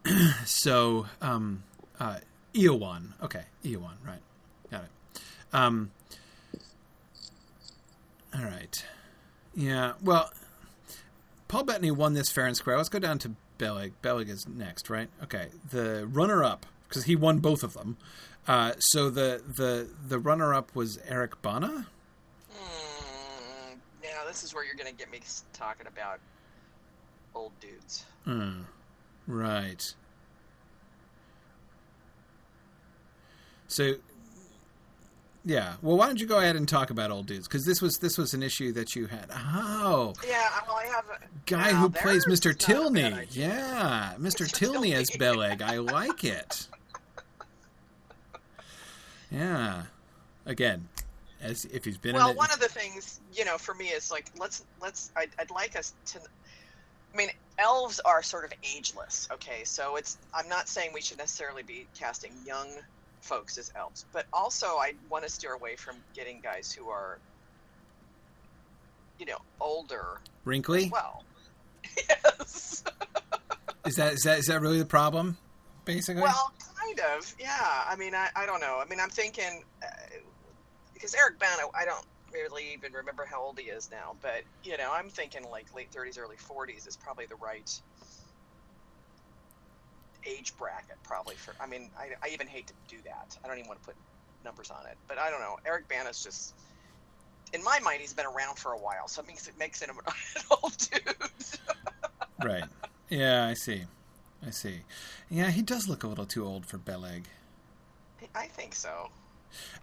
[0.44, 1.62] so, um,
[2.00, 2.18] uh,
[2.56, 3.12] Eowyn.
[3.22, 3.96] Okay, Eowyn.
[4.04, 4.20] Right,
[4.70, 5.20] got it.
[5.52, 5.90] Um,
[8.34, 8.84] all right.
[9.54, 9.92] Yeah.
[10.02, 10.30] Well,
[11.48, 12.76] Paul Bettany won this fair and square.
[12.76, 13.92] Let's go down to Beleg.
[14.02, 15.08] Beleg is next, right?
[15.22, 15.48] Okay.
[15.70, 17.96] The runner-up, because he won both of them.
[18.46, 21.86] Uh, so the the the runner-up was Eric Bana.
[22.52, 23.78] Hmm.
[24.02, 25.20] Now this is where you're going to get me
[25.52, 26.20] talking about
[27.34, 28.04] old dudes.
[28.24, 28.62] Hmm.
[29.26, 29.94] Right.
[33.68, 33.94] So,
[35.44, 35.74] yeah.
[35.82, 37.46] Well, why don't you go ahead and talk about old dudes?
[37.46, 39.30] Because this was this was an issue that you had.
[39.32, 42.28] Oh, Yeah, well, I have a guy who plays Mr.
[42.28, 43.26] not a bad Tilney.
[43.30, 44.46] Yeah, Mr.
[44.46, 44.52] Mr.
[44.52, 45.10] Tilney as.
[45.10, 45.62] Beleg.
[45.62, 46.68] I like it.
[49.30, 49.82] Yeah.
[50.44, 50.88] Again,
[51.40, 54.26] as if he's been well one of the things you know for me is like
[54.38, 56.20] let's let's I'd, I'd like us to
[57.12, 57.28] i mean
[57.58, 61.86] elves are sort of ageless okay so it's i'm not saying we should necessarily be
[61.98, 62.68] casting young
[63.26, 67.18] folks as elves but also i want to steer away from getting guys who are
[69.18, 70.88] you know older Wrinkly?
[70.92, 71.24] well
[72.08, 72.82] yes
[73.86, 75.36] Is that is that is that really the problem?
[75.84, 76.22] basically.
[76.22, 77.32] Well, kind of.
[77.38, 77.84] Yeah.
[77.88, 78.80] I mean, I, I don't know.
[78.84, 79.86] I mean, I'm thinking uh,
[80.92, 84.76] because Eric Bana, I don't really even remember how old he is now, but you
[84.76, 87.70] know, I'm thinking like late 30s, early 40s is probably the right
[90.26, 91.54] age bracket, probably for.
[91.60, 93.36] I mean, I, I even hate to do that.
[93.44, 93.96] I don't even want to put
[94.44, 95.58] numbers on it, but I don't know.
[95.66, 96.54] Eric Bana's just.
[97.52, 99.90] In my mind, he's been around for a while, so it makes it makes him
[99.90, 101.14] an old dude.
[102.44, 102.64] right.
[103.08, 103.84] Yeah, I see.
[104.44, 104.80] I see.
[105.30, 107.24] Yeah, he does look a little too old for Beleg.
[108.34, 109.10] I think so.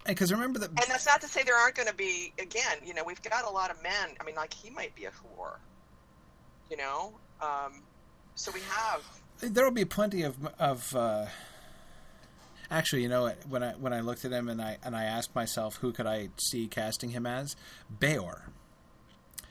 [0.05, 0.69] Because remember that.
[0.69, 2.33] And that's not to say there aren't going to be.
[2.39, 4.09] Again, you know, we've got a lot of men.
[4.19, 5.55] I mean, like he might be a Huor.
[6.69, 7.81] You know, um,
[8.35, 9.01] so we have.
[9.49, 10.95] There will be plenty of of.
[10.95, 11.25] Uh,
[12.71, 15.35] actually, you know, when I when I looked at him and I and I asked
[15.35, 17.55] myself who could I see casting him as,
[17.89, 18.49] Beor.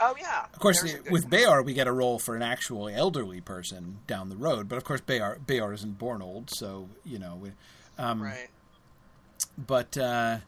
[0.00, 0.46] Oh yeah.
[0.52, 4.36] Of course, with Beor, we get a role for an actual elderly person down the
[4.36, 4.68] road.
[4.68, 7.38] But of course, Beor Beor isn't born old, so you know.
[7.40, 7.52] We,
[7.98, 8.48] um, right.
[9.56, 10.38] But uh,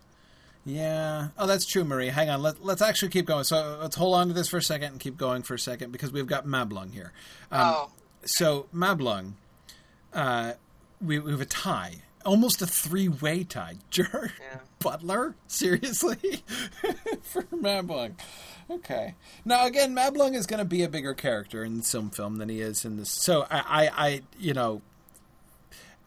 [0.65, 2.09] yeah, oh, that's true, Marie.
[2.09, 3.45] Hang on, let, let's actually keep going.
[3.45, 5.93] So let's hold on to this for a second and keep going for a second
[5.93, 7.13] because we've got Mablung here.
[7.53, 7.91] Um, oh.
[8.27, 9.33] So Mablung,
[10.13, 10.53] uh,
[11.01, 13.77] we, we have a tie almost a three way tie.
[13.91, 14.61] Jer yeah.
[14.79, 15.35] Butler?
[15.47, 16.43] Seriously?
[17.23, 18.15] For Mablung.
[18.71, 19.15] Okay.
[19.45, 22.85] Now again, Mablung is gonna be a bigger character in some film than he is
[22.85, 24.83] in this so I, I, I you know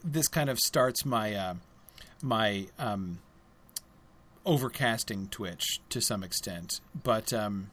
[0.04, 1.56] this kind of starts my uh,
[2.22, 3.20] my um,
[4.46, 6.80] overcasting twitch to some extent.
[7.04, 7.72] But um,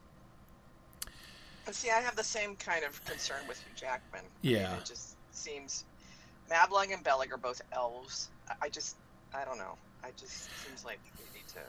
[1.73, 4.23] see, I have the same kind of concern with Hugh Jackman.
[4.43, 5.85] Yeah, I mean, it just seems
[6.51, 8.29] Mablung and Beleg are both elves.
[8.61, 8.97] I just,
[9.35, 9.77] I don't know.
[10.03, 11.61] I just seems like we need to.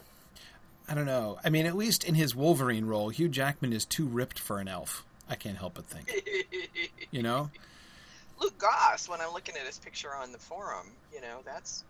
[0.91, 1.39] I don't know.
[1.43, 4.67] I mean, at least in his Wolverine role, Hugh Jackman is too ripped for an
[4.67, 5.05] elf.
[5.29, 6.11] I can't help but think.
[7.11, 7.49] you know.
[8.39, 11.83] Luke Goss, when I'm looking at his picture on the forum, you know, that's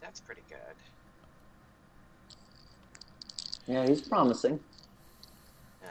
[0.00, 0.58] that's pretty good.
[3.66, 4.58] Yeah, he's promising.
[5.82, 5.88] Yeah.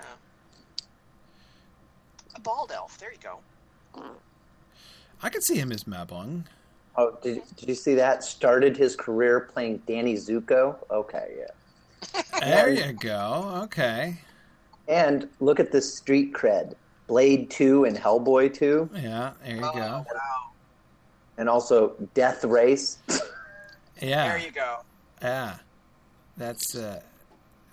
[2.37, 2.97] A bald elf.
[2.97, 3.39] There you go.
[5.23, 6.43] I could see him as Mablung.
[6.95, 8.23] Oh, did, did you see that?
[8.23, 10.77] Started his career playing Danny Zuko.
[10.89, 12.21] Okay, yeah.
[12.39, 13.61] there you go.
[13.63, 14.17] Okay.
[14.87, 16.75] And look at this street cred.
[17.07, 18.89] Blade 2 and Hellboy 2.
[18.93, 19.79] Yeah, there you oh, go.
[19.79, 20.51] Wow.
[21.37, 22.99] And also Death Race.
[24.01, 24.29] yeah.
[24.29, 24.79] There you go.
[25.21, 25.55] Yeah.
[26.35, 27.01] That's uh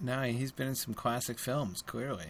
[0.00, 2.28] no, he's been in some classic films, clearly.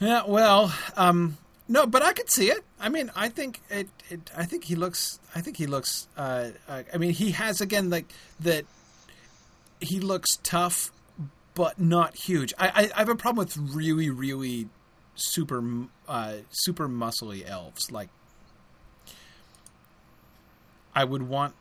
[0.00, 1.38] Yeah, well, um
[1.70, 2.64] no, but I could see it.
[2.80, 6.50] I mean, I think it, it I think he looks I think he looks uh,
[6.68, 8.06] uh I mean, he has again like
[8.40, 8.64] that
[9.80, 10.90] he looks tough
[11.58, 12.54] but not huge.
[12.56, 14.68] I, I, I have a problem with really, really
[15.16, 15.60] super,
[16.06, 17.90] uh, super muscly elves.
[17.90, 18.10] Like,
[20.94, 21.56] I would want.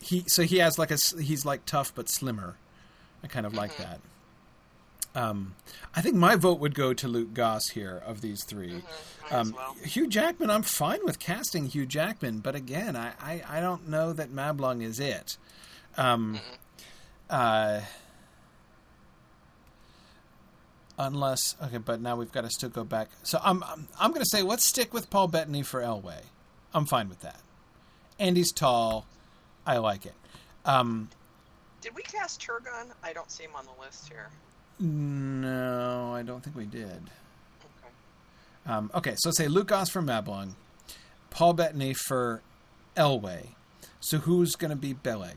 [0.00, 2.56] He so he has like a he's like tough but slimmer.
[3.22, 3.82] I kind of like mm-hmm.
[3.84, 4.00] that.
[5.14, 5.54] Um,
[5.94, 9.34] I think my vote would go to Luke Goss here of these 3 mm-hmm.
[9.34, 9.76] um, well.
[9.84, 14.12] Hugh Jackman, I'm fine with casting Hugh Jackman, but again, I, I, I don't know
[14.12, 15.36] that Mablung is it.
[15.96, 16.54] Um, mm-hmm.
[17.30, 17.80] uh,
[20.98, 23.08] unless okay, but now we've got to still go back.
[23.22, 26.22] So I'm I'm, I'm going to say let's stick with Paul Bettany for Elwë.
[26.72, 27.40] I'm fine with that.
[28.18, 29.06] Andy's tall.
[29.66, 30.14] I like it.
[30.64, 31.08] Um,
[31.80, 32.90] did we cast Turgon?
[33.02, 34.28] I don't see him on the list here.
[34.80, 36.90] No, I don't think we did.
[36.90, 37.92] Okay.
[38.66, 40.54] Um, okay, so say Luke Goss for Mablung,
[41.30, 42.42] Paul Bettany for
[42.96, 43.48] Elwë.
[44.00, 45.36] So who's going to be Beleg?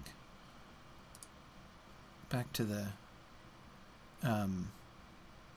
[2.30, 2.88] Back to the.
[4.24, 4.70] Um,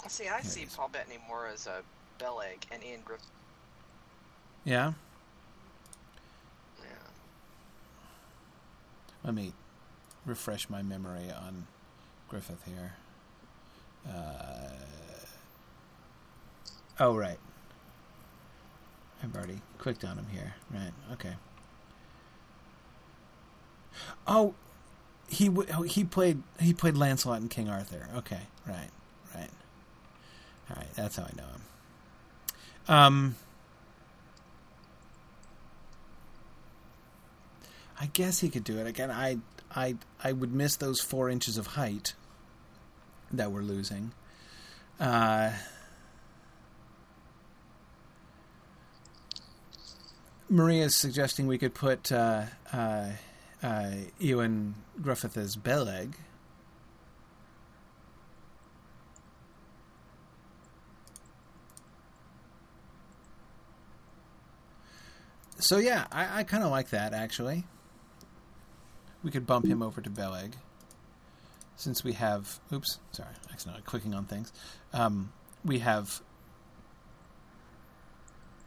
[0.08, 1.82] See, I see Paul Bettany more as a
[2.18, 3.26] Beleg and Ioan Gruffudd.
[4.64, 4.92] Yeah.
[6.80, 6.86] Yeah.
[9.24, 9.52] Let me
[10.24, 11.66] refresh my memory on
[12.30, 12.94] Gruffudd here.
[14.08, 14.68] Uh,
[16.98, 17.38] oh, right.
[19.22, 20.54] I've already clicked on him here.
[20.72, 20.92] Right.
[21.12, 21.34] Okay.
[24.26, 24.54] Oh,
[25.28, 28.08] he w- he played he played Lancelot in King Arthur.
[28.16, 28.40] Okay.
[28.66, 28.88] Right.
[29.34, 29.50] Right.
[30.70, 32.94] All right, that's how I know him.
[32.94, 33.34] Um,
[38.00, 39.10] I guess he could do it again.
[39.10, 39.38] I
[39.74, 42.14] I I would miss those four inches of height
[43.32, 44.12] that we're losing.
[44.98, 45.52] Uh,
[50.48, 52.42] Maria is suggesting we could put uh,
[52.72, 53.10] uh,
[53.62, 53.90] uh,
[54.20, 56.14] Ioan Gruffudd as Beleg.
[65.60, 67.64] so yeah, I, I kind of like that actually.
[69.22, 70.54] We could bump him over to Beleg,
[71.80, 72.60] since we have.
[72.72, 74.52] Oops, sorry, accidentally clicking on things.
[74.92, 75.32] Um,
[75.64, 76.20] we have.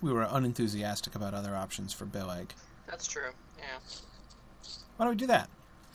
[0.01, 2.49] We were unenthusiastic about other options for Beleg.
[2.87, 3.29] That's true.
[3.57, 3.79] Yeah.
[4.97, 5.49] Why don't we do that?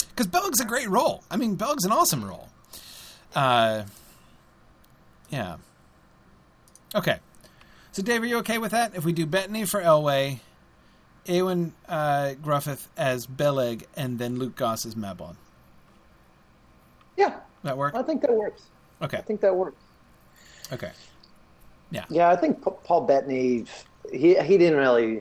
[0.09, 1.23] Because Beleg's a great role.
[1.31, 2.49] I mean, Beleg's an awesome role.
[3.35, 3.83] Uh,
[5.29, 5.57] yeah.
[6.95, 7.19] Okay.
[7.93, 8.95] So, Dave, are you okay with that?
[8.95, 10.41] If we do Bettany for Elwë,
[11.27, 15.37] Ioan uh, Gruffudd as Beleg, and then Luke Goss as Mablung.
[17.19, 17.95] Yeah, That work?
[17.95, 18.63] I think that works.
[19.03, 19.19] Okay.
[19.19, 19.83] I think that works.
[20.73, 20.93] Okay.
[21.91, 23.65] Yeah, Yeah, I think Paul Bettany,
[24.13, 25.21] he he didn't really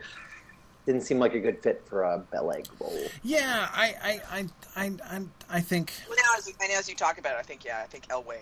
[0.85, 3.07] didn't seem like a good fit for a Beleg role.
[3.23, 4.45] Yeah, I, I, I,
[4.85, 5.91] I, I, I think.
[6.07, 8.37] Well, now as, and as you talk about it, I think yeah, I think Elwë.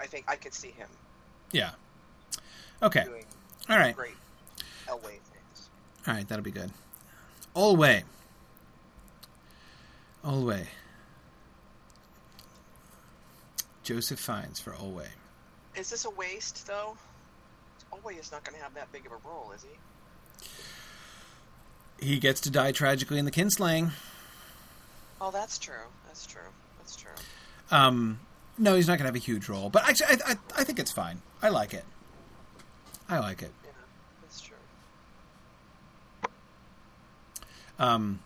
[0.00, 0.88] I think I could see him
[1.52, 1.70] Yeah.
[2.82, 3.04] Okay.
[3.04, 3.24] doing
[3.68, 3.96] All right.
[3.96, 4.14] great
[4.86, 5.68] Elwë things.
[6.06, 6.28] All right.
[6.28, 6.70] That'll be good.
[7.56, 8.02] Olwë.
[10.24, 10.66] Olwë.
[13.88, 15.06] Joseph Fiennes for Olwë.
[15.74, 16.94] Is this a waste though?
[17.90, 19.64] Elway is not going to have that big of a role, is
[21.98, 22.06] he?
[22.06, 23.92] He gets to die tragically in the kinslaying.
[25.22, 25.86] Oh, that's true.
[26.06, 26.42] That's true.
[26.76, 27.12] That's true.
[27.70, 28.20] Um,
[28.58, 30.78] no, he's not going to have a huge role, but actually, I, I, I think
[30.78, 31.22] it's fine.
[31.40, 31.84] I like it.
[33.08, 33.52] I like it.
[33.64, 33.70] Yeah,
[34.20, 34.56] that's true.
[37.78, 38.20] Um,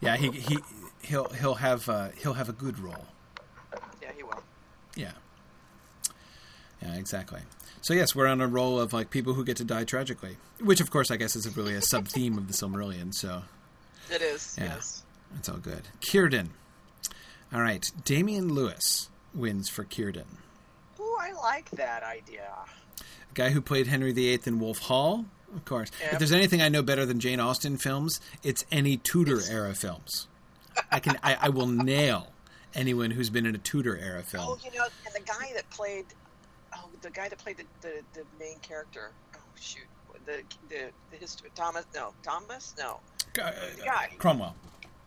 [0.00, 0.58] yeah, he he
[1.02, 3.06] he'll he'll have uh, he'll have a good role.
[4.02, 4.42] Yeah, he will.
[4.96, 5.12] Yeah.
[6.84, 7.40] Yeah, exactly.
[7.80, 10.80] So yes, we're on a roll of like people who get to die tragically, which
[10.80, 13.14] of course I guess is really a sub theme of the Silmarillion.
[13.14, 13.42] So
[14.10, 14.56] It is.
[14.58, 14.74] Yeah.
[14.74, 15.02] Yes.
[15.36, 15.82] it's all good.
[16.00, 16.48] Círdan.
[17.52, 20.24] All right, Damian Lewis wins for Círdan.
[20.98, 22.50] Oh, I like that idea.
[23.00, 25.24] A guy who played Henry VIII in Wolf Hall,
[25.54, 25.90] of course.
[26.10, 30.26] If there's anything I know better than Jane Austen films, it's any Tudor era films.
[30.90, 32.32] I can I, I will nail
[32.74, 34.44] anyone who's been in a Tudor era oh, film.
[34.46, 36.23] Oh, you know, and the guy that played, oh,
[37.04, 39.10] the guy that played the, the, the main character.
[39.36, 39.84] Oh shoot,
[40.26, 41.50] the the, the history.
[41.54, 41.84] Thomas?
[41.94, 42.74] No, Thomas?
[42.78, 43.00] No,
[43.40, 43.52] Uh,
[43.84, 44.10] guy.
[44.18, 44.56] Cromwell.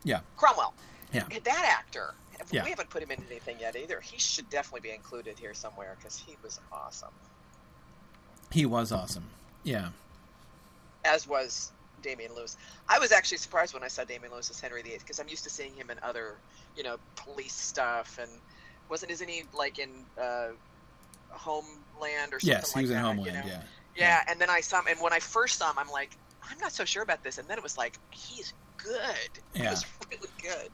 [0.04, 0.74] Yeah, Cromwell.
[1.14, 1.24] Yeah.
[1.44, 2.14] That actor.
[2.52, 2.64] Yeah.
[2.64, 4.00] We haven't put him in anything yet either.
[4.00, 7.14] He should definitely be included here somewhere because he was awesome.
[8.52, 9.24] He was awesome.
[9.64, 9.90] Yeah.
[11.04, 11.72] As was
[12.04, 12.56] Damian Lewis.
[12.88, 15.44] I was actually surprised when I saw Damian Lewis as Henry VIII because I'm used
[15.46, 16.36] to seeing him in other,
[16.76, 18.30] you know, police stuff and
[18.90, 19.90] wasn't isn't he like in
[20.22, 20.50] uh,
[22.00, 23.42] Homeland or something Yes, he like was in that, you know?
[23.46, 23.62] Yeah.
[23.96, 26.12] Yeah, and then I saw him, and when I first saw him, I'm like,
[26.50, 28.94] I'm not so sure about this, and then it was like, he's good.
[29.56, 29.72] He Yeah.
[29.72, 30.70] was really good.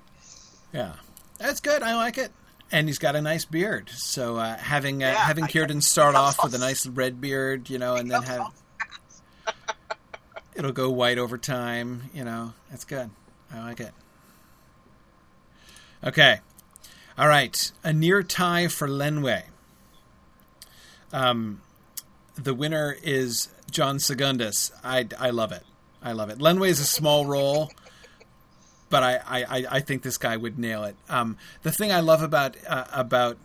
[0.73, 0.93] Yeah.
[1.37, 1.81] That's good.
[1.83, 2.31] I like it.
[2.71, 3.89] And he's got a nice beard.
[3.89, 7.77] So uh, having uh, Yeah, having Círdan start off with a nice red beard, you
[7.77, 8.47] know, and then have
[10.55, 12.09] it'll go white over time.
[12.13, 13.09] You know, that's good.
[13.53, 13.91] I like it.
[16.03, 16.39] Okay.
[17.17, 17.71] All right.
[17.83, 19.43] A near tie for Lenwë.
[21.13, 21.61] Um,
[22.35, 24.71] the winner is John Segundus.
[24.83, 25.63] I, I love it.
[26.01, 26.39] I love it.
[26.39, 27.71] Lenwë is a small role,
[28.89, 30.95] but I, I, I think this guy would nail it.
[31.07, 33.37] Um, the thing I love about uh, about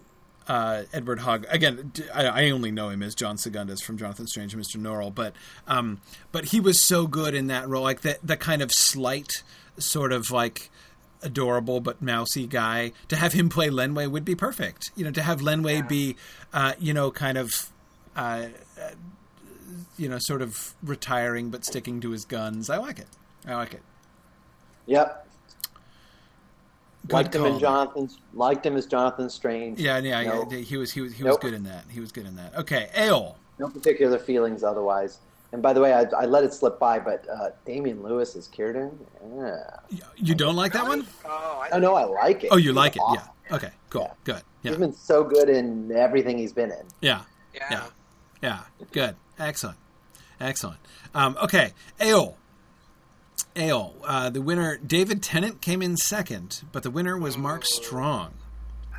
[0.48, 4.62] uh, Edward Hogg again, I only know him as John Segundus from Jonathan Strange and
[4.62, 4.76] Mr.
[4.76, 5.34] Norrell, but
[5.66, 6.00] um,
[6.32, 9.42] but he was so good in that role, like the the kind of slight,
[9.78, 10.70] sort of like
[11.22, 12.92] adorable but mousy guy.
[13.08, 14.90] To have him play Lenwë would be perfect.
[14.96, 15.82] You know, to have Lenwë Yeah.
[15.82, 16.16] be,
[16.52, 17.70] uh, you know, kind of.
[18.16, 18.48] Uh,
[18.80, 18.90] uh,
[19.96, 22.70] you know, sort of retiring but sticking to his guns.
[22.70, 23.06] I like it.
[23.46, 23.82] I like it.
[24.86, 25.26] Yep.
[27.06, 27.54] Good liked him call.
[27.54, 28.18] in Jonathan's.
[28.34, 29.78] Liked him as Jonathan Strange.
[29.80, 30.48] Yeah, yeah, No.
[30.50, 31.84] yeah, he was he was he was good in that.
[31.90, 32.56] He was good in that.
[32.56, 33.34] Okay, Eöl.
[33.58, 35.18] No particular feelings otherwise.
[35.52, 38.48] And by the way, I, I let it slip by, but uh, Damian Lewis is
[38.48, 38.92] Círdan.
[39.90, 40.00] Yeah.
[40.16, 41.06] You don't like that one?
[41.24, 42.50] Oh, I Oh no, I like it.
[42.52, 43.00] Oh, you He's like it?
[43.00, 43.28] awesome.
[43.48, 43.56] Yeah.
[43.56, 43.70] Okay.
[43.88, 44.02] Cool.
[44.02, 44.12] Yeah.
[44.24, 44.42] Good.
[44.62, 44.70] Yeah.
[44.72, 46.84] He's been so good in everything he's been in.
[47.00, 47.22] Yeah.
[47.54, 47.66] Yeah.
[47.70, 47.84] Yeah.
[48.42, 48.60] Yeah.
[48.92, 49.16] Good.
[49.38, 49.78] Excellent.
[50.38, 50.78] Excellent.
[51.14, 51.72] Um, okay.
[51.98, 52.34] Eöl.
[53.54, 53.92] Eöl.
[54.04, 58.34] Uh, the winner, David Tennant, came in second, but the winner was Mark Strong.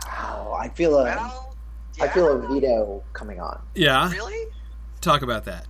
[0.08, 1.56] Wow, I feel a, I Well,
[1.98, 2.12] yeah.
[2.14, 3.62] feel a veto coming on.
[3.76, 4.12] Yeah.
[4.12, 4.48] Really?
[5.02, 5.68] Talk about that.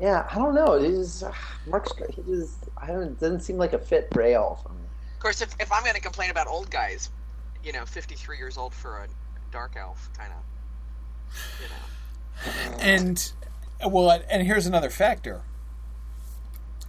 [0.00, 0.78] Yeah, I don't know.
[0.78, 1.32] He's uh,
[1.66, 1.88] Mark.
[1.88, 3.18] Str- He just I don't.
[3.18, 4.82] Doesn't seem like a fit for Eöl for me.
[5.14, 7.08] Of course, if, if I'm going to complain about old guys,
[7.64, 9.08] you know, 53 years old for a
[9.50, 12.76] dark elf, kind of, you know.
[12.78, 13.32] And
[13.90, 15.40] well, and here's another factor.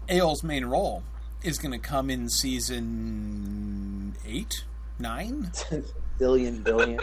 [0.09, 1.03] Eöl's main role
[1.43, 4.65] is going to come in season eight,
[4.99, 5.51] nine,
[6.17, 6.99] billion, billion.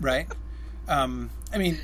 [0.00, 0.28] right?
[0.88, 1.78] Um, I mean,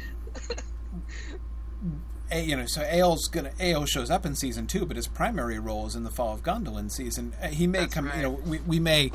[2.31, 5.59] A, you know, so Eöl's gonna Eöl shows up in season two, but his primary
[5.59, 7.33] role is in the Fall of Gondolin season.
[7.43, 8.17] Uh, he may That's come, right.
[8.17, 9.11] you know, we, we may,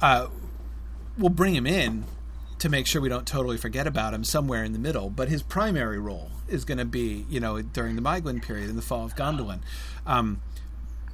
[0.00, 0.28] uh,
[1.18, 2.04] we'll bring him in
[2.60, 5.10] to make sure we don't totally forget about him somewhere in the middle.
[5.10, 8.76] But his primary role is going to be, you know, during the Maeglin period in
[8.76, 9.60] the Fall of Gondolin.
[10.06, 10.42] Um,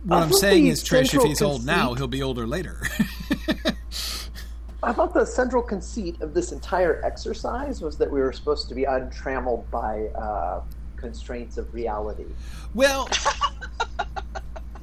[0.05, 2.83] what I I'm saying is, Trish, if central he's old now, he'll be older later.
[4.83, 8.75] I thought the central conceit of this entire exercise was that we were supposed to
[8.75, 10.61] be untrammeled by uh,
[11.07, 12.27] constraints of reality.
[12.75, 13.09] Well,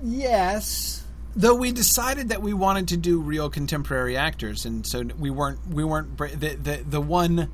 [0.03, 1.03] yes.
[1.35, 5.59] Though we decided that we wanted to do real contemporary actors, and so we weren't
[5.67, 7.51] we weren't the the, the one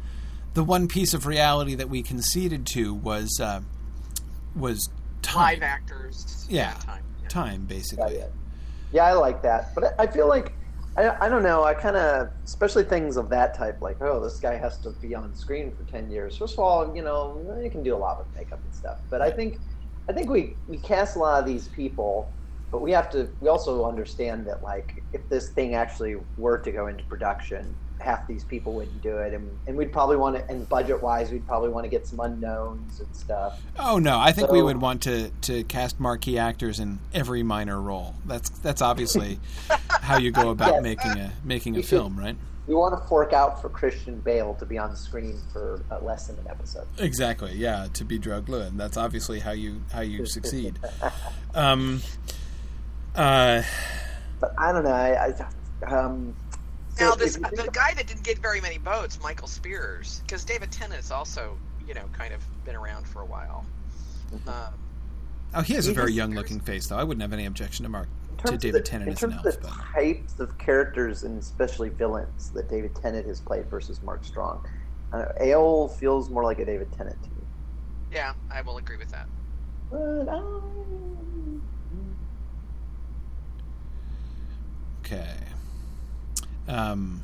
[0.54, 3.62] the one piece of reality that we conceded to was uh,
[4.56, 4.90] was
[5.22, 6.46] time Live actors.
[6.50, 6.74] Yeah.
[6.74, 7.04] Time.
[7.22, 7.28] yeah.
[7.30, 8.18] time basically.
[8.18, 8.28] yeah.
[8.92, 10.54] yeah, I like that, but I I feel like
[11.00, 11.64] I, I don't know.
[11.64, 15.16] I kind of, especially things of that type, like oh, this guy has to be
[15.16, 16.36] on screen for ten years.
[16.36, 19.22] First of all, you know, you can do a lot with makeup and stuff, but
[19.22, 19.60] I think
[20.10, 22.34] I think we we cast a lot of these people,
[22.72, 23.30] but we have to.
[23.40, 28.28] We also understand that like if this thing actually were to go into production, half
[28.28, 30.50] these people wouldn't do it, and, and we'd probably want to.
[30.50, 33.60] And budget wise, we'd probably want to get some unknowns and stuff.
[33.78, 37.82] Oh no, I think we would want to to cast marquee actors in every minor
[37.82, 38.16] role.
[38.26, 39.40] That's that's obviously
[39.90, 40.84] how you go about Yes.
[40.84, 42.36] making a making a film, right?
[42.68, 46.28] We want to fork out for Christian Bale to be on screen for uh, less
[46.28, 46.86] than an episode.
[47.00, 47.54] Exactly.
[47.56, 48.78] Yeah, to be Draugluin.
[48.78, 50.78] That's obviously how you how you succeed.
[51.56, 52.02] Um,
[53.16, 53.64] uh,
[54.40, 54.92] But I don't know.
[54.92, 55.34] I,
[55.84, 56.36] I um.
[57.00, 60.72] So Now this the guy that didn't get very many votes, Michael Spears, because David
[60.72, 61.58] Tennant has also
[61.88, 63.66] you know kind of been around for a while.
[64.34, 64.50] Mm-hmm.
[64.50, 64.74] Um,
[65.56, 66.98] oh, he has a very young looking face, though.
[66.98, 69.14] I wouldn't have any objection to Mark in to terms of David the- Tennant in
[69.14, 69.56] as terms an of elf.
[69.62, 74.24] the But types of characters and especially villains that David Tennant has played versus Mark
[74.26, 74.68] Strong,
[75.14, 77.36] uh, Eöl feels more like a David Tennant to me.
[78.12, 79.28] yeah, I will agree with that.
[79.90, 81.62] But um,
[85.04, 85.34] okay.
[86.70, 87.24] Um,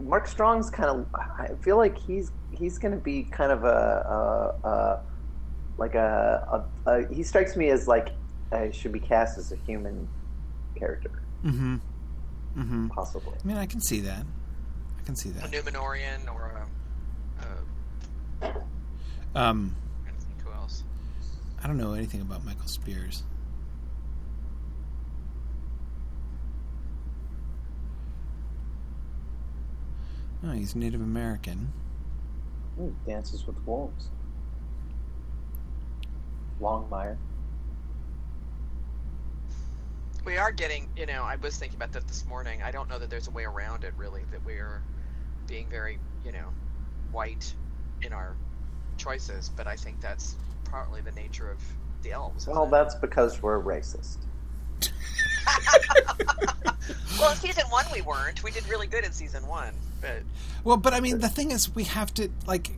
[0.00, 1.06] Mark Strong's kind of.
[1.14, 5.00] I feel like he's he's going to be kind of a, a, a
[5.78, 7.14] like a, a, a.
[7.14, 8.08] He strikes me as like
[8.50, 10.08] uh, should be cast as a human
[10.76, 11.76] character, mm-hmm.
[12.56, 12.88] Mm-hmm.
[12.88, 13.34] possibly.
[13.42, 14.24] I mean, I can see that.
[14.98, 15.46] I can see that.
[15.46, 15.64] A that.
[15.64, 16.66] Numenorean or
[18.42, 18.52] a, uh,
[19.34, 20.82] Um, I don't think who else.
[21.62, 23.22] I don't know anything about Michael Spears.
[30.44, 31.72] Oh, he's Native American.
[32.80, 34.08] Ooh, Dances with Wolves.
[36.60, 37.16] Longmire.
[40.24, 42.62] We are getting, you know, I was thinking about that this morning.
[42.62, 44.82] I don't know that there's a way around it, really, that we're
[45.46, 46.52] being very, you know,
[47.10, 47.52] white
[48.02, 48.36] in our
[48.96, 51.60] choices, but I think that's partly the nature of
[52.02, 52.46] the elves.
[52.46, 54.18] Well, that's because we're racist.
[57.18, 58.42] well, in season one we weren't.
[58.42, 60.22] We did really good in season one, but
[60.64, 62.70] Well, but I mean, the thing is, we have to like.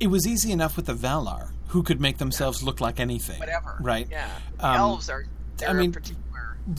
[0.00, 3.38] It was easy enough with the Valar, who could make themselves look like anything.
[3.38, 3.76] whatever.
[3.80, 4.08] Right.
[4.10, 4.28] Yeah.
[4.60, 5.24] Um, elves are.
[5.66, 6.20] I mean- particular.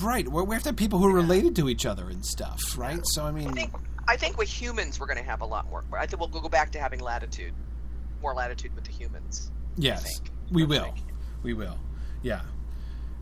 [0.02, 0.28] Right.
[0.28, 3.00] We have to have people who are related to each other and stuff, right?
[3.06, 3.72] So I I mean, think.
[4.08, 5.84] I think with humans we're going to have a lot more.
[5.98, 7.54] I think we'll go back to having latitude,
[8.22, 9.52] more latitude with the humans.
[9.78, 10.22] yes,
[10.52, 10.94] we I will.
[11.44, 11.78] We will.
[12.24, 12.42] Yeah.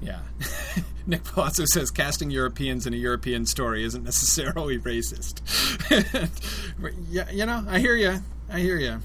[0.03, 0.19] Yeah.
[1.07, 5.41] Nick Palazzo says casting Europeans in a European story isn't necessarily racist.
[7.09, 8.19] yeah, you know, I hear you.
[8.49, 8.99] I hear you.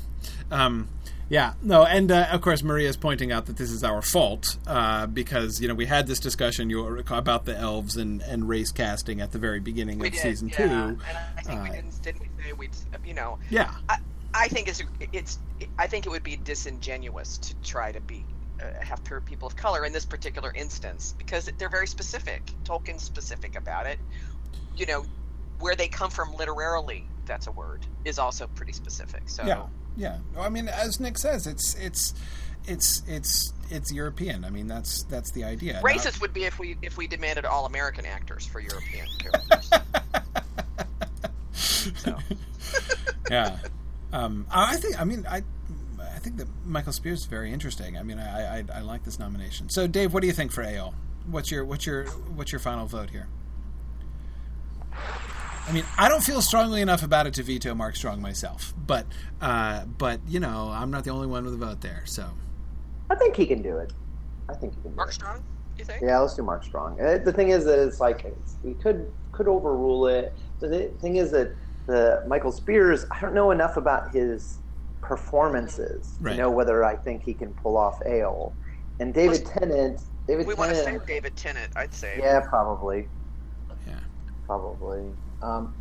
[0.51, 0.89] Um,
[1.29, 5.07] yeah, no, and uh, of course Maria's pointing out that this is our fault uh,
[5.07, 9.21] because you know we had this discussion you about the elves and, and race casting
[9.21, 10.57] at the very beginning We of did, season yeah.
[10.57, 10.63] two.
[10.65, 10.99] And
[11.37, 12.03] I think we Uh, didn't.
[12.03, 12.71] Didn't we say we'd?
[13.05, 13.75] You know, Yeah,
[14.33, 15.39] I think it's it's
[15.79, 18.25] I think it would be disingenuous to try to be
[18.61, 22.43] uh, have per- people of color in this particular instance because they're very specific.
[22.65, 23.99] Tolkien's specific about it.
[24.77, 25.05] You know,
[25.61, 29.23] where they come from literarily, that's a word, is also pretty specific.
[29.27, 29.67] So yeah,
[29.97, 30.19] yeah.
[30.39, 32.15] I mean, as Nick says, it's it's
[32.67, 34.45] it's it's it's European.
[34.45, 35.75] I mean, that's that's the idea.
[35.75, 39.71] Not- racist would be if we if we demanded all American actors for European characters.
[43.31, 43.57] yeah.
[44.13, 45.01] Um, I think.
[45.01, 45.43] I mean, I.
[46.29, 47.97] I think that Michael Spears is very interesting.
[47.97, 49.71] I mean, I, I, I like this nomination.
[49.71, 50.93] So, Dave, what do you think for AO?
[51.31, 53.29] What's your what's your what's your final vote here?
[54.93, 59.07] I mean, I don't feel strongly enough about it to veto Mark Strong myself, but
[59.41, 62.03] uh, but you know, I'm not the only one with a vote there.
[62.05, 62.29] So,
[63.09, 63.95] I think he can do it.
[64.51, 65.15] I think he can do Mark it.
[65.15, 65.43] Strong,
[65.79, 66.03] you think?
[66.03, 67.01] Yeah, let's do Mark Strong.
[67.01, 70.35] Uh, The thing is that it's like it's, we could could overrule it.
[70.61, 71.55] The thing is that
[71.87, 74.59] the Michael Spears, I don't know enough about his
[75.01, 76.33] performances Right.
[76.33, 78.53] to know whether I think he can pull off Eöl.
[79.01, 82.19] And David Tennant, David We want to Tennant, say David Tennant, I'd say.
[82.21, 83.09] yeah, probably,
[83.87, 83.95] Yeah.
[84.47, 85.05] probably.
[85.43, 85.75] Um,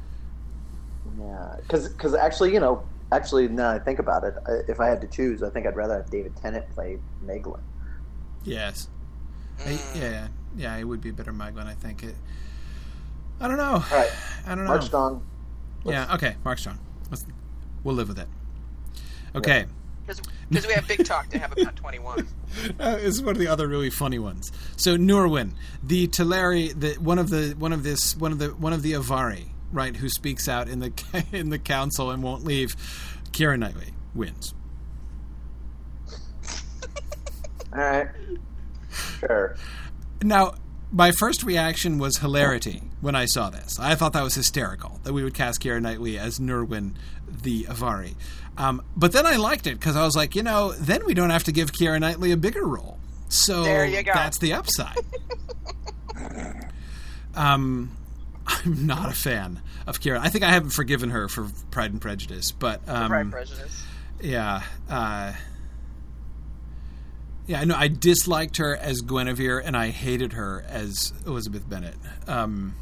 [1.19, 4.35] yeah, because actually, you know, actually, now I think about it,
[4.67, 7.59] if I had to choose, I think I'd rather have David Tennant play Maeglin.
[8.43, 8.89] Yes.
[9.65, 9.95] I- Mm.
[10.01, 12.03] yeah, yeah, it would be a better Maeglin, I think.
[12.03, 12.15] It,
[13.39, 13.73] I don't know.
[13.73, 14.11] All right,
[14.45, 14.69] I don't know.
[14.71, 15.23] Mark Strong.
[15.83, 16.79] yeah, okay, Mark Strong.
[17.09, 17.25] Let's,
[17.83, 18.27] we'll live with it.
[19.35, 19.65] Okay.
[20.49, 22.27] Because we have big talk to have about 21.
[22.79, 24.51] Uh, this is one of the other really funny ones.
[24.77, 25.51] So Norwin,
[25.83, 28.93] the Teleri, the one of the one of this one of the one of the
[28.93, 32.75] Avari, right, who speaks out in the in the council and won't leave.
[33.31, 34.55] Keira Knightley wins.
[37.73, 38.07] All right,
[39.19, 39.55] sure.
[40.23, 40.55] Now,
[40.91, 43.77] my first reaction was hilarity when I saw this.
[43.79, 46.95] I thought that was hysterical that we would cast Keira Knightley as Nurwin
[47.27, 48.15] the Avari.
[48.57, 51.29] Um, but then I liked it because I was like, you know, then we don't
[51.29, 52.97] have to give Keira Knightley a bigger role.
[53.29, 54.13] So There you go.
[54.13, 54.97] that's the upside.
[57.35, 57.95] um,
[58.47, 60.19] I'm not a fan of Keira.
[60.19, 63.83] I think I haven't forgiven her for Pride and Prejudice, but um, Pride and Prejudice.
[64.21, 64.63] yeah.
[64.89, 65.33] Uh,
[67.45, 67.75] yeah, I know.
[67.75, 71.95] I disliked her as Guinevere, and I hated her as Elizabeth Bennet.
[72.27, 72.75] Um,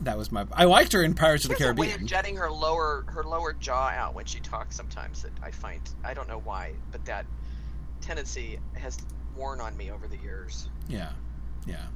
[0.00, 0.46] that was my.
[0.52, 2.06] I liked her in Pirates of the She has a way of Caribbean.
[2.06, 4.76] jutting her lower her lower jaw out when she talks.
[4.76, 7.26] Sometimes that I find I don't know why, but that
[8.00, 8.98] tendency has
[9.36, 10.68] worn on me over the years.
[10.88, 11.10] Yeah,
[11.66, 11.86] yeah,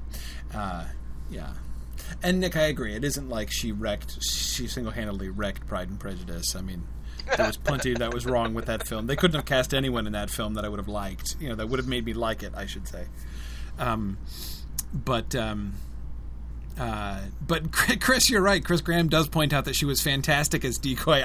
[0.54, 0.84] uh,
[1.30, 1.52] yeah.
[2.22, 2.94] And Nick, I agree.
[2.94, 4.22] It isn't like she wrecked.
[4.22, 6.56] She single-handedly wrecked Pride and Prejudice.
[6.56, 6.84] I mean,
[7.36, 9.06] there was plenty that was wrong with that film.
[9.06, 11.36] They couldn't have cast anyone in that film that I would have liked.
[11.38, 12.52] You know, that would have made me like it.
[12.56, 13.06] I should say.
[13.78, 14.18] Um,
[14.92, 15.74] but um,
[16.78, 18.64] uh, but Chris, you're right.
[18.64, 21.24] Chris Graham does point out that she was fantastic as decoy.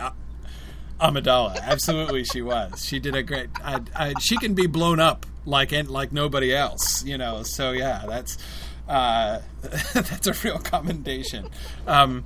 [0.99, 2.83] Amidala, absolutely, she was.
[2.83, 3.49] She did a great.
[3.63, 7.43] I, I, she can be blown up like like nobody else, you know.
[7.43, 8.37] So yeah, that's
[8.87, 9.41] uh,
[9.93, 11.49] that's a real commendation.
[11.85, 12.23] Um,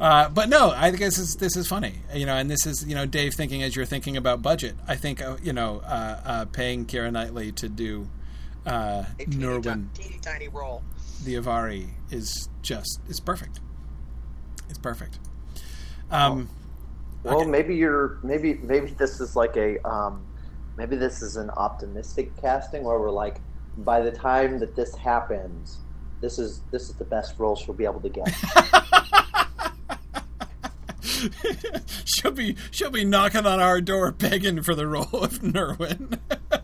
[0.00, 2.84] uh, but no, I think this is this is funny, you know, and this is
[2.84, 4.74] you know Dave thinking as you're thinking about budget.
[4.86, 8.08] I think uh, you know uh, uh, paying Keira Knightley to do
[8.66, 10.82] uh, A teeny, Norwin ti- teeny tiny role.
[11.24, 13.60] The Avari is just it's perfect.
[14.68, 15.18] It's perfect.
[16.10, 16.48] Um,
[17.22, 17.50] Well, Okay.
[17.50, 20.24] maybe you're maybe maybe this is like a um,
[20.76, 23.40] maybe this is an optimistic casting where we're like,
[23.78, 25.78] by the time that this happens,
[26.20, 28.28] this is this is the best role she'll be able to get.
[32.04, 36.18] she'll be she'll be knocking on our door begging for the role of Nerwin.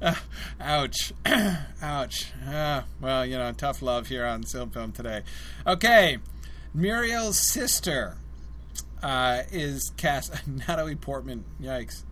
[0.00, 0.14] Uh,
[0.60, 1.12] ouch,
[1.82, 2.32] ouch.
[2.46, 5.22] Uh, well, you know, tough love here on Film Film today.
[5.66, 6.18] Okay,
[6.76, 8.16] Míriel's sister
[9.02, 11.44] uh, is cast Natalie Portman.
[11.60, 12.02] Yikes,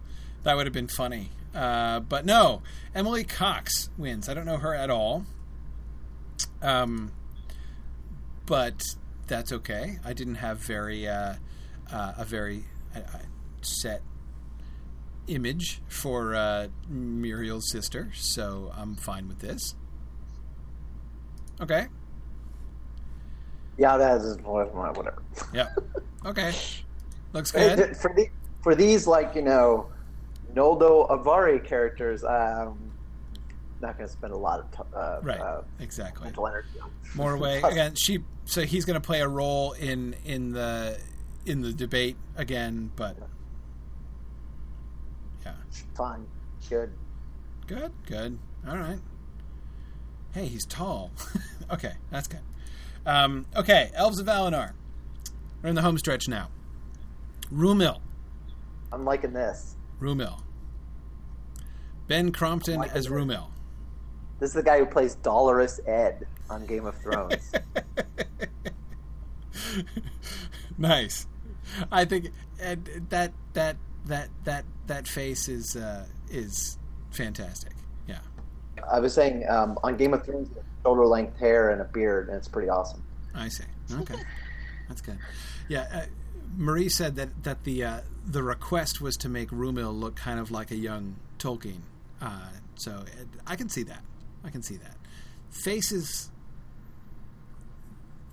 [0.42, 1.30] that would have been funny.
[1.54, 2.62] Uh, but no,
[2.94, 4.28] Emily Cox wins.
[4.28, 5.24] I don't know her at all.
[6.62, 7.12] Um,
[8.46, 8.82] but
[9.26, 9.98] that's okay.
[10.04, 11.34] I didn't have very uh,
[11.92, 12.64] uh, a very
[13.62, 14.02] set
[15.26, 19.74] image for uh, Míriel's sister, so I'm fine with this.
[21.60, 21.86] Okay.
[23.78, 25.22] yeah, that is whatever.
[25.52, 25.68] Yeah.
[26.24, 26.52] Okay.
[27.32, 27.96] Looks good.
[27.96, 28.26] For the,
[28.62, 29.88] for these like you know,
[30.54, 32.90] Noldo Avari characters, I'm
[33.80, 35.40] not going to spend a lot of t- uh, Right.
[35.40, 36.24] uh, Exactly.
[36.24, 36.68] mental energy.
[36.82, 36.90] on.
[37.14, 37.94] Morwë again.
[37.94, 40.98] She so he's going to play a role in in the
[41.46, 43.16] in the debate again, but
[45.50, 45.82] yeah.
[45.96, 46.26] Fine,
[46.68, 46.92] good.
[47.66, 48.38] Good, good.
[48.68, 48.98] All right.
[50.32, 51.10] Hey, he's tall.
[51.70, 52.40] okay, that's good.
[53.06, 54.72] Um, okay, Elves of Valinor.
[55.62, 56.48] We're in the home stretch now.
[57.52, 58.00] Rumil.
[58.92, 59.76] I'm liking this.
[60.00, 60.40] Rumil.
[62.08, 63.12] Ben Crompton as it.
[63.12, 63.46] Rumil.
[64.38, 67.52] This is the guy who plays Dolorous Ed on Game of Thrones.
[70.78, 71.26] nice.
[71.92, 72.30] I think
[73.10, 76.78] that that that that that face is uh, is
[77.10, 77.72] fantastic.
[78.06, 78.18] Yeah.
[78.90, 80.48] I was saying um, on Game of Thrones,
[80.82, 83.02] shoulder length hair and a beard, and it's pretty awesome.
[83.34, 83.64] I see.
[83.92, 84.16] Okay,
[84.88, 85.18] that's good.
[85.68, 86.02] Yeah, uh,
[86.56, 90.50] Marie said that that the uh, the request was to make Rumil look kind of
[90.50, 91.80] like a young Tolkien.
[92.20, 94.02] Uh, so uh, I can see that.
[94.44, 94.96] I can see that.
[95.50, 96.30] Faces.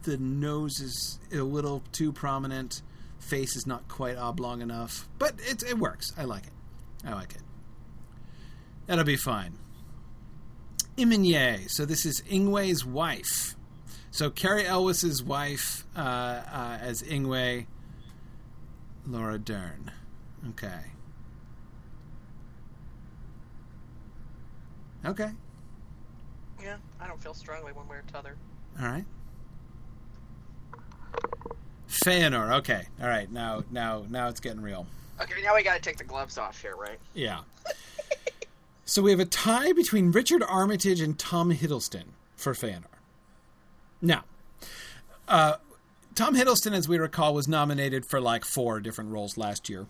[0.03, 2.81] The nose is a little too prominent.
[3.19, 6.13] Face is not quite oblong enough, but it it works.
[6.17, 6.53] I like it.
[7.05, 7.41] I like it.
[8.85, 9.57] That'll be fine.
[10.97, 11.69] Iminye.
[11.69, 13.55] So this is Ingwe's wife.
[14.11, 17.67] So Cary Elwes's wife uh, uh, as Ingwe,
[19.05, 19.91] Laura Dern.
[20.49, 20.79] Okay.
[25.05, 25.29] Okay.
[26.61, 28.35] Yeah, I don't feel strongly one way or t'other.
[28.79, 29.05] All right.
[31.87, 32.57] Feanor.
[32.59, 32.87] Okay.
[33.01, 33.31] All right.
[33.31, 34.85] Now, now, now it's getting real.
[35.21, 36.99] Okay, now we got to take the gloves off here, right?
[37.13, 37.41] Yeah.
[38.85, 42.83] so we have a tie between Richard Armitage and Tom Hiddleston for Feanor.
[44.01, 44.25] Now,
[45.27, 45.55] uh,
[46.13, 49.87] Tom Hiddleston, as we recall, was nominated for like four different roles last year.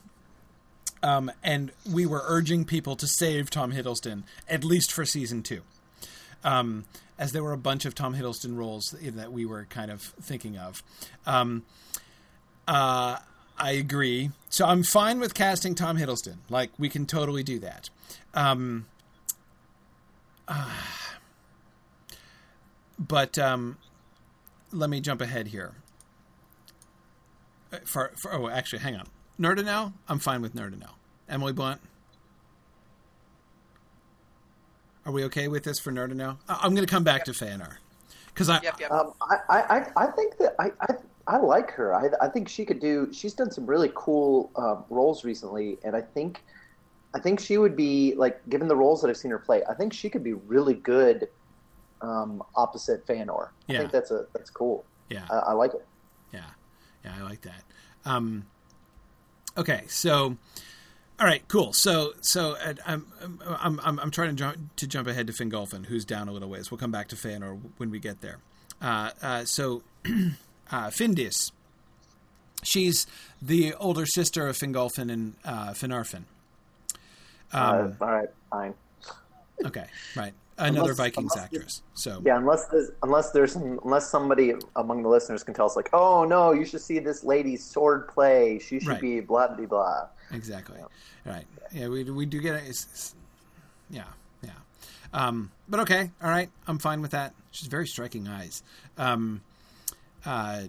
[1.03, 5.61] Um, and we were urging people to save Tom Hiddleston, at least for season two.
[6.43, 6.85] Um,
[7.19, 10.57] as there were a bunch of Tom Hiddleston roles that we were kind of thinking
[10.57, 10.83] of.
[11.25, 11.63] Um,
[12.67, 13.17] uh,
[13.57, 14.31] I agree.
[14.49, 16.37] So I'm fine with casting Tom Hiddleston.
[16.49, 17.89] Like, we can totally do that.
[18.33, 18.85] Um,
[20.47, 20.71] uh,
[22.99, 23.77] but um,
[24.71, 25.73] let me jump ahead here.
[27.73, 29.07] Uh, for, for oh, actually, hang on.
[29.39, 30.91] Nerdanel, I'm fine with Nerdanel.
[31.29, 31.81] Emily Blunt,
[35.07, 36.37] are we okay with this for Nerdanel?
[36.49, 37.35] I'm going to come back yep.
[37.35, 37.77] to Feanor
[38.27, 38.91] because I, yep, yep.
[38.91, 40.95] Um, I, I, I think that I, I,
[41.27, 41.95] I like her.
[41.95, 43.07] I, I think she could do.
[43.13, 46.43] She's done some really cool uh, roles recently, and I think,
[47.15, 49.73] I think she would be like, given the roles that I've seen her play, I
[49.73, 51.29] think she could be really good
[52.01, 53.47] um, opposite Feanor.
[53.69, 53.79] I yeah.
[53.79, 54.83] think that's a that's cool.
[55.09, 55.85] Yeah, I, I like it.
[56.33, 56.41] Yeah,
[57.05, 57.63] yeah, I like that.
[58.03, 58.45] Um,
[59.57, 60.35] okay, so
[61.19, 61.73] all right, cool.
[61.73, 63.07] So, so uh, I'm,
[63.45, 66.49] I'm, I'm, I'm trying to jump to jump ahead to Fingolfin, who's down a little
[66.49, 66.69] ways.
[66.69, 68.37] We'll come back to Feanor when we get there.
[68.81, 71.51] Uh, uh, so, uh, Findis,
[72.63, 73.07] she's
[73.41, 76.23] the older sister of Fingolfin and uh, Finarfin.
[77.51, 78.73] Um, all right, fine.
[79.65, 79.85] Okay,
[80.15, 80.33] right.
[80.57, 81.81] Another unless, Vikings unless actress.
[81.93, 85.75] So yeah, unless there's unless there's some, unless somebody among the listeners can tell us
[85.75, 88.57] like, oh no, you should see this lady's sword play.
[88.59, 89.01] She should right.
[89.01, 90.07] be blah blah blah.
[90.31, 90.77] Exactly.
[90.79, 91.31] Yeah.
[91.31, 91.45] Right.
[91.71, 92.63] Yeah, we we do get it.
[92.67, 93.15] It's, it's,
[93.89, 94.05] yeah,
[94.43, 94.49] yeah.
[95.13, 96.49] Um, but okay, all right.
[96.65, 97.33] I'm fine with that.
[97.51, 98.63] She's very striking eyes.
[98.97, 99.41] Um,
[100.25, 100.63] uh,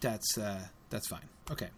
[0.00, 1.28] that's uh, that's fine.
[1.50, 1.68] Okay.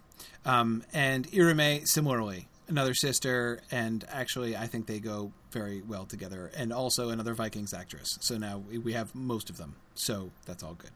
[0.46, 6.51] Um, and Írimë similarly another sister, and actually, I think they go very well together.
[6.55, 8.18] And also another Vikings actress.
[8.20, 9.76] So now we have most of them.
[9.94, 10.90] So that's all good.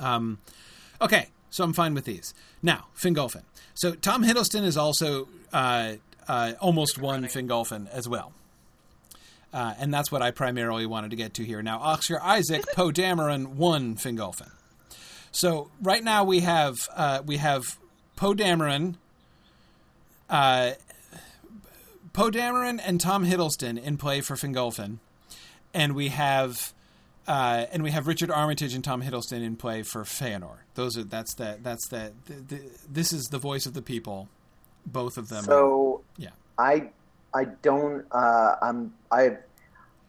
[0.00, 0.38] Um,
[1.00, 2.34] okay, so I'm fine with these.
[2.62, 3.44] Now, Fingolfin.
[3.74, 5.94] So Tom Hiddleston is also uh,
[6.26, 8.32] uh, almost won Fingolfin as well.
[9.52, 11.62] Uh, and that's what I primarily wanted to get to here.
[11.62, 14.50] Now, Oscar Isaac Poe Dameron won Fingolfin.
[15.30, 17.78] So right now we have uh, we have
[18.16, 18.96] Poe Dameron
[20.30, 20.72] uh,
[22.14, 24.98] Poe Dameron and Tom Hiddleston in play for Fingolfin,
[25.74, 26.72] and we have
[27.26, 30.58] uh, and we have Richard Armitage and Tom Hiddleston in play for Feanor.
[30.76, 34.28] Those are that's the that's the, the, the this is the voice of the people.
[34.86, 35.42] Both of them.
[35.42, 36.90] So yeah, I
[37.34, 39.38] I don't uh, I'm I,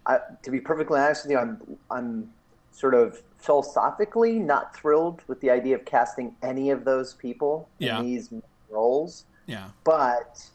[0.05, 1.59] I to be perfectly honest with you I'm
[1.89, 2.29] I'm
[2.71, 7.99] sort of philosophically not thrilled with the idea of casting any of those people yeah.
[7.99, 8.31] in these
[8.69, 9.25] roles.
[9.47, 9.69] Yeah.
[9.83, 10.45] But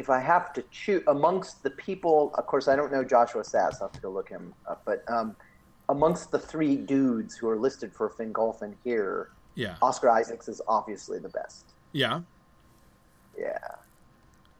[0.00, 3.74] if I have to choose amongst the people, of course, I don't know Joshua Sasse.
[3.74, 4.80] I'll have to go look him up.
[4.86, 5.36] But um,
[5.90, 11.18] amongst the three dudes who are listed for Fingolfin here, yeah, Oscar Isaacs is obviously
[11.18, 11.66] the best.
[11.92, 12.22] Yeah.
[13.38, 13.58] Yeah.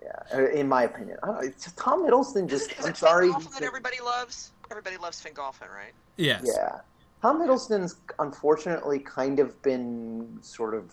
[0.02, 2.48] Yeah, uh, in my opinion, I don't it's Tom Hiddleston.
[2.48, 3.28] Just is I'm sorry.
[3.28, 4.52] Fingolfin that everybody loves.
[4.70, 5.92] Everybody loves Fingolfin, right?
[6.16, 6.42] Yes.
[6.44, 6.80] Yeah.
[7.22, 10.92] Tom Hiddleston's unfortunately kind of been sort of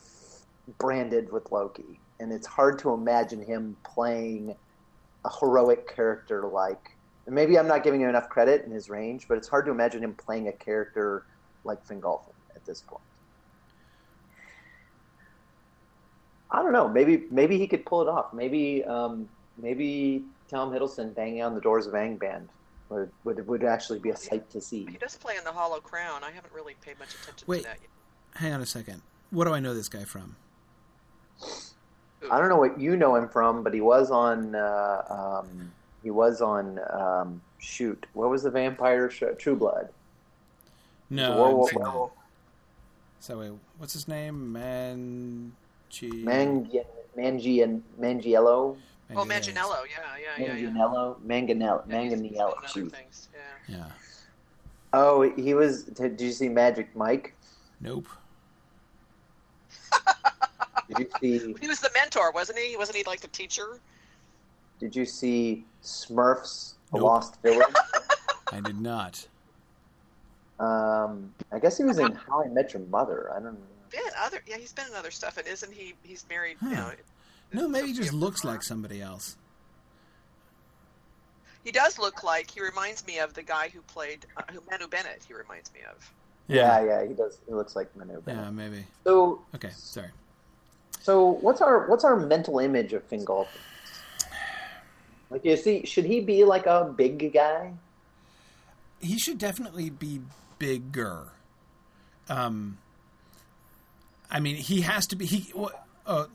[0.78, 4.56] branded with Loki and it's hard to imagine him playing
[5.26, 6.92] a heroic character like.
[7.28, 10.04] maybe I'm not giving him enough credit in his range, but it's hard to imagine
[10.04, 11.26] him playing a character
[11.64, 13.02] like Fingolfin at this point.
[16.50, 16.88] I don't know.
[16.88, 18.34] Maybe maybe he could pull it off.
[18.34, 19.28] Maybe um,
[19.58, 22.48] maybe Tom Hiddleston banging on the doors of Angband
[22.90, 24.86] would, would would actually be a sight to see.
[24.90, 26.24] He does play in the Hollow Crown.
[26.24, 27.90] I haven't really paid much attention Wait, to that yet.
[28.36, 29.02] Hang on a second.
[29.30, 30.38] What do I know this guy from?
[32.32, 34.56] I don't know what you know him from, but he was on.
[34.56, 35.72] Uh, um,
[36.04, 36.80] he was on.
[36.92, 39.34] Um, shoot, what was the vampire show?
[39.34, 39.90] True Blood.
[41.10, 41.56] No.
[41.72, 42.12] War,
[43.20, 44.54] So wait, what's his name?
[44.54, 46.24] Mangi.
[46.24, 46.84] Mangi
[47.18, 48.78] Mangi and Mangiello.
[49.16, 49.84] Oh, Manganiello.
[49.90, 50.70] Yeah, yeah, yeah.
[50.70, 51.18] Manganiello.
[51.26, 51.88] Manganiello.
[51.88, 52.68] Manganiello.
[52.68, 52.94] Shoot.
[53.68, 53.78] Yeah.
[53.78, 53.86] yeah.
[54.94, 55.84] Oh, he was.
[55.84, 57.34] Did you see Magic Mike?
[57.82, 58.08] Nope.
[60.90, 61.56] Did you see?
[61.62, 62.78] He was the mentor, wasn't he?
[62.78, 63.80] Wasn't he like the teacher?
[64.80, 67.06] Did you see Smurfs: The nope.
[67.06, 67.74] Lost Village?
[68.52, 69.28] I did not.
[70.60, 73.30] Um, I guess he was in How I Met Your Mother.
[73.32, 73.60] I don't know.
[73.92, 75.94] Been other, yeah, he's been in other stuff, and isn't he?
[76.04, 76.58] He's married.
[76.60, 76.70] Huh.
[76.70, 76.92] You know,
[77.54, 79.38] No, maybe he just looks like somebody else.
[81.64, 84.88] He does look like he reminds me of the guy who played uh, who Manu
[84.88, 85.24] Bennett.
[85.28, 86.14] He reminds me of.
[86.48, 87.40] Yeah, yeah, he does.
[87.46, 88.22] He looks like Manu.
[88.22, 88.46] Bennett.
[88.46, 88.86] Yeah, maybe.
[89.04, 90.10] So, Okay, sorry.
[91.00, 93.48] So what's our what's our mental image of Fingolfin?
[95.30, 97.74] Like, you see, should he be like a big guy?
[99.00, 100.22] He should definitely be
[100.58, 101.28] bigger.
[102.30, 102.78] Um,
[104.32, 105.26] I mean, he has to be.
[105.26, 105.54] He
[106.06, 106.26] uh,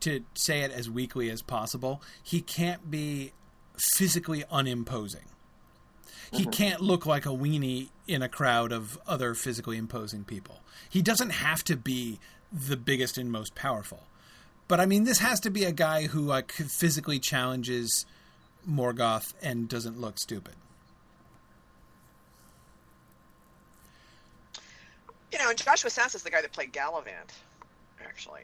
[0.00, 2.02] to say it as weakly as possible.
[2.22, 3.32] He can't be
[3.76, 5.24] physically unimposing.
[6.32, 10.60] He can't look like a weenie in a crowd of other physically imposing people.
[10.90, 12.18] He doesn't have to be
[12.52, 14.04] the biggest and most powerful.
[14.68, 18.06] But I mean, this has to be a guy who like physically challenges
[18.68, 20.54] Morgoth and doesn't look stupid.
[25.32, 27.30] You know, and Joshua Sasse is the guy that played Galavant.
[28.02, 28.42] Actually,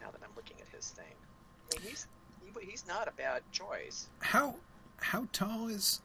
[0.00, 2.06] now that I'm looking at his thing, I mean, he's
[2.42, 4.08] he, he's not a bad choice.
[4.20, 4.56] How
[4.98, 6.00] how tall is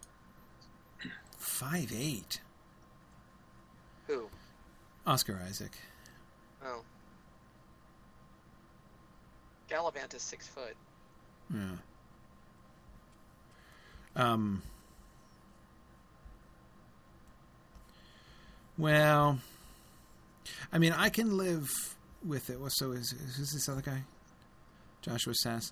[1.37, 2.41] five eight?
[4.07, 4.27] Who?
[5.07, 5.71] Oscar Isaac.
[6.63, 6.81] Oh,
[9.71, 10.75] Galavant is six foot.
[11.53, 11.71] Yeah.
[14.15, 14.61] Um.
[18.77, 19.39] Well,
[20.73, 21.69] I mean, I can live
[22.25, 22.59] with it.
[22.59, 24.03] Well, So is who's this other guy?
[25.01, 25.71] Joshua Sasse.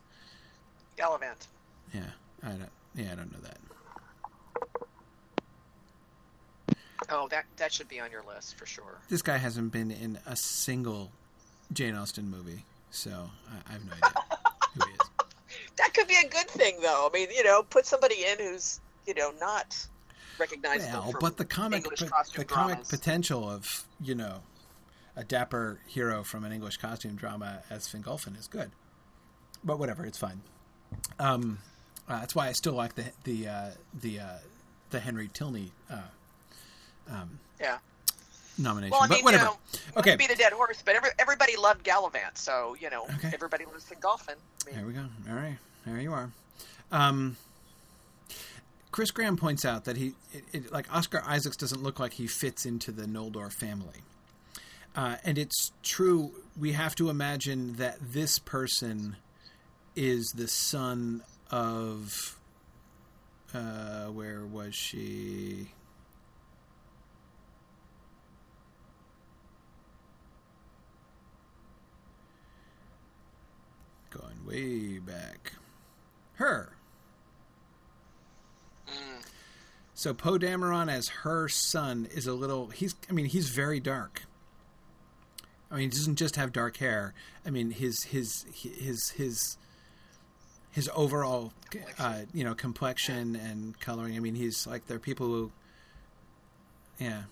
[0.97, 1.47] Galavant.
[1.93, 2.01] Yeah,
[2.43, 2.69] I don't.
[2.95, 3.57] Yeah, I don't know that.
[7.11, 8.99] Oh, that that should be on your list for sure.
[9.09, 11.11] This guy hasn't been in a single
[11.73, 14.24] Jane Austen movie, so I, I have no idea
[14.74, 14.99] who he is.
[15.78, 17.10] That could be a good thing, though.
[17.10, 19.88] I mean, you know, put somebody in who's you know not
[20.38, 21.03] recognizable.
[21.03, 22.90] Well, but the comic, costume the comic dramas.
[22.90, 24.41] potential of you know
[25.16, 28.72] a dapper hero from an English costume drama as Fingolfin is good.
[29.64, 30.41] But whatever, it's fine.
[31.18, 31.60] Um,
[32.07, 33.70] uh, that's why I still like the the uh,
[34.02, 34.38] the uh,
[34.90, 36.02] the Henry Tilney uh,
[37.10, 37.78] um, Yeah.
[38.60, 38.91] Nomination.
[38.91, 39.44] Well, I but mean, whatever.
[39.45, 43.06] you know, okay, Be the dead horse, but every, everybody loved Galavant, so you know,
[43.15, 43.31] Okay.
[43.34, 44.36] everybody loves Fingolfin.
[44.36, 45.06] I mean, There we go.
[45.30, 46.30] All right, there you are.
[46.91, 47.38] Um,
[48.91, 52.27] Chris Graham points out that he, it, it, like Oscar Isaacs, doesn't look like he
[52.27, 54.02] fits into the Noldor family,
[54.95, 56.31] uh, and it's true.
[56.60, 59.15] We have to imagine that this person
[59.95, 62.36] is the son of.
[63.53, 65.69] Uh, where was she?
[74.10, 75.53] Going way back.
[76.36, 76.72] Her.
[78.88, 79.23] mm,
[79.94, 82.68] So Poe Dameron as her son is a little.
[82.68, 82.95] He's.
[83.10, 84.23] I mean, he's very dark.
[85.72, 87.14] I mean, he doesn't just have dark hair.
[87.45, 89.57] I mean, his his his his
[90.72, 91.53] his overall,
[91.99, 94.15] uh, you know, complexion and coloring.
[94.15, 95.52] I mean, he's like there are people who.
[96.99, 97.23] Yeah.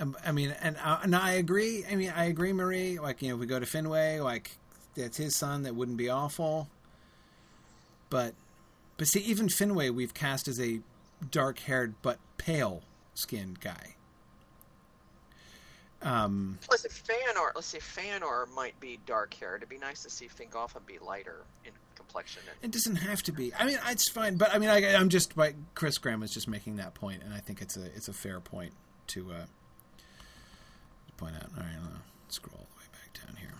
[0.00, 1.84] Um, I mean, and uh, and I agree.
[1.90, 2.98] I mean, I agree, Marie.
[2.98, 4.50] Like, you know, if we go to Finwë, like
[4.94, 5.62] that's his son.
[5.62, 6.68] That wouldn't be awful.
[8.10, 8.34] But,
[8.96, 10.80] but see, even Finwë we've cast as a
[11.30, 13.94] dark-haired but pale-skinned guy.
[16.02, 17.52] Um, let's say Feanor.
[17.54, 19.60] Let's say Feanor might be dark haired.
[19.60, 22.42] It'd be nice to see Fingolfin be lighter in complexion.
[22.60, 23.54] And, it doesn't have to be.
[23.54, 24.36] I mean, it's fine.
[24.36, 25.36] But I mean, I, I'm just.
[25.36, 28.12] Like, Chris Graham was just making that point, and I think it's a it's a
[28.12, 28.72] fair point
[29.08, 29.44] to uh,
[31.16, 31.50] point out.
[31.56, 33.54] All right, I'll scroll all the way back down here.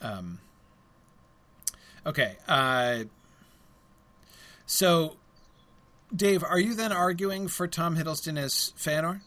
[0.00, 0.38] Um,
[2.06, 2.36] okay.
[2.48, 3.04] Uh,
[4.66, 5.16] so,
[6.14, 9.20] Dave, are you then arguing for Tom Hiddleston as Feanor?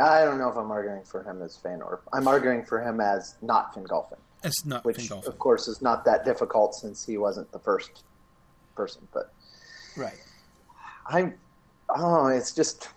[0.00, 1.98] I don't know if I'm arguing for him as Feanor.
[2.12, 5.26] I'm arguing for him as not Fingolfin, It's not which Fingolfin.
[5.26, 8.04] of course is not that difficult since he wasn't the first
[8.76, 9.06] person.
[9.12, 9.32] But
[9.96, 10.18] Right.
[11.06, 11.34] I'm,
[11.88, 12.88] oh, it's just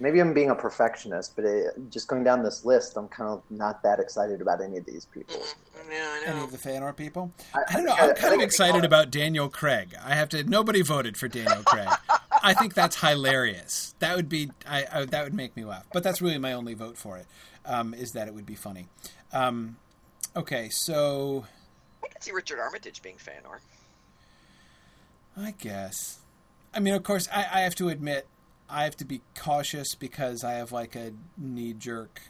[0.00, 3.42] maybe I'm being a perfectionist, but it, just going down this list, I'm kind of
[3.50, 5.36] not that excited about any of these people.
[5.36, 5.54] Mm,
[5.92, 7.32] yeah, I Any of the Feanor people?
[7.54, 7.92] I- I don't know.
[7.92, 9.94] I- I'm I kind of think- excited about Daniel Craig.
[10.02, 10.42] I have to.
[10.42, 11.88] Nobody voted for Daniel Craig.
[12.42, 13.94] I think that's hilarious.
[13.98, 14.50] That would be.
[14.66, 15.86] I, I that would make me laugh.
[15.92, 17.26] But that's really my only vote for it.
[17.66, 18.88] Um, is that it would be funny.
[19.32, 19.76] Um,
[20.34, 21.44] okay, so
[22.02, 23.58] I could see Richard Armitage being fan Feanor.
[25.36, 26.18] I guess.
[26.74, 28.26] I mean, of course, I, I have to admit,
[28.70, 32.20] I have to be cautious because I have like a knee jerk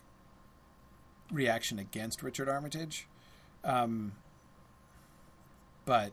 [1.31, 3.07] reaction against Richard Armitage.
[3.63, 4.13] Um,
[5.85, 6.13] but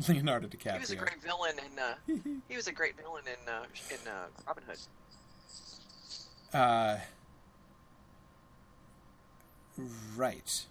[0.08, 0.74] Leonardo DiCaprio.
[0.74, 1.78] He was a great villain in.
[1.78, 4.78] Uh, he was a great villain in uh, in uh, Robin Hood.
[6.52, 6.96] Uh,
[10.16, 10.66] right.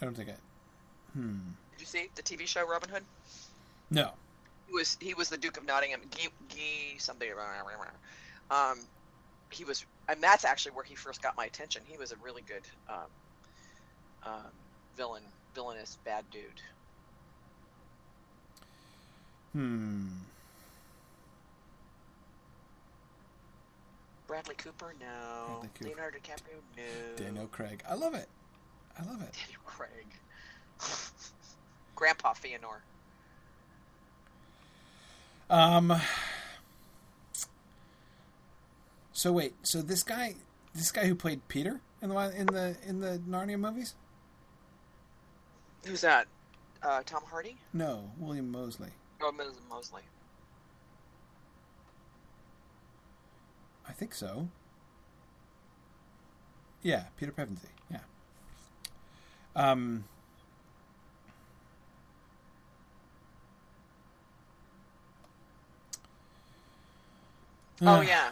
[0.00, 0.34] I don't think I.
[1.12, 1.38] Hmm.
[1.72, 3.04] Did you see the TV show Robin Hood?
[3.90, 4.10] No.
[4.70, 6.00] He was he was the Duke of Nottingham.
[6.10, 7.28] Guy, Guy something.
[8.50, 8.78] Um,
[9.50, 11.82] he was, and that's actually where he first got my attention.
[11.86, 12.96] He was a really good um,
[14.24, 14.50] um,
[14.96, 15.24] villain,
[15.56, 16.42] villainous bad dude.
[19.54, 20.06] Hmm.
[24.28, 25.46] Bradley Cooper, no.
[25.46, 25.88] Bradley Cooper.
[25.90, 27.16] Leonardo DiCaprio, no.
[27.16, 27.82] Daniel Craig.
[27.88, 28.28] I love it.
[28.96, 29.32] I love it.
[29.32, 30.06] Daniel Craig.
[31.96, 32.82] Grandpa Feanor.
[35.50, 36.00] Um.
[39.12, 39.54] So wait.
[39.62, 40.36] So this guy,
[40.74, 43.94] this guy who played Peter in the in the in the Narnia movies?
[45.86, 46.26] Who's that?
[46.82, 47.56] Uh, Tom Hardy?
[47.72, 48.90] No, William Moseley.
[49.20, 49.48] Oh, Ms.
[49.68, 50.02] Mosley.
[53.86, 54.48] I think so.
[56.82, 57.66] Yeah, Peter Pevensie.
[57.90, 57.98] Yeah.
[59.54, 60.04] Um.
[67.82, 68.30] Oh yeah.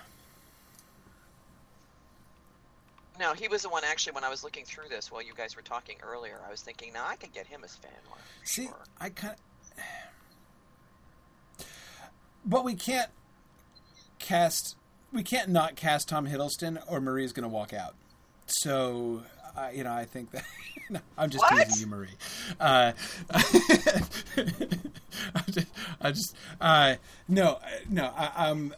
[3.19, 5.57] No, he was the one actually when I was looking through this while you guys
[5.57, 6.39] were talking earlier.
[6.47, 8.77] I was thinking, now I could get him as fan for See, sure.
[9.01, 9.35] I kind
[12.45, 13.11] But we can't
[14.19, 14.77] cast.
[15.13, 17.95] We can't not cast Tom Hiddleston, or Marie's going to walk out.
[18.47, 19.23] So,
[19.57, 20.45] uh, you know, I think that
[20.91, 21.67] no, I'm just What?
[21.67, 22.09] teasing you, Marie.
[22.61, 22.93] Uh,
[23.31, 23.43] I
[25.51, 25.67] just,
[26.01, 26.95] I just, uh,
[27.27, 27.59] no,
[27.91, 28.75] no, I, um,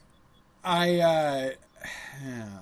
[0.65, 1.51] I, uh,
[2.25, 2.47] yeah.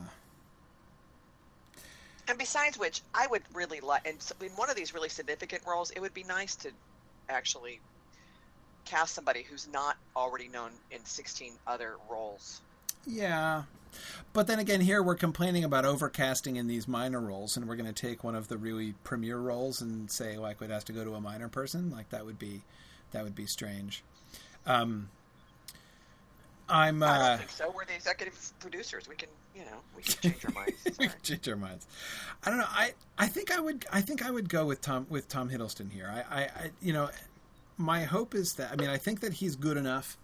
[2.29, 5.91] And besides which, I would really like, and in one of these really significant roles,
[5.93, 6.71] it would be nice to
[7.31, 7.81] actually
[8.85, 12.61] cast somebody who's not already known in 16 other roles.
[13.07, 13.63] Yeah.
[14.33, 17.93] But then again, here we're complaining about overcasting in these minor roles, and we're going
[17.93, 21.05] to take one of the really premier roles and say like it has to go
[21.05, 21.91] to a minor person.
[21.91, 22.63] Like that would be
[23.13, 24.03] that would be strange.
[24.67, 25.09] Um,
[26.69, 27.03] I'm.
[27.03, 27.73] I Uh, don't think so.
[27.75, 29.09] We're the executive producers.
[29.09, 30.73] We can, you know, we can change our minds.
[30.99, 31.87] We can change our minds.
[32.45, 32.67] I don't know.
[32.69, 33.87] I, I think I would.
[33.93, 36.11] I think I would go with Tom with Tom Hiddleston here.
[36.13, 37.09] I, I, I you know,
[37.77, 38.71] my hope is that.
[38.73, 40.19] I mean, I think that he's good enough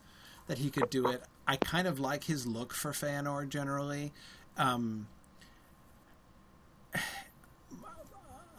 [0.47, 1.23] that he could do it.
[1.47, 4.13] I kind of like his look for Feanor generally.
[4.59, 5.07] Um,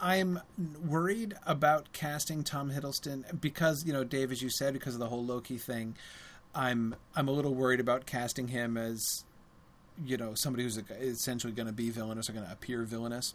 [0.00, 0.40] I'm
[0.84, 5.08] worried about casting Tom Hiddleston because you know, Dave, as you said, because of the
[5.08, 5.96] whole Loki thing.
[6.56, 9.24] I'm I'm a little worried about casting him as
[10.04, 13.34] you know somebody who's essentially going to be villainous or going to appear villainous.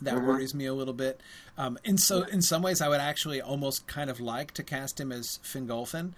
[0.00, 0.26] That Mhm.
[0.26, 1.20] worries me a little bit.
[1.56, 5.00] Um, in so in some ways, I would actually almost kind of like to cast
[5.00, 6.12] him as Fingolfin,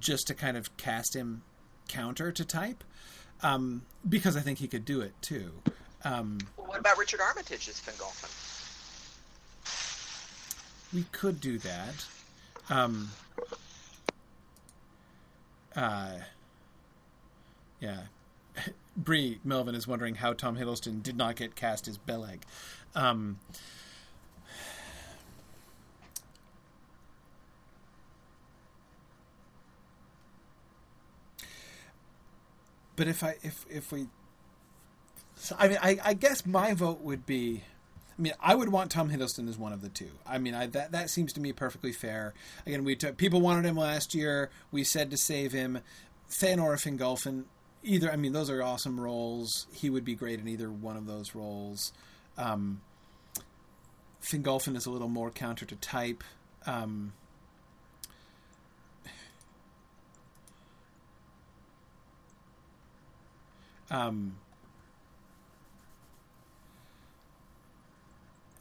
[0.00, 1.42] just to kind of cast him
[1.86, 2.82] counter to type,
[3.42, 5.52] um, because I think he could do it too.
[6.04, 8.30] Um, Well, what about Richard Armitage as Fingolfin?
[10.92, 11.94] we could do that.
[12.68, 13.12] Um,
[15.76, 16.18] uh,
[17.80, 18.02] yeah.
[18.96, 22.42] Bree Melvin is wondering how Tom Hiddleston did not get cast as Beleg.
[22.94, 23.38] Um,
[32.96, 34.08] but if I if if we,
[35.34, 37.64] so I mean, I, I guess my vote would be.
[38.18, 40.10] I mean, I would want Tom Hiddleston as one of the two.
[40.26, 42.34] I mean, I, that that seems to me perfectly fair.
[42.66, 44.50] Again, we took people wanted him last year.
[44.70, 45.80] We said to save him.
[46.30, 47.44] Feanor or Fingolfin,
[47.82, 48.10] either.
[48.10, 49.66] I mean, those are awesome roles.
[49.72, 51.92] He would be great in either one of those roles.
[52.38, 52.80] Um,
[54.22, 56.24] Fingolfin is a little more counter to type.
[56.66, 57.12] Um,
[63.90, 64.38] um,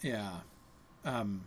[0.02, 0.32] yeah.
[1.06, 1.41] Um,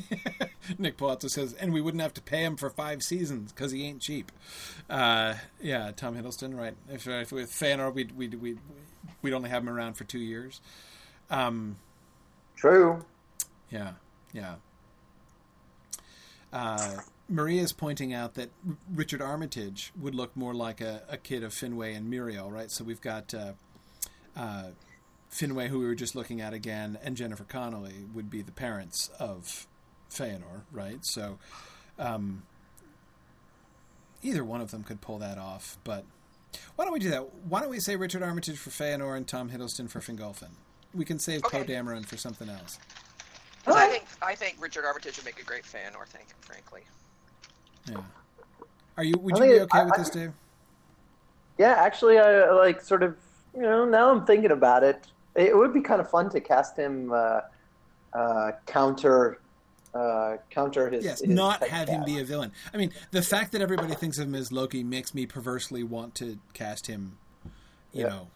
[0.78, 3.84] Nick Palazzo says, and we wouldn't have to pay him for five seasons because he
[3.84, 4.32] ain't cheap.
[4.88, 6.74] Uh, yeah, Tom Hiddleston, right?
[6.90, 8.58] If, if with Feanor, we'd, we'd, we'd,
[9.20, 10.60] we'd only have him around for two years.
[11.30, 11.76] Um,
[12.56, 13.04] True.
[13.70, 13.92] yeah,
[14.32, 14.54] yeah.
[16.52, 21.42] Uh, Maria's pointing out that R- Richard Armitage would look more like a, a kid
[21.42, 22.70] of Finwë and Míriel, right?
[22.70, 23.52] So we've got uh,
[24.36, 24.64] uh,
[25.32, 29.10] Finwë, who we were just looking at again, and Jennifer Connelly would be the parents
[29.18, 29.66] of
[30.10, 31.04] Feanor, right?
[31.06, 31.38] So
[31.98, 32.42] um,
[34.22, 35.78] either one of them could pull that off.
[35.84, 36.04] But
[36.76, 37.32] why don't we do that?
[37.48, 40.50] Why don't we say Richard Armitage for Feanor and Tom Hiddleston for Fingolfin?
[40.92, 41.58] We can save Okay.
[41.58, 42.78] Poe Dameron for something else.
[43.64, 46.82] 'Cause I think I think Richard Armitage would make a great fan, or think frankly.
[47.90, 47.96] Yeah.
[48.96, 49.14] Are you?
[49.18, 50.32] Would I you be okay I- with I- this, Dave?
[51.58, 53.16] Yeah, actually, I like sort of
[53.54, 55.06] you know, now I'm thinking about it.
[55.34, 57.40] It would be kind of fun to cast him uh,
[58.14, 59.38] uh, counter
[59.94, 61.04] uh, counter his.
[61.04, 62.52] Yes, his not type have him be a villain.
[62.72, 66.14] I mean, the fact that everybody thinks of him as Loki makes me perversely want
[66.16, 67.18] to cast him,
[67.92, 68.08] you Yeah.
[68.08, 68.28] know,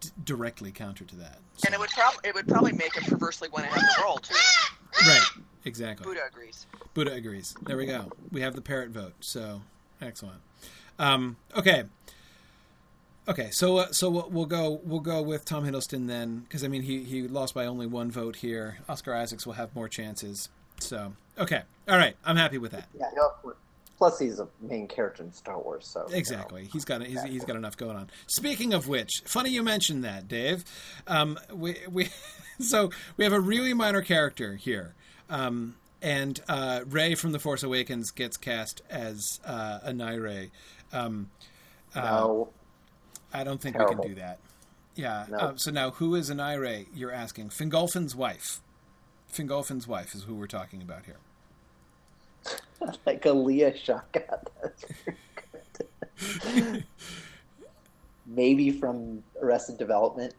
[0.00, 1.38] d- directly counter to that.
[1.64, 4.18] And it would probably it would probably make him perversely want to have the role
[4.18, 4.34] too.
[5.06, 5.26] Right,
[5.64, 6.04] exactly.
[6.04, 6.66] Buddha agrees.
[6.94, 7.54] Buddha agrees.
[7.66, 8.10] There we go.
[8.32, 9.14] We have the parrot vote.
[9.20, 9.62] So
[10.00, 10.40] excellent.
[10.98, 11.84] Um, okay.
[13.28, 16.68] Okay, so uh, so we'll, we'll go we'll go with Tom Hiddleston then, because I
[16.68, 18.78] mean he he lost by only one vote here.
[18.88, 20.48] Oscar Isaacs will have more chances.
[20.80, 22.88] So okay, all right, I'm happy with that.
[22.98, 23.54] Yeah, he'll-
[23.98, 26.18] plus he's a main character in Star Wars, so you know.
[26.18, 26.68] Exactly.
[26.72, 28.08] He's got he's, he's got enough going on.
[28.28, 30.64] Speaking of which, funny you mentioned that, Dave.
[31.06, 32.08] Um, we we
[32.60, 34.94] so we have a really minor character here,
[35.28, 40.50] um, and uh, Rey from The Force Awakens gets cast as uh, Anairë.
[40.92, 41.28] Um,
[41.94, 42.48] No,
[43.34, 43.96] I don't think Terrible.
[43.96, 44.38] we can do that.
[44.94, 45.26] Yeah.
[45.28, 45.36] No.
[45.38, 46.86] Uh, so now, who is Anairë?
[46.94, 47.50] You're asking.
[47.50, 48.60] Fingolfin's wife.
[49.32, 51.18] Fingolfin's wife is who we're talking about here.
[53.06, 54.22] like a Leah shotgun.
[54.62, 56.84] That's very good.
[58.26, 60.34] Maybe from Arrested Development.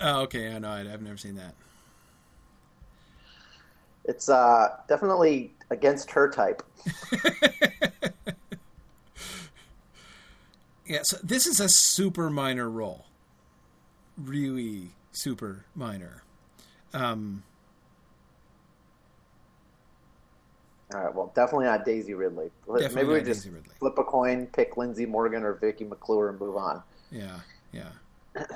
[0.00, 0.54] Oh, okay.
[0.54, 0.70] I know.
[0.70, 1.54] I've never seen that.
[4.04, 6.62] It's uh, definitely against her type.
[10.92, 13.06] Yeah, so this is a super minor role.
[14.18, 16.22] Really super minor.
[16.92, 17.44] Um,
[20.94, 22.50] All right, well, definitely not Daisy Ridley.
[22.66, 23.48] Definitely Maybe we just
[23.78, 26.82] flip a coin, pick Lindsay Morgan or Vicky McClure, and move on.
[27.10, 27.40] yeah,
[27.72, 27.88] yeah.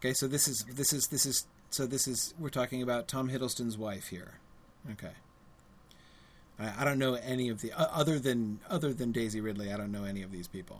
[0.00, 3.28] Okay, so this is this is this is so this is we're talking about Tom
[3.28, 4.34] Hiddleston's wife here.
[4.92, 5.10] Okay.
[6.58, 9.72] I, I don't know any of the other than other than Daisy Ridley.
[9.72, 10.78] I don't know any of these people.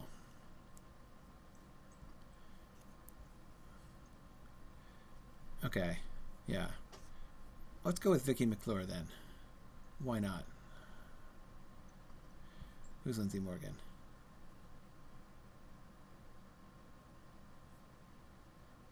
[5.69, 5.99] Okay,
[6.47, 6.69] yeah.
[7.85, 9.05] Let's go with Vicky McClure then.
[10.03, 10.45] Why not?
[13.05, 13.74] Who's Lindsay Morgan?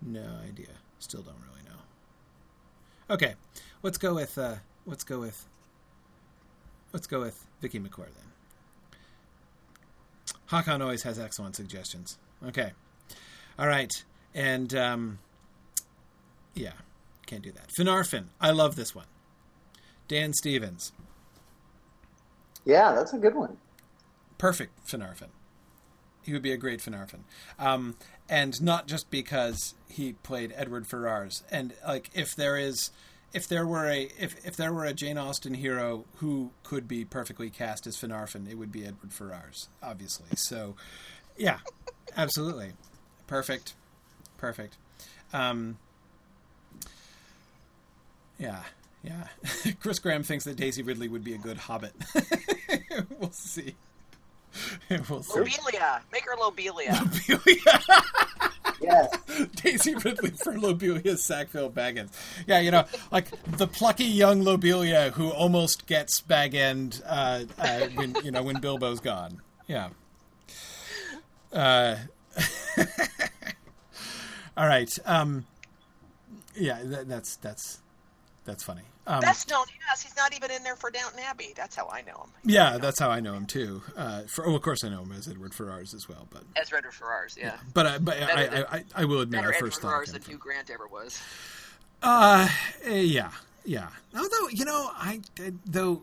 [0.03, 0.67] No idea.
[0.99, 3.15] Still don't really know.
[3.15, 3.37] Okay,
[3.83, 5.47] let's go with uh, let's go with
[6.93, 8.27] let's go with Vicky McClure then.
[10.51, 12.19] Hakan always has excellent suggestions.
[12.47, 12.73] Okay,
[13.59, 14.05] all right,
[14.35, 15.19] and um,
[16.57, 16.73] yeah,
[17.27, 17.69] can't do that.
[17.79, 19.07] Finarfin, I love this one.
[20.09, 20.93] Dan Stevens,
[22.65, 23.57] Yeah, that's a good one.
[24.39, 25.29] perfect Finarfin.
[26.23, 27.21] He would be a great Finarfin,
[27.59, 27.97] um,
[28.29, 31.45] and not just because he played Edward Ferrars.
[31.53, 32.91] And like, if there is,
[33.33, 37.05] if there were a if if there were a Jane Austen hero who could be
[37.05, 40.27] perfectly cast as Finarfin, it would be Edward Ferrars, obviously.
[40.35, 40.75] So,
[41.37, 41.59] yeah,
[42.17, 42.73] absolutely,
[43.29, 43.75] perfect,
[44.37, 44.77] perfect.
[45.33, 45.79] Um,
[48.39, 48.63] yeah,
[49.03, 49.27] yeah.
[49.81, 51.95] Chris Graham thinks that Daisy Ridley would be a good Hobbit.
[53.19, 53.75] we'll see.
[55.09, 55.41] we'll see.
[55.41, 56.93] Lobelia, make her Lobelia.
[57.29, 58.03] Lobelia.
[58.81, 59.17] Yes.
[59.57, 62.11] Daisy Ridley for Lobelia Sackville Baggins.
[62.47, 67.87] Yeah, you know, like the plucky young Lobelia who almost gets bag end uh, uh,
[67.95, 69.41] when you know when Bilbo's gone.
[69.67, 69.89] Yeah.
[71.53, 71.97] Uh,
[74.57, 74.99] all right.
[75.07, 75.47] Um,
[76.55, 77.81] yeah, that, that's that's
[78.47, 78.83] that's funny.
[79.09, 81.53] Um, Best known, yes, he's not even in there for Downton Abbey.
[81.57, 82.31] That's how I know him.
[82.45, 83.83] yeah, that's how I know him too.
[83.97, 86.27] Uh, for, oh, of course, I know him as Edward Ferrars as well.
[86.31, 87.57] But As Edward Ferrars, yeah.
[87.75, 89.93] but I, but I, than- I, I, I will admit, Better I Edward first thought
[89.93, 90.23] Ferrars than.
[90.23, 91.23] Hugh Grant ever was.
[92.03, 92.49] Uh,
[92.85, 93.31] eh, yeah,
[93.65, 93.89] yeah.
[94.17, 96.03] Although you know, I did, though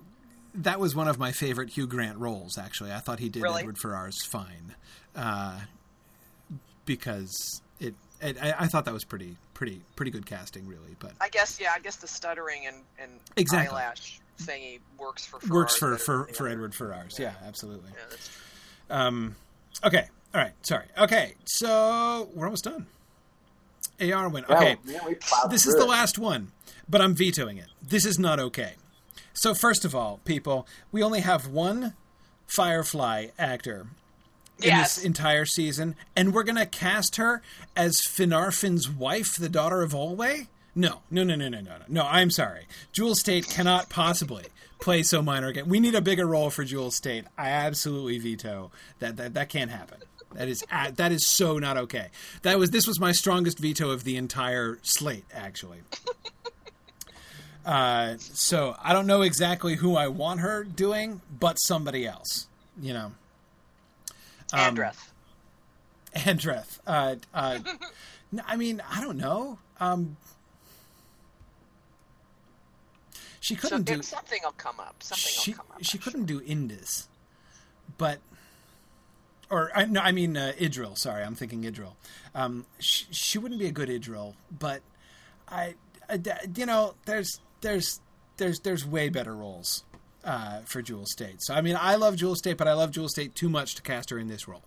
[0.55, 2.57] that was one of my favorite Hugh Grant roles.
[2.57, 3.61] Actually, I thought he did Really?
[3.61, 4.75] Edward Ferrars fine,
[5.15, 5.59] uh,
[6.85, 10.95] because it, it I, I thought that was pretty pretty pretty good casting, really.
[10.99, 13.77] But I guess, yeah, I guess the stuttering and, and Exactly.
[13.77, 16.47] eyelash thingy works for Ferrars works for for, for.
[16.49, 17.17] Edward Ferrars.
[17.17, 17.91] Yeah, absolutely.
[18.89, 19.35] Yeah, Um,
[19.85, 20.51] okay, all right.
[20.63, 20.85] Sorry.
[20.97, 22.87] Okay, so we're almost done.
[23.99, 24.49] Eärwen.
[24.49, 24.75] Okay.
[24.85, 25.15] yeah, we
[25.49, 26.51] this is the last one,
[26.89, 27.67] but I'm vetoing it.
[27.81, 28.73] This is not okay.
[29.33, 31.93] So first of all, people, we only have one
[32.47, 33.87] Firefly actor
[34.59, 34.95] in Yes.
[34.95, 37.41] this entire season, and we're gonna cast her
[37.75, 40.47] as Finarfin's wife, the daughter of Olwe.
[40.75, 41.85] No, no, no, no, no, no, no.
[41.87, 42.67] No, I'm sorry.
[42.91, 44.45] Jewel Staite cannot possibly
[44.79, 45.69] play so minor again.
[45.69, 47.25] We need a bigger role for Jewel Staite.
[47.37, 49.17] I absolutely veto that.
[49.17, 49.99] That that can't happen.
[50.33, 52.07] That is that is so not okay.
[52.41, 55.79] That was this was my strongest veto of the entire slate, actually.
[57.65, 62.47] Uh, so I don't know exactly who I want her doing, but somebody else.
[62.81, 63.11] You know.
[64.53, 65.09] Um, Andreth.
[66.15, 66.79] Andreth.
[66.87, 67.59] Uh, uh,
[68.45, 69.57] I mean, I don't know.
[69.79, 70.15] Um,
[73.39, 74.01] she couldn't do.
[74.01, 74.95] something will come up.
[75.03, 75.83] Something She will come up.
[75.83, 77.07] she I'm couldn't do Indis,
[77.97, 78.19] but
[79.49, 80.97] or I, no, I mean uh, Idril.
[80.97, 81.93] Sorry, I'm thinking Idril.
[82.33, 84.81] Um, she, she wouldn't be a good Idril, but
[85.49, 85.75] I,
[86.09, 86.19] I-
[86.55, 87.99] you know, there's there's
[88.37, 89.83] there's there's way better roles
[90.23, 91.41] uh, for Jewel Staite.
[91.41, 93.81] So I mean, I love Jewel Staite, but I love Jewel Staite too much to
[93.81, 94.63] cast her in this role.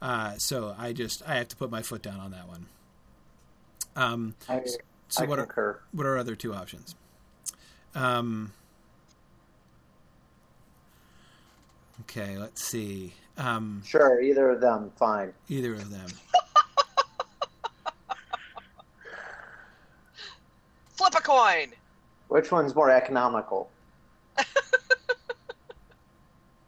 [0.00, 2.66] Uh, so I just I have to put my foot down on that one.
[3.96, 4.62] Um, I,
[5.08, 6.94] so I what are what are other two options?
[7.94, 8.52] Um,
[12.02, 13.14] okay, let's see.
[13.38, 15.32] Um, Sure, either of them, fine.
[15.48, 16.06] either of them.
[20.94, 21.72] Flip a coin.
[22.28, 23.70] Which one's more economical?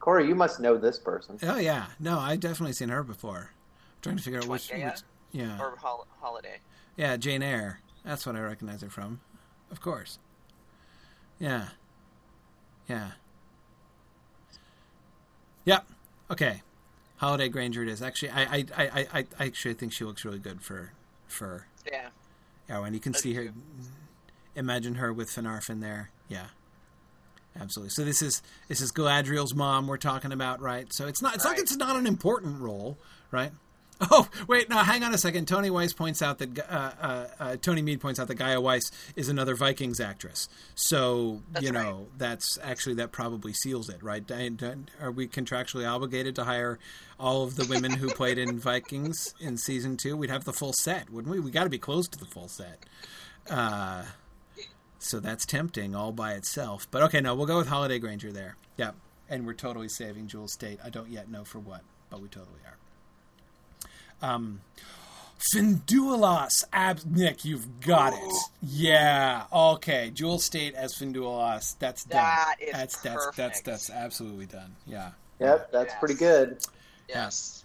[0.08, 1.38] Corey, you must know this person.
[1.42, 3.50] Oh yeah, no, I've definitely seen her before.
[3.50, 5.00] I'm trying to figure out Which which, which
[5.32, 6.60] yeah, Or hol- holiday.
[6.96, 7.80] yeah, Jane Eyre.
[8.06, 9.20] That's what I recognize her from,
[9.70, 10.18] of course.
[11.38, 11.66] Yeah,
[12.88, 13.10] yeah,
[15.66, 15.84] yep.
[16.30, 16.62] Okay,
[17.18, 18.00] Holliday Grainger it is.
[18.00, 20.92] Actually, I, I, I, I, I actually think she looks really good for,
[21.26, 22.08] for Yeah.
[22.66, 23.42] Yeah, and you can That's see her.
[23.42, 23.52] true.
[24.56, 26.08] Imagine her with Finarfin there.
[26.30, 26.46] Yeah,
[27.60, 27.90] absolutely.
[27.90, 30.92] So this is this is Galadriel's mom we're talking about, right?
[30.92, 32.98] So it's not it's like it's not an important role,
[33.30, 33.52] right?
[34.00, 35.48] Oh wait, now hang on a second.
[35.48, 38.92] Tony Weiss points out that uh, uh, uh, Tony Mead points out that Gaia Weiss
[39.16, 40.48] is another Vikings actress.
[40.76, 41.84] So That's you right.
[41.84, 44.22] know that's actually that probably seals it, right?
[44.30, 46.78] Uh, Are we contractually obligated to hire
[47.18, 50.16] all of the women who played in Vikings in season two?
[50.16, 51.40] We'd have the full set, wouldn't we?
[51.40, 52.84] We got to be close to the full set.
[54.98, 56.88] So that's tempting all by itself.
[56.90, 58.56] But okay, no, we'll go with Holliday Grainger there.
[58.76, 58.90] Yeah,
[59.28, 60.80] and we're totally saving Jewel Staite.
[60.84, 64.30] I don't yet know for what, but we totally are.
[64.34, 64.60] Um,
[65.54, 68.34] Finduilas, ab- Nick, you've got it.
[68.60, 70.10] Yeah, okay.
[70.12, 71.76] Jewel Staite as Finduilas.
[71.78, 72.16] That's done.
[72.18, 73.26] That is that's that's that's
[73.60, 73.64] perfect.
[73.64, 74.74] that's absolutely done.
[74.84, 75.98] Yeah, Yep, that's Yes.
[76.00, 76.58] pretty good.
[77.08, 77.64] Yes.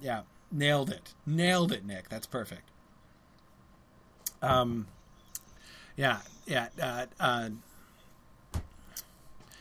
[0.00, 0.20] yeah,
[0.52, 2.08] nailed it, nailed it, Nick.
[2.08, 2.62] That's perfect.
[4.40, 4.86] Um,
[6.02, 7.48] yeah, yeah, uh, uh,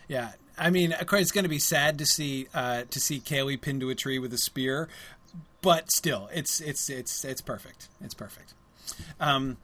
[0.07, 0.31] yeah.
[0.57, 3.61] I mean, of course, it's going to be sad to see uh, to see Kaylee
[3.61, 4.89] pinned to a tree with a spear,
[5.61, 7.89] but still, it's it's it's it's perfect.
[8.03, 8.55] It's perfect.
[9.19, 9.57] Um,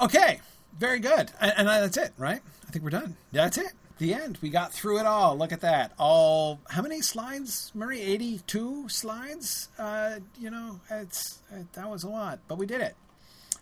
[0.00, 0.40] okay,
[0.78, 2.40] very good, and, and that's it, right?
[2.66, 3.16] I think we're done.
[3.30, 3.72] That's it.
[3.98, 4.38] The end.
[4.40, 5.36] We got through it all.
[5.36, 5.92] Look at that.
[5.98, 8.00] All how many slides, Murray?
[8.00, 9.68] Eighty-two slides.
[9.78, 12.96] Uh, you know, it's it, that was a lot, but we did it.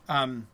[0.09, 0.47] Um,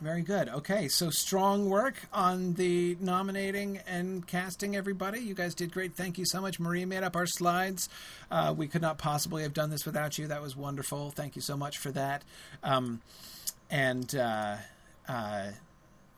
[0.00, 0.48] very good.
[0.48, 5.20] Okay, so strong work on the nominating and casting, everybody.
[5.20, 5.94] You guys did great.
[5.94, 6.60] Thank you so much.
[6.60, 7.88] Marie made up our slides.
[8.30, 10.26] Uh, we could not possibly have done this without you.
[10.28, 11.10] That was wonderful.
[11.10, 12.22] Thank you so much for that.
[12.62, 13.00] Um,
[13.70, 14.56] and uh,
[15.08, 15.48] uh,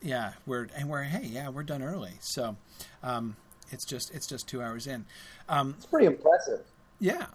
[0.01, 2.13] yeah, we're and we're hey, yeah, we're done early.
[2.21, 2.55] So
[3.03, 3.35] um,
[3.71, 5.05] it's just it's just two hours in.
[5.49, 6.61] Um, It's pretty impressive.
[6.99, 7.25] yeah.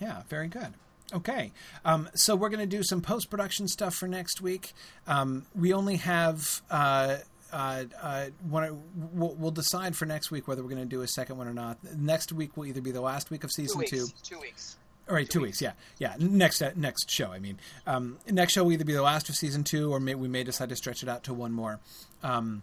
[0.00, 0.72] Yeah, very good.
[1.12, 1.52] Okay.
[1.84, 4.72] Um, so we're going to do some post production stuff for next week.
[5.06, 6.62] Um, we only have.
[6.70, 7.18] Uh,
[7.52, 8.80] uh, uh, one,
[9.12, 11.52] we'll, we'll decide for next week whether we're going to do a second one or
[11.52, 11.78] not.
[11.96, 13.90] Next week will either be the last week of Two season weeks.
[13.90, 14.06] two.
[14.22, 14.76] Two weeks.
[15.08, 15.60] All right, two, weeks.
[15.60, 16.14] Yeah, yeah.
[16.20, 17.32] Next uh, next show.
[17.32, 20.14] I mean, um, next show will either be the last of season two, or may,
[20.14, 21.80] we may decide to stretch it out to one more.
[22.22, 22.62] Um,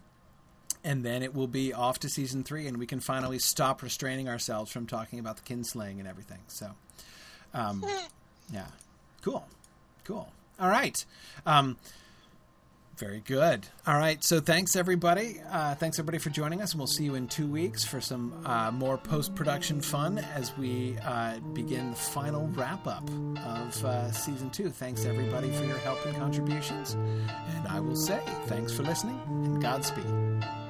[0.86, 4.30] and then it will be off to season three, and we can finally stop restraining
[4.30, 6.40] ourselves from talking about the kinslaying and everything.
[6.48, 6.72] So,
[7.53, 7.84] um,
[8.52, 8.68] yeah,
[9.22, 9.45] cool,
[10.03, 10.30] cool.
[10.60, 11.06] All right.
[11.45, 11.78] Um,
[12.98, 13.68] very good.
[13.86, 14.24] All right.
[14.24, 15.40] So thanks everybody.
[15.52, 18.34] Uh, thanks everybody for joining us, and we'll see you in two weeks for some
[18.44, 23.07] uh, more post production fun as we uh, begin the final wrap up
[23.45, 24.69] of uh, season two.
[24.69, 29.61] Thanks everybody for your help and contributions, and I will say thanks for listening and
[29.61, 30.66] Godspeed.